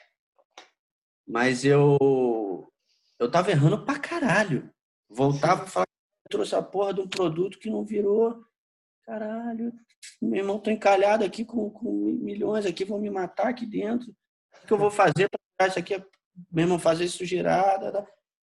Mas 1.27 1.65
eu 1.65 2.71
eu 3.19 3.31
tava 3.31 3.51
errando 3.51 3.85
pra 3.85 3.99
caralho. 3.99 4.71
Voltava 5.09 5.65
e 5.65 5.69
falava, 5.69 5.89
trouxe 6.29 6.55
a 6.55 6.63
porra 6.63 6.93
de 6.93 7.01
um 7.01 7.09
produto 7.09 7.59
que 7.59 7.71
não 7.71 7.85
virou. 7.85 8.45
Caralho, 9.05 9.73
meu 10.21 10.41
irmão 10.41 10.59
tá 10.59 10.73
encalhado 10.73 11.25
aqui 11.25 11.45
com, 11.45 11.71
com 11.71 11.93
milhões 12.23 12.67
aqui, 12.67 12.85
vão 12.85 12.99
me 12.99 13.11
matar 13.11 13.49
aqui 13.49 13.67
dentro. 13.67 14.15
O 14.63 14.67
que 14.67 14.73
eu 14.73 14.79
vou 14.79 14.91
fazer 14.91 15.29
para 15.57 15.69
isso 15.69 15.79
aqui? 15.79 16.03
Meu 16.51 16.65
irmão 16.65 16.79
fazer 16.79 17.05
isso 17.05 17.25
girar. 17.25 17.79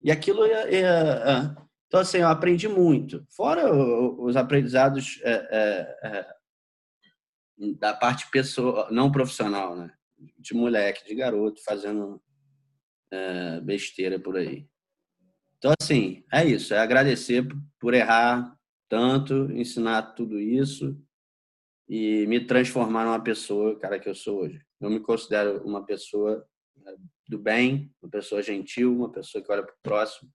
E 0.01 0.11
aquilo 0.11 0.43
é, 0.45 1.55
Então, 1.87 2.01
assim, 2.01 2.17
eu 2.17 2.27
aprendi 2.27 2.67
muito. 2.67 3.25
Fora 3.29 3.73
os 3.73 4.35
aprendizados 4.35 5.19
é, 5.23 5.31
é, 5.51 6.07
é, 6.07 7.73
da 7.79 7.93
parte 7.93 8.29
pessoal, 8.29 8.91
não 8.91 9.11
profissional, 9.11 9.75
né? 9.75 9.93
De 10.37 10.53
moleque, 10.53 11.07
de 11.07 11.15
garoto, 11.15 11.63
fazendo 11.63 12.21
besteira 13.63 14.19
por 14.19 14.35
aí. 14.35 14.67
Então, 15.57 15.73
assim, 15.81 16.23
é 16.31 16.45
isso. 16.45 16.73
É 16.73 16.79
agradecer 16.79 17.47
por 17.79 17.93
errar 17.93 18.57
tanto, 18.89 19.51
ensinar 19.51 20.13
tudo 20.13 20.39
isso 20.39 20.99
e 21.89 22.25
me 22.27 22.45
transformar 22.45 23.05
numa 23.05 23.23
pessoa, 23.23 23.77
cara, 23.79 23.99
que 23.99 24.09
eu 24.09 24.15
sou 24.15 24.41
hoje. 24.41 24.61
Eu 24.79 24.89
me 24.89 24.99
considero 24.99 25.63
uma 25.65 25.85
pessoa 25.85 26.45
né, 26.75 26.95
do 27.27 27.39
bem, 27.39 27.91
uma 28.01 28.09
pessoa 28.09 28.41
gentil, 28.41 28.93
uma 28.93 29.11
pessoa 29.11 29.43
que 29.43 29.51
olha 29.51 29.63
para 29.63 29.73
o 29.73 29.81
próximo. 29.81 30.29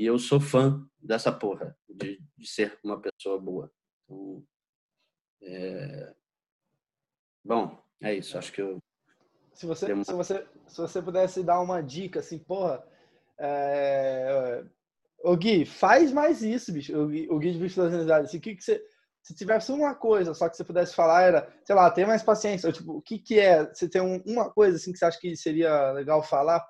E 0.00 0.06
eu 0.06 0.18
sou 0.18 0.40
fã 0.40 0.82
dessa 0.98 1.30
porra, 1.30 1.76
de, 1.86 2.18
de 2.34 2.48
ser 2.48 2.78
uma 2.82 2.98
pessoa 2.98 3.38
boa. 3.38 3.70
Então, 4.02 4.42
é... 5.42 6.14
Bom, 7.44 7.78
é 8.00 8.14
isso. 8.14 8.38
Acho 8.38 8.50
que 8.50 8.62
eu. 8.62 8.78
Se 9.52 9.66
você, 9.66 9.94
se 10.02 10.12
você, 10.14 10.46
se 10.66 10.80
você 10.80 11.02
pudesse 11.02 11.42
dar 11.42 11.60
uma 11.60 11.82
dica, 11.82 12.20
assim, 12.20 12.38
porra, 12.38 12.82
é... 13.38 14.64
Ô 15.22 15.36
Gui, 15.36 15.66
faz 15.66 16.14
mais 16.14 16.42
isso, 16.42 16.72
bicho. 16.72 16.98
O 16.98 17.08
Gui, 17.08 17.28
o 17.28 17.38
Gui 17.38 17.52
de 17.52 17.58
Vigilância 17.58 18.16
assim, 18.16 18.40
que, 18.40 18.56
que 18.56 18.64
você. 18.64 18.82
Se 19.22 19.34
tivesse 19.34 19.70
uma 19.70 19.94
coisa 19.94 20.32
só 20.32 20.48
que 20.48 20.56
você 20.56 20.64
pudesse 20.64 20.94
falar, 20.94 21.24
era, 21.24 21.54
sei 21.62 21.74
lá, 21.74 21.90
ter 21.90 22.06
mais 22.06 22.22
paciência. 22.22 22.68
Ou, 22.68 22.72
tipo, 22.72 22.96
o 22.96 23.02
que, 23.02 23.18
que 23.18 23.38
é? 23.38 23.66
Você 23.66 23.86
tem 23.86 24.00
um, 24.00 24.22
uma 24.24 24.50
coisa 24.50 24.78
assim 24.78 24.92
que 24.92 24.98
você 24.98 25.04
acha 25.04 25.20
que 25.20 25.36
seria 25.36 25.92
legal 25.92 26.22
falar? 26.22 26.66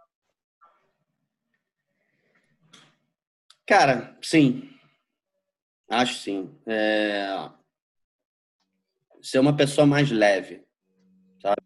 Cara, 3.70 4.18
sim. 4.20 4.68
Acho 5.88 6.14
sim. 6.14 6.52
É... 6.66 7.24
Ser 9.22 9.38
uma 9.38 9.56
pessoa 9.56 9.86
mais 9.86 10.10
leve, 10.10 10.66
sabe? 11.40 11.62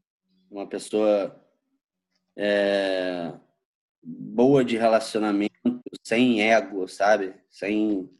Uma 0.50 0.68
pessoa 0.68 1.42
é 2.36 3.32
boa 4.02 4.62
de 4.62 4.76
relacionamento, 4.76 5.82
sem 6.02 6.42
ego, 6.42 6.86
sabe? 6.86 7.34
Sem. 7.48 8.10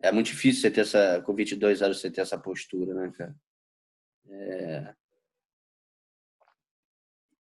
É 0.00 0.10
muito 0.10 0.28
difícil 0.28 0.62
você 0.62 0.70
ter 0.70 0.80
essa. 0.80 1.20
Com 1.20 1.34
22 1.34 1.82
anos, 1.82 2.00
você 2.00 2.10
ter 2.10 2.22
essa 2.22 2.38
postura, 2.38 2.94
né, 2.94 3.12
cara? 3.14 3.36
É... 4.26 4.94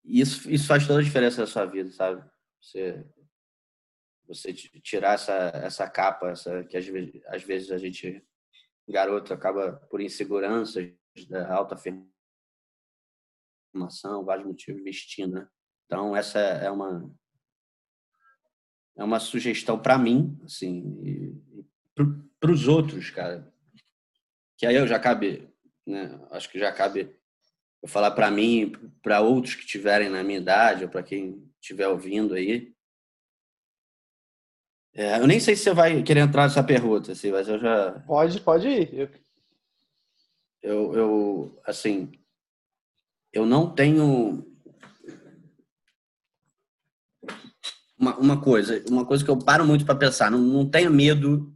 Isso, 0.04 0.52
isso 0.52 0.68
faz 0.68 0.86
toda 0.86 1.00
a 1.00 1.04
diferença 1.04 1.40
na 1.40 1.48
sua 1.48 1.64
vida, 1.66 1.90
sabe? 1.92 2.22
Você, 2.60 3.06
você 4.34 4.54
tirar 4.54 5.16
essa, 5.16 5.34
essa 5.56 5.90
capa, 5.90 6.30
essa, 6.30 6.64
que 6.64 6.78
às 6.78 6.86
vezes, 6.86 7.22
às 7.28 7.44
vezes 7.44 7.72
a 7.72 7.78
gente, 7.78 8.24
garoto, 8.88 9.34
acaba 9.34 9.74
por 9.90 10.00
inseguranças 10.00 10.94
alta 11.50 11.76
formação, 13.74 14.24
vários 14.24 14.48
motivos 14.48 14.82
vestindo, 14.84 15.34
né? 15.36 15.48
Então, 15.86 16.16
essa 16.16 16.40
é 16.40 16.72
uma, 16.72 17.14
é 18.98 19.04
uma 19.04 19.20
sugestão 19.20 19.78
para 19.78 19.98
mim, 19.98 20.40
assim, 20.46 21.44
para 22.40 22.52
os 22.52 22.68
outros, 22.68 23.10
cara. 23.10 23.52
Que 24.58 24.66
aí 24.66 24.76
eu 24.76 24.88
já 24.88 24.98
cabe, 25.00 25.50
né? 25.86 26.18
Acho 26.32 26.50
que 26.50 26.58
já 26.58 26.72
cabe 26.72 27.14
eu 27.82 27.90
falar 27.90 28.12
para 28.12 28.32
mim, 28.32 28.72
para 29.02 29.20
outros 29.20 29.56
que 29.56 29.66
tiverem 29.66 30.10
na 30.10 30.24
minha 30.24 30.40
idade 30.40 30.86
ou 30.86 30.90
para 30.90 31.04
quem 31.04 31.52
estiver 31.60 31.88
ouvindo 31.88 32.36
aí. 32.36 32.74
É, 34.94 35.20
eu 35.20 35.28
nem 35.28 35.40
sei 35.40 35.56
se 35.56 35.64
você 35.64 35.74
vai 35.74 36.04
querer 36.04 36.20
entrar 36.22 36.44
nessa 36.44 36.64
pergunta, 36.64 37.14
assim, 37.14 37.32
mas 37.32 37.48
eu 37.48 37.58
já. 37.60 37.92
Pode, 38.02 38.42
pode 38.42 38.68
ir. 38.68 39.10
Eu, 40.62 40.94
eu 40.94 41.62
assim, 41.66 42.12
eu 43.34 43.46
não 43.46 43.74
tenho 43.74 44.46
uma, 47.98 48.18
uma 48.18 48.42
coisa, 48.42 48.84
uma 48.90 49.06
coisa 49.06 49.24
que 49.24 49.30
eu 49.30 49.38
paro 49.38 49.66
muito 49.66 49.86
para 49.86 49.96
pensar. 49.96 50.30
Não, 50.30 50.40
não 50.40 50.70
tenho 50.70 50.92
medo 50.92 51.56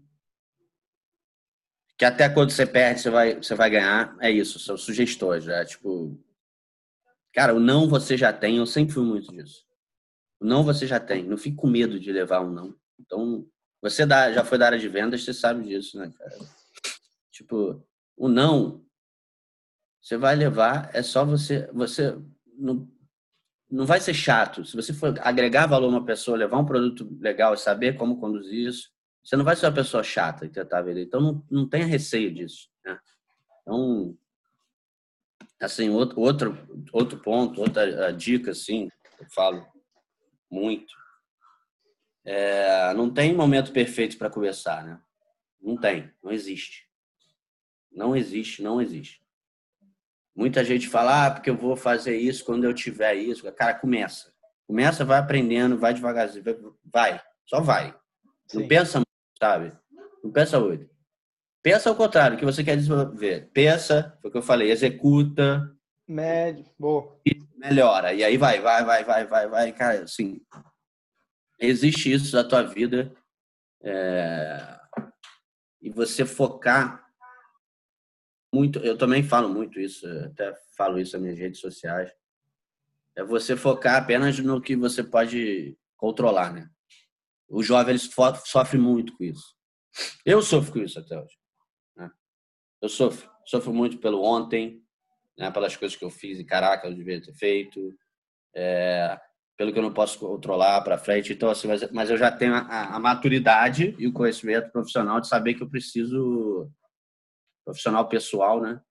que 1.98 2.06
até 2.06 2.30
quando 2.30 2.52
você 2.52 2.66
perde 2.66 3.02
você 3.02 3.10
vai, 3.10 3.36
você 3.36 3.56
vai 3.56 3.70
ganhar. 3.70 4.16
É 4.22 4.30
isso, 4.32 4.60
são 4.60 4.78
sugestões, 4.78 5.48
é 5.48 5.66
tipo, 5.66 6.18
cara, 7.34 7.54
o 7.54 7.60
não 7.60 7.90
você 7.90 8.16
já 8.16 8.32
tem. 8.32 8.58
Eu 8.58 8.66
sempre 8.66 8.94
fui 8.94 9.04
muito 9.04 9.32
disso. 9.32 9.66
O 10.40 10.46
não 10.46 10.64
você 10.64 10.88
já 10.88 11.00
tem. 11.00 11.24
Não 11.24 11.38
fique 11.38 11.58
com 11.58 11.68
medo 11.68 12.00
de 12.00 12.12
levar 12.12 12.42
um 12.42 12.52
não. 12.52 12.76
Então, 13.00 13.48
você 13.82 14.06
dá, 14.06 14.32
já 14.32 14.44
foi 14.44 14.58
da 14.58 14.68
área 14.68 14.80
de 14.80 14.90
vendas, 14.90 15.24
você 15.24 15.34
sabe 15.34 15.68
disso, 15.68 15.98
né, 15.98 16.12
cara? 16.18 16.38
Tipo, 17.32 17.86
o 18.18 18.28
não 18.28 18.86
você 20.06 20.18
vai 20.18 20.36
levar, 20.36 20.92
é 20.94 21.02
só 21.02 21.26
você, 21.26 21.68
você 21.74 22.16
não, 22.60 22.88
não 23.68 23.88
vai 23.88 24.00
ser 24.00 24.14
chato. 24.14 24.64
Se 24.64 24.76
você 24.76 24.94
for 24.94 25.16
agregar 25.20 25.66
valor 25.66 25.88
a 25.88 25.90
uma 25.90 26.06
pessoa, 26.06 26.38
levar 26.38 26.60
um 26.60 26.66
produto 26.66 27.10
legal 27.20 27.56
e 27.56 27.58
saber 27.58 27.98
como 27.98 28.20
conduzir 28.20 28.68
isso, 28.68 28.92
você 29.24 29.36
não 29.36 29.44
vai 29.44 29.56
ser 29.56 29.66
uma 29.66 29.74
pessoa 29.74 30.04
chata 30.04 30.46
e 30.46 30.50
tentar 30.50 30.84
vender. 30.84 31.02
Então, 31.02 31.20
não, 31.20 31.46
não 31.50 31.68
tenha 31.68 31.88
receio 31.88 32.32
disso. 32.32 32.70
Né? 32.86 33.00
Então, 33.64 34.16
assim, 35.60 35.90
outro, 35.90 36.20
outro, 36.22 36.86
outro 36.94 37.18
ponto, 37.18 37.60
outra 37.60 38.12
dica, 38.12 38.52
assim, 38.52 38.88
eu 39.20 39.26
falo 39.32 39.66
muito, 40.52 40.94
é, 42.26 42.94
não 42.94 43.10
tem 43.10 43.34
momento 43.34 43.72
perfeito 43.72 44.18
para 44.18 44.30
conversar, 44.30 44.84
né? 44.84 45.00
Não 45.62 45.78
tem, 45.78 46.12
não 46.24 46.32
existe. 46.32 46.86
Não 47.92 48.16
existe, 48.16 48.62
não 48.62 48.82
existe. 48.82 49.22
Muita 50.36 50.66
gente 50.66 50.90
fala, 50.90 51.28
ah, 51.28 51.32
porque 51.32 51.50
eu 51.50 51.56
vou 51.56 51.78
fazer 51.78 52.18
isso 52.18 52.44
quando 52.44 52.66
eu 52.66 52.74
tiver 52.74 53.14
isso. 53.16 53.50
Cara, 53.54 53.74
começa. 53.74 54.34
Começa, 54.68 55.06
vai 55.06 55.20
aprendendo, 55.20 55.78
vai 55.78 55.94
devagarzinho, 55.94 56.44
vai, 56.84 57.22
só 57.46 57.62
vai. 57.62 57.96
Sim. 58.48 58.60
Não 58.60 58.68
pensa 58.68 58.98
muito, 58.98 59.40
sabe? 59.40 59.72
Não 60.24 60.32
pensa 60.32 60.60
muito. 60.60 60.90
Pensa 61.64 61.90
ao 61.90 61.96
contrário, 61.96 62.36
o 62.36 62.40
que 62.40 62.46
você 62.46 62.64
quer 62.64 62.76
desenvolver. 62.76 63.50
Pensa, 63.54 64.18
foi 64.22 64.30
o 64.30 64.32
que 64.32 64.38
eu 64.38 64.42
falei, 64.42 64.72
executa. 64.72 65.72
Médio, 66.08 66.66
boa. 66.78 67.20
Melhora. 67.56 68.14
E 68.14 68.24
aí 68.24 68.38
vai, 68.38 68.60
vai, 68.60 68.84
vai, 68.84 69.04
vai, 69.04 69.26
vai, 69.26 69.48
vai. 69.48 69.72
Cara, 69.72 70.04
assim, 70.04 70.42
existe 71.60 72.12
isso 72.12 72.36
na 72.36 72.44
tua 72.44 72.64
vida 72.64 73.14
é, 73.82 74.80
e 75.82 75.90
você 75.90 76.26
focar 76.26 77.06
muito, 78.54 78.80
eu 78.80 78.98
também 78.98 79.22
falo 79.22 79.50
muito 79.50 79.80
isso, 79.80 80.08
até 80.24 80.56
falo 80.78 80.98
isso 80.98 81.14
nas 81.14 81.22
minhas 81.22 81.38
redes 81.38 81.60
sociais, 81.60 82.12
é 83.16 83.24
você 83.24 83.56
focar 83.56 84.02
apenas 84.02 84.40
no 84.40 84.62
que 84.62 84.76
você 84.76 85.04
pode 85.04 85.78
controlar, 85.98 86.54
né? 86.54 86.70
O 87.48 87.62
jovem 87.62 87.96
ele 87.96 88.00
sofre 88.46 88.78
muito 88.78 89.16
com 89.16 89.24
isso. 89.24 89.56
Eu 90.26 90.42
sofro 90.42 90.74
com 90.74 90.80
isso 90.80 91.00
até 91.00 91.18
hoje. 91.18 91.38
Né? 91.96 92.12
Eu 92.82 92.90
sofro, 92.90 93.30
sofro 93.46 93.74
muito 93.74 94.00
pelo 94.00 94.24
ontem, 94.24 94.84
né? 95.38 95.52
pelas 95.52 95.76
coisas 95.78 95.98
que 95.98 96.04
eu 96.04 96.10
fiz 96.10 96.40
e 96.40 96.44
caraca, 96.44 96.88
eu 96.88 96.96
devia 96.96 97.22
ter 97.22 97.34
feito. 97.34 97.96
É, 98.54 99.20
pelo 99.58 99.72
que 99.72 99.80
eu 99.80 99.84
não 99.84 99.94
posso 99.94 100.20
controlar 100.20 100.82
para 100.82 100.98
frente. 100.98 101.34
Então, 101.34 101.50
assim, 101.50 101.68
mas, 101.68 101.90
mas 101.92 102.10
eu 102.10 102.18
já 102.18 102.32
tenho 102.32 102.54
a, 102.54 102.96
a, 102.96 103.00
maturidade 103.00 103.96
e 103.98 104.08
o 104.08 104.14
conhecimento 104.14 104.72
profissional 104.72 105.22
de 105.22 105.28
saber 105.28 105.54
que 105.54 105.64
eu 105.64 105.70
preciso, 105.70 106.70
profissional 107.64 108.08
pessoal, 108.08 108.62
né? 108.62 108.82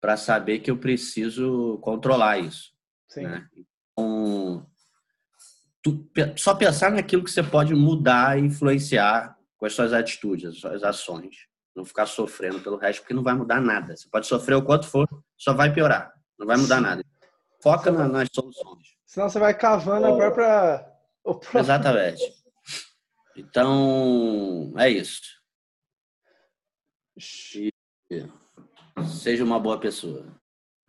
Para 0.00 0.16
saber 0.16 0.60
que 0.60 0.70
eu 0.70 0.78
preciso 0.78 1.78
controlar 1.82 2.38
isso. 2.38 2.72
Sim. 3.10 3.24
Né? 3.24 3.46
Então, 3.92 4.66
tu, 5.82 6.08
só 6.36 6.54
pensar 6.54 6.90
naquilo 6.90 7.22
que 7.22 7.30
você 7.30 7.42
pode 7.42 7.74
mudar 7.74 8.38
e 8.38 8.42
influenciar 8.42 9.36
com 9.58 9.66
as 9.66 9.74
suas 9.74 9.92
atitudes, 9.92 10.46
as 10.46 10.58
suas 10.58 10.82
ações. 10.82 11.36
Não 11.76 11.84
ficar 11.84 12.06
sofrendo 12.06 12.60
pelo 12.60 12.78
resto, 12.78 13.00
porque 13.02 13.14
não 13.14 13.22
vai 13.22 13.34
mudar 13.34 13.60
nada. 13.60 13.94
Você 13.94 14.08
pode 14.08 14.26
sofrer 14.26 14.54
o 14.54 14.62
quanto 14.62 14.86
for, 14.86 15.06
só 15.36 15.52
vai 15.52 15.72
piorar. 15.72 16.12
Não 16.38 16.46
vai 16.46 16.56
mudar 16.56 16.80
nada. 16.80 17.04
Foca 17.62 17.90
na, 17.90 18.08
nas 18.08 18.28
soluções. 18.32 18.96
Senão 19.06 19.28
você 19.28 19.38
vai 19.38 19.54
cavando 19.56 20.06
a 20.06 20.16
própria. 20.16 21.60
Exatamente. 21.60 22.22
Então, 23.36 24.72
é 24.76 24.88
isso. 24.88 25.20
E 27.50 27.70
seja 29.06 29.44
uma 29.44 29.58
boa 29.58 29.78
pessoa. 29.78 30.26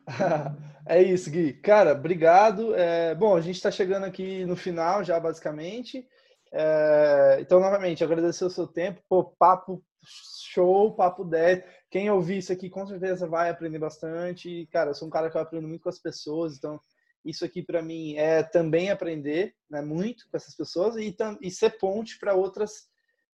é 0.88 1.02
isso, 1.02 1.30
Gui. 1.30 1.54
Cara, 1.54 1.94
obrigado. 1.94 2.76
É, 2.76 3.14
bom, 3.16 3.36
a 3.36 3.42
gente 3.42 3.56
está 3.56 3.72
chegando 3.72 4.06
aqui 4.06 4.46
no 4.46 4.56
final 4.56 5.04
já, 5.04 5.20
basicamente. 5.20 6.08
É, 6.54 7.38
então, 7.40 7.60
novamente, 7.60 8.04
agradecer 8.04 8.46
o 8.46 8.50
seu 8.50 8.68
tempo. 8.68 9.02
Pô, 9.08 9.24
papo 9.24 9.84
show, 10.04 10.96
papo 10.96 11.24
10. 11.24 11.64
Quem 11.92 12.10
ouvir 12.10 12.38
isso 12.38 12.54
aqui 12.54 12.70
com 12.70 12.88
certeza 12.88 13.28
vai 13.28 13.50
aprender 13.50 13.78
bastante. 13.78 14.68
Cara, 14.72 14.92
eu 14.92 14.96
sou 14.96 15.10
um 15.10 15.12
cara 15.12 15.30
que 15.30 15.36
eu 15.36 15.42
aprendo 15.42 15.68
muito 15.68 15.84
com 15.84 15.90
as 15.90 16.00
pessoas, 16.00 16.58
então 16.58 16.80
isso 17.24 17.44
aqui 17.46 17.62
para 17.62 17.82
mim 17.82 18.16
é 18.16 18.42
também 18.42 18.90
aprender 18.90 19.54
né, 19.70 19.82
muito 19.82 20.24
com 20.32 20.38
essas 20.38 20.56
pessoas 20.56 20.96
e, 20.96 21.16
e 21.42 21.52
ser 21.52 21.78
ponte 21.78 22.18
para 22.18 22.34
outras 22.34 22.90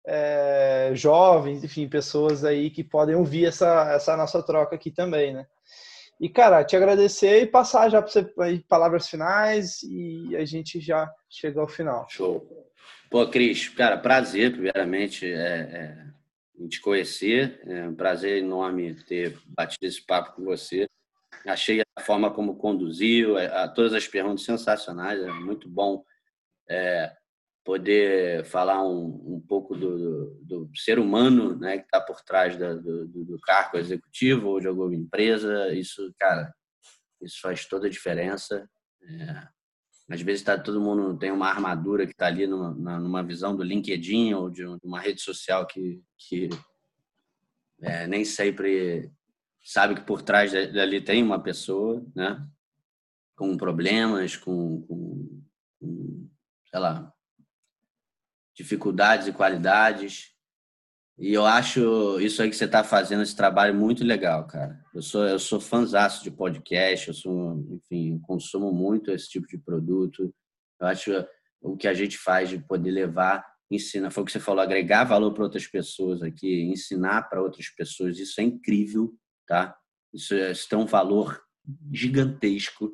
é, 0.06 0.90
jovens, 0.94 1.62
enfim, 1.62 1.86
pessoas 1.86 2.44
aí 2.44 2.70
que 2.70 2.82
podem 2.82 3.14
ouvir 3.14 3.44
essa, 3.44 3.92
essa 3.92 4.16
nossa 4.16 4.42
troca 4.42 4.74
aqui 4.74 4.90
também, 4.90 5.34
né? 5.34 5.46
E, 6.18 6.30
cara, 6.30 6.64
te 6.64 6.74
agradecer 6.74 7.42
e 7.42 7.46
passar 7.46 7.90
já 7.90 8.00
para 8.00 8.10
você 8.10 8.32
aí, 8.40 8.60
palavras 8.60 9.06
finais 9.06 9.82
e 9.82 10.34
a 10.34 10.46
gente 10.46 10.80
já 10.80 11.12
chega 11.28 11.60
ao 11.60 11.68
final. 11.68 12.06
Show. 12.08 12.48
Pô, 13.10 13.28
Cris, 13.28 13.68
cara, 13.68 13.98
prazer, 13.98 14.52
primeiramente, 14.52 15.30
é, 15.30 15.36
é, 15.36 16.06
te 16.68 16.80
conhecer. 16.80 17.60
É 17.64 17.88
um 17.88 17.94
prazer 17.94 18.38
enorme 18.38 18.94
ter 19.04 19.38
batido 19.46 19.86
esse 19.86 20.04
papo 20.04 20.36
com 20.36 20.44
você. 20.44 20.88
Achei 21.46 21.80
a 21.80 22.00
forma 22.00 22.32
como 22.32 22.56
conduziu, 22.56 23.38
é, 23.38 23.46
a, 23.46 23.68
todas 23.68 23.92
as 23.94 24.08
perguntas 24.08 24.44
sensacionais, 24.44 25.22
é 25.22 25.30
muito 25.30 25.68
bom 25.68 26.02
é, 26.68 27.14
poder 27.64 28.44
falar 28.44 28.82
um, 28.86 29.36
um 29.36 29.44
pouco 29.46 29.76
do, 29.76 30.34
do, 30.42 30.64
do, 30.66 30.70
ser 30.76 30.98
humano 30.98 31.56
né, 31.56 31.78
que 31.78 31.84
está 31.84 32.00
por 32.00 32.20
trás 32.22 32.56
da, 32.56 32.74
do, 32.74 33.06
do, 33.06 33.38
cargo 33.40 33.76
executivo 33.76 34.48
ou 34.48 34.60
de 34.60 34.68
alguma 34.68 34.94
empresa. 34.94 35.72
Isso, 35.72 36.14
cara, 36.18 36.54
isso 37.20 37.40
faz 37.40 37.66
toda 37.66 37.86
a 37.86 37.90
diferença. 37.90 38.68
É, 39.02 39.48
às 40.08 40.20
vezes 40.20 40.42
tá, 40.42 40.56
todo 40.56 40.80
mundo 40.80 41.18
tem 41.18 41.32
uma 41.32 41.48
armadura 41.48 42.06
que 42.06 42.12
está 42.12 42.26
ali 42.26 42.46
numa, 42.46 43.00
numa, 43.00 43.22
visão 43.24 43.56
do 43.56 43.62
LinkedIn 43.62 44.34
ou 44.34 44.48
de 44.48 44.64
uma 44.84 45.00
rede 45.00 45.20
social 45.20 45.66
que, 45.66 46.00
que 46.16 46.48
é, 47.80 48.06
nem 48.06 48.24
sempre 48.24 49.10
sabe 49.62 49.96
que 49.96 50.02
por 50.02 50.22
trás 50.22 50.52
dali 50.52 51.00
tem 51.00 51.22
uma 51.22 51.42
pessoa, 51.42 52.06
né? 52.14 52.46
Com 53.34 53.56
problemas, 53.56 54.36
com, 54.36 54.82
com, 54.82 55.42
com 55.80 56.30
sei 56.70 56.78
lá, 56.78 57.12
dificuldades 58.54 59.26
e 59.26 59.32
qualidades. 59.32 60.35
E 61.18 61.32
eu 61.32 61.46
acho 61.46 62.20
isso 62.20 62.42
aí 62.42 62.50
que 62.50 62.56
você 62.56 62.66
está 62.66 62.84
fazendo, 62.84 63.22
esse 63.22 63.34
trabalho 63.34 63.74
muito 63.74 64.04
legal, 64.04 64.46
cara. 64.46 64.78
Eu 64.94 65.00
sou, 65.00 65.26
eu 65.26 65.38
sou 65.38 65.58
fãzaço 65.58 66.22
de 66.22 66.30
podcast, 66.30 67.08
eu 67.08 67.14
sou, 67.14 67.64
enfim, 67.70 68.18
consumo 68.18 68.70
muito 68.70 69.10
esse 69.10 69.28
tipo 69.28 69.46
de 69.46 69.56
produto. 69.56 70.34
Eu 70.78 70.86
acho 70.86 71.10
o 71.62 71.76
que 71.76 71.88
a 71.88 71.94
gente 71.94 72.18
faz 72.18 72.50
de 72.50 72.58
poder 72.58 72.90
levar, 72.90 73.44
ensinar, 73.70 74.10
foi 74.10 74.22
o 74.22 74.26
que 74.26 74.32
você 74.32 74.38
falou, 74.38 74.60
agregar 74.60 75.04
valor 75.04 75.32
para 75.32 75.44
outras 75.44 75.66
pessoas 75.66 76.22
aqui, 76.22 76.62
ensinar 76.62 77.22
para 77.22 77.42
outras 77.42 77.68
pessoas, 77.70 78.18
isso 78.18 78.40
é 78.40 78.44
incrível 78.44 79.14
tá? 79.46 79.76
Isso, 80.12 80.34
isso 80.34 80.68
tem 80.68 80.78
um 80.78 80.86
valor 80.86 81.40
gigantesco. 81.92 82.92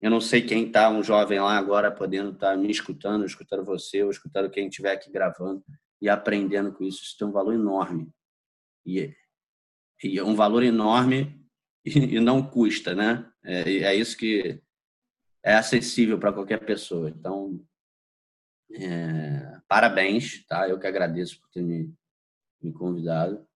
Eu 0.00 0.10
não 0.10 0.20
sei 0.20 0.42
quem 0.42 0.66
está, 0.66 0.88
um 0.90 1.02
jovem 1.02 1.40
lá 1.40 1.56
agora, 1.56 1.90
podendo 1.90 2.30
estar 2.30 2.52
tá 2.52 2.56
me 2.56 2.70
escutando, 2.70 3.24
escutando 3.24 3.64
você, 3.64 4.02
ou 4.02 4.10
escutando 4.10 4.50
quem 4.50 4.68
estiver 4.68 4.92
aqui 4.92 5.10
gravando 5.10 5.62
e 6.00 6.08
aprendendo 6.08 6.72
com 6.72 6.84
isso. 6.84 7.02
Isso 7.02 7.16
tem 7.18 7.26
um 7.26 7.32
valor 7.32 7.54
enorme. 7.54 8.12
E, 8.84 9.14
e 10.02 10.18
é 10.18 10.24
um 10.24 10.34
valor 10.34 10.62
enorme 10.62 11.40
e, 11.84 12.20
não 12.20 12.42
custa, 12.42 12.94
né? 12.94 13.30
É, 13.44 13.78
é 13.78 13.94
isso 13.94 14.16
que 14.16 14.60
é 15.42 15.54
acessível 15.54 16.18
para 16.18 16.32
qualquer 16.32 16.64
pessoa. 16.64 17.08
Então, 17.10 17.64
é, 18.72 19.60
parabéns, 19.68 20.44
tá? 20.46 20.68
Eu 20.68 20.78
que 20.78 20.86
agradeço 20.86 21.40
por 21.40 21.48
ter 21.50 21.62
me, 21.62 21.94
me 22.60 22.72
convidado 22.72 23.46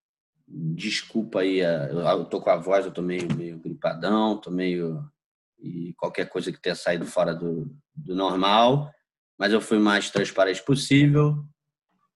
desculpa 0.50 1.40
aí, 1.40 1.60
eu 1.60 2.24
tô 2.24 2.40
com 2.40 2.50
a 2.50 2.56
voz, 2.56 2.84
eu 2.84 2.92
tô 2.92 3.00
meio, 3.00 3.32
meio 3.34 3.58
gripadão, 3.58 4.36
tô 4.36 4.50
meio. 4.50 5.04
e 5.58 5.94
qualquer 5.94 6.28
coisa 6.28 6.50
que 6.50 6.60
tenha 6.60 6.74
saído 6.74 7.06
fora 7.06 7.34
do, 7.34 7.70
do 7.94 8.14
normal, 8.14 8.90
mas 9.38 9.52
eu 9.52 9.60
fui 9.60 9.78
mais 9.78 10.10
transparente 10.10 10.62
possível. 10.64 11.44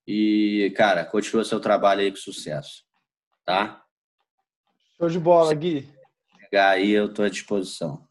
E, 0.06 0.72
cara, 0.76 1.04
continua 1.04 1.44
seu 1.44 1.60
trabalho 1.60 2.00
aí 2.00 2.10
com 2.10 2.16
sucesso. 2.16 2.84
Tá? 3.44 3.82
Show 4.98 5.08
de 5.08 5.18
bola, 5.18 5.54
Gui. 5.54 5.88
Aí 6.52 6.90
eu 6.90 7.06
estou 7.06 7.24
à 7.24 7.28
disposição. 7.28 8.06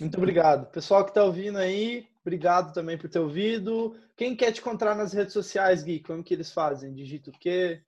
Muito 0.00 0.16
obrigado. 0.16 0.70
Pessoal 0.70 1.04
que 1.04 1.10
está 1.10 1.24
ouvindo 1.24 1.58
aí, 1.58 2.06
obrigado 2.20 2.72
também 2.72 2.98
por 2.98 3.08
ter 3.08 3.18
ouvido. 3.18 3.96
Quem 4.16 4.34
quer 4.34 4.52
te 4.52 4.60
encontrar 4.60 4.94
nas 4.94 5.12
redes 5.12 5.32
sociais, 5.32 5.82
Gui? 5.82 6.00
Como 6.00 6.24
que 6.24 6.34
eles 6.34 6.52
fazem? 6.52 6.92
Digita 6.92 7.30
o 7.30 7.38
quê? 7.38 7.80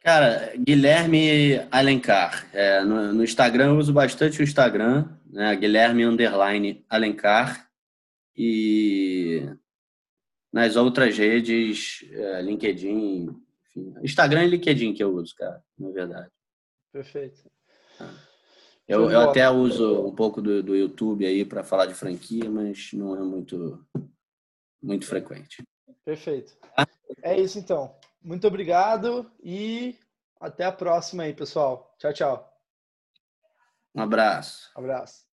Cara, 0.00 0.52
Guilherme 0.56 1.60
Alencar. 1.70 2.48
É, 2.52 2.82
no, 2.82 3.14
no, 3.14 3.22
Instagram 3.22 3.66
eu 3.66 3.78
uso 3.78 3.92
bastante 3.92 4.40
o 4.40 4.42
Instagram, 4.42 5.08
né? 5.30 5.54
Guilherme 5.54 6.04
Underline 6.04 6.84
Alencar. 6.90 7.68
E 8.36 9.48
nas 10.52 10.76
outras 10.76 11.16
redes, 11.16 12.04
é, 12.12 12.42
LinkedIn, 12.42 13.28
enfim, 13.66 13.94
Instagram 14.02 14.44
e 14.44 14.48
LinkedIn 14.48 14.92
que 14.92 15.02
eu 15.02 15.14
uso, 15.14 15.34
cara, 15.34 15.62
na 15.78 15.90
verdade. 15.90 16.30
Perfeito. 16.92 17.50
Eu, 18.86 19.10
eu 19.10 19.20
até 19.20 19.48
uso 19.48 20.06
um 20.06 20.14
pouco 20.14 20.42
do, 20.42 20.62
do 20.62 20.76
YouTube 20.76 21.24
aí 21.24 21.44
para 21.44 21.64
falar 21.64 21.86
de 21.86 21.94
franquia, 21.94 22.50
mas 22.50 22.92
não 22.92 23.16
é 23.16 23.20
muito, 23.20 23.82
muito 24.82 25.06
frequente. 25.06 25.62
Perfeito. 26.04 26.56
É 27.22 27.38
isso 27.40 27.58
então. 27.58 27.94
Muito 28.20 28.46
obrigado 28.46 29.30
e 29.42 29.96
até 30.40 30.64
a 30.64 30.72
próxima 30.72 31.22
aí, 31.22 31.32
pessoal. 31.32 31.94
Tchau, 31.98 32.12
tchau. 32.12 32.52
Um 33.94 34.02
abraço. 34.02 34.70
Um 34.76 34.80
abraço. 34.80 35.31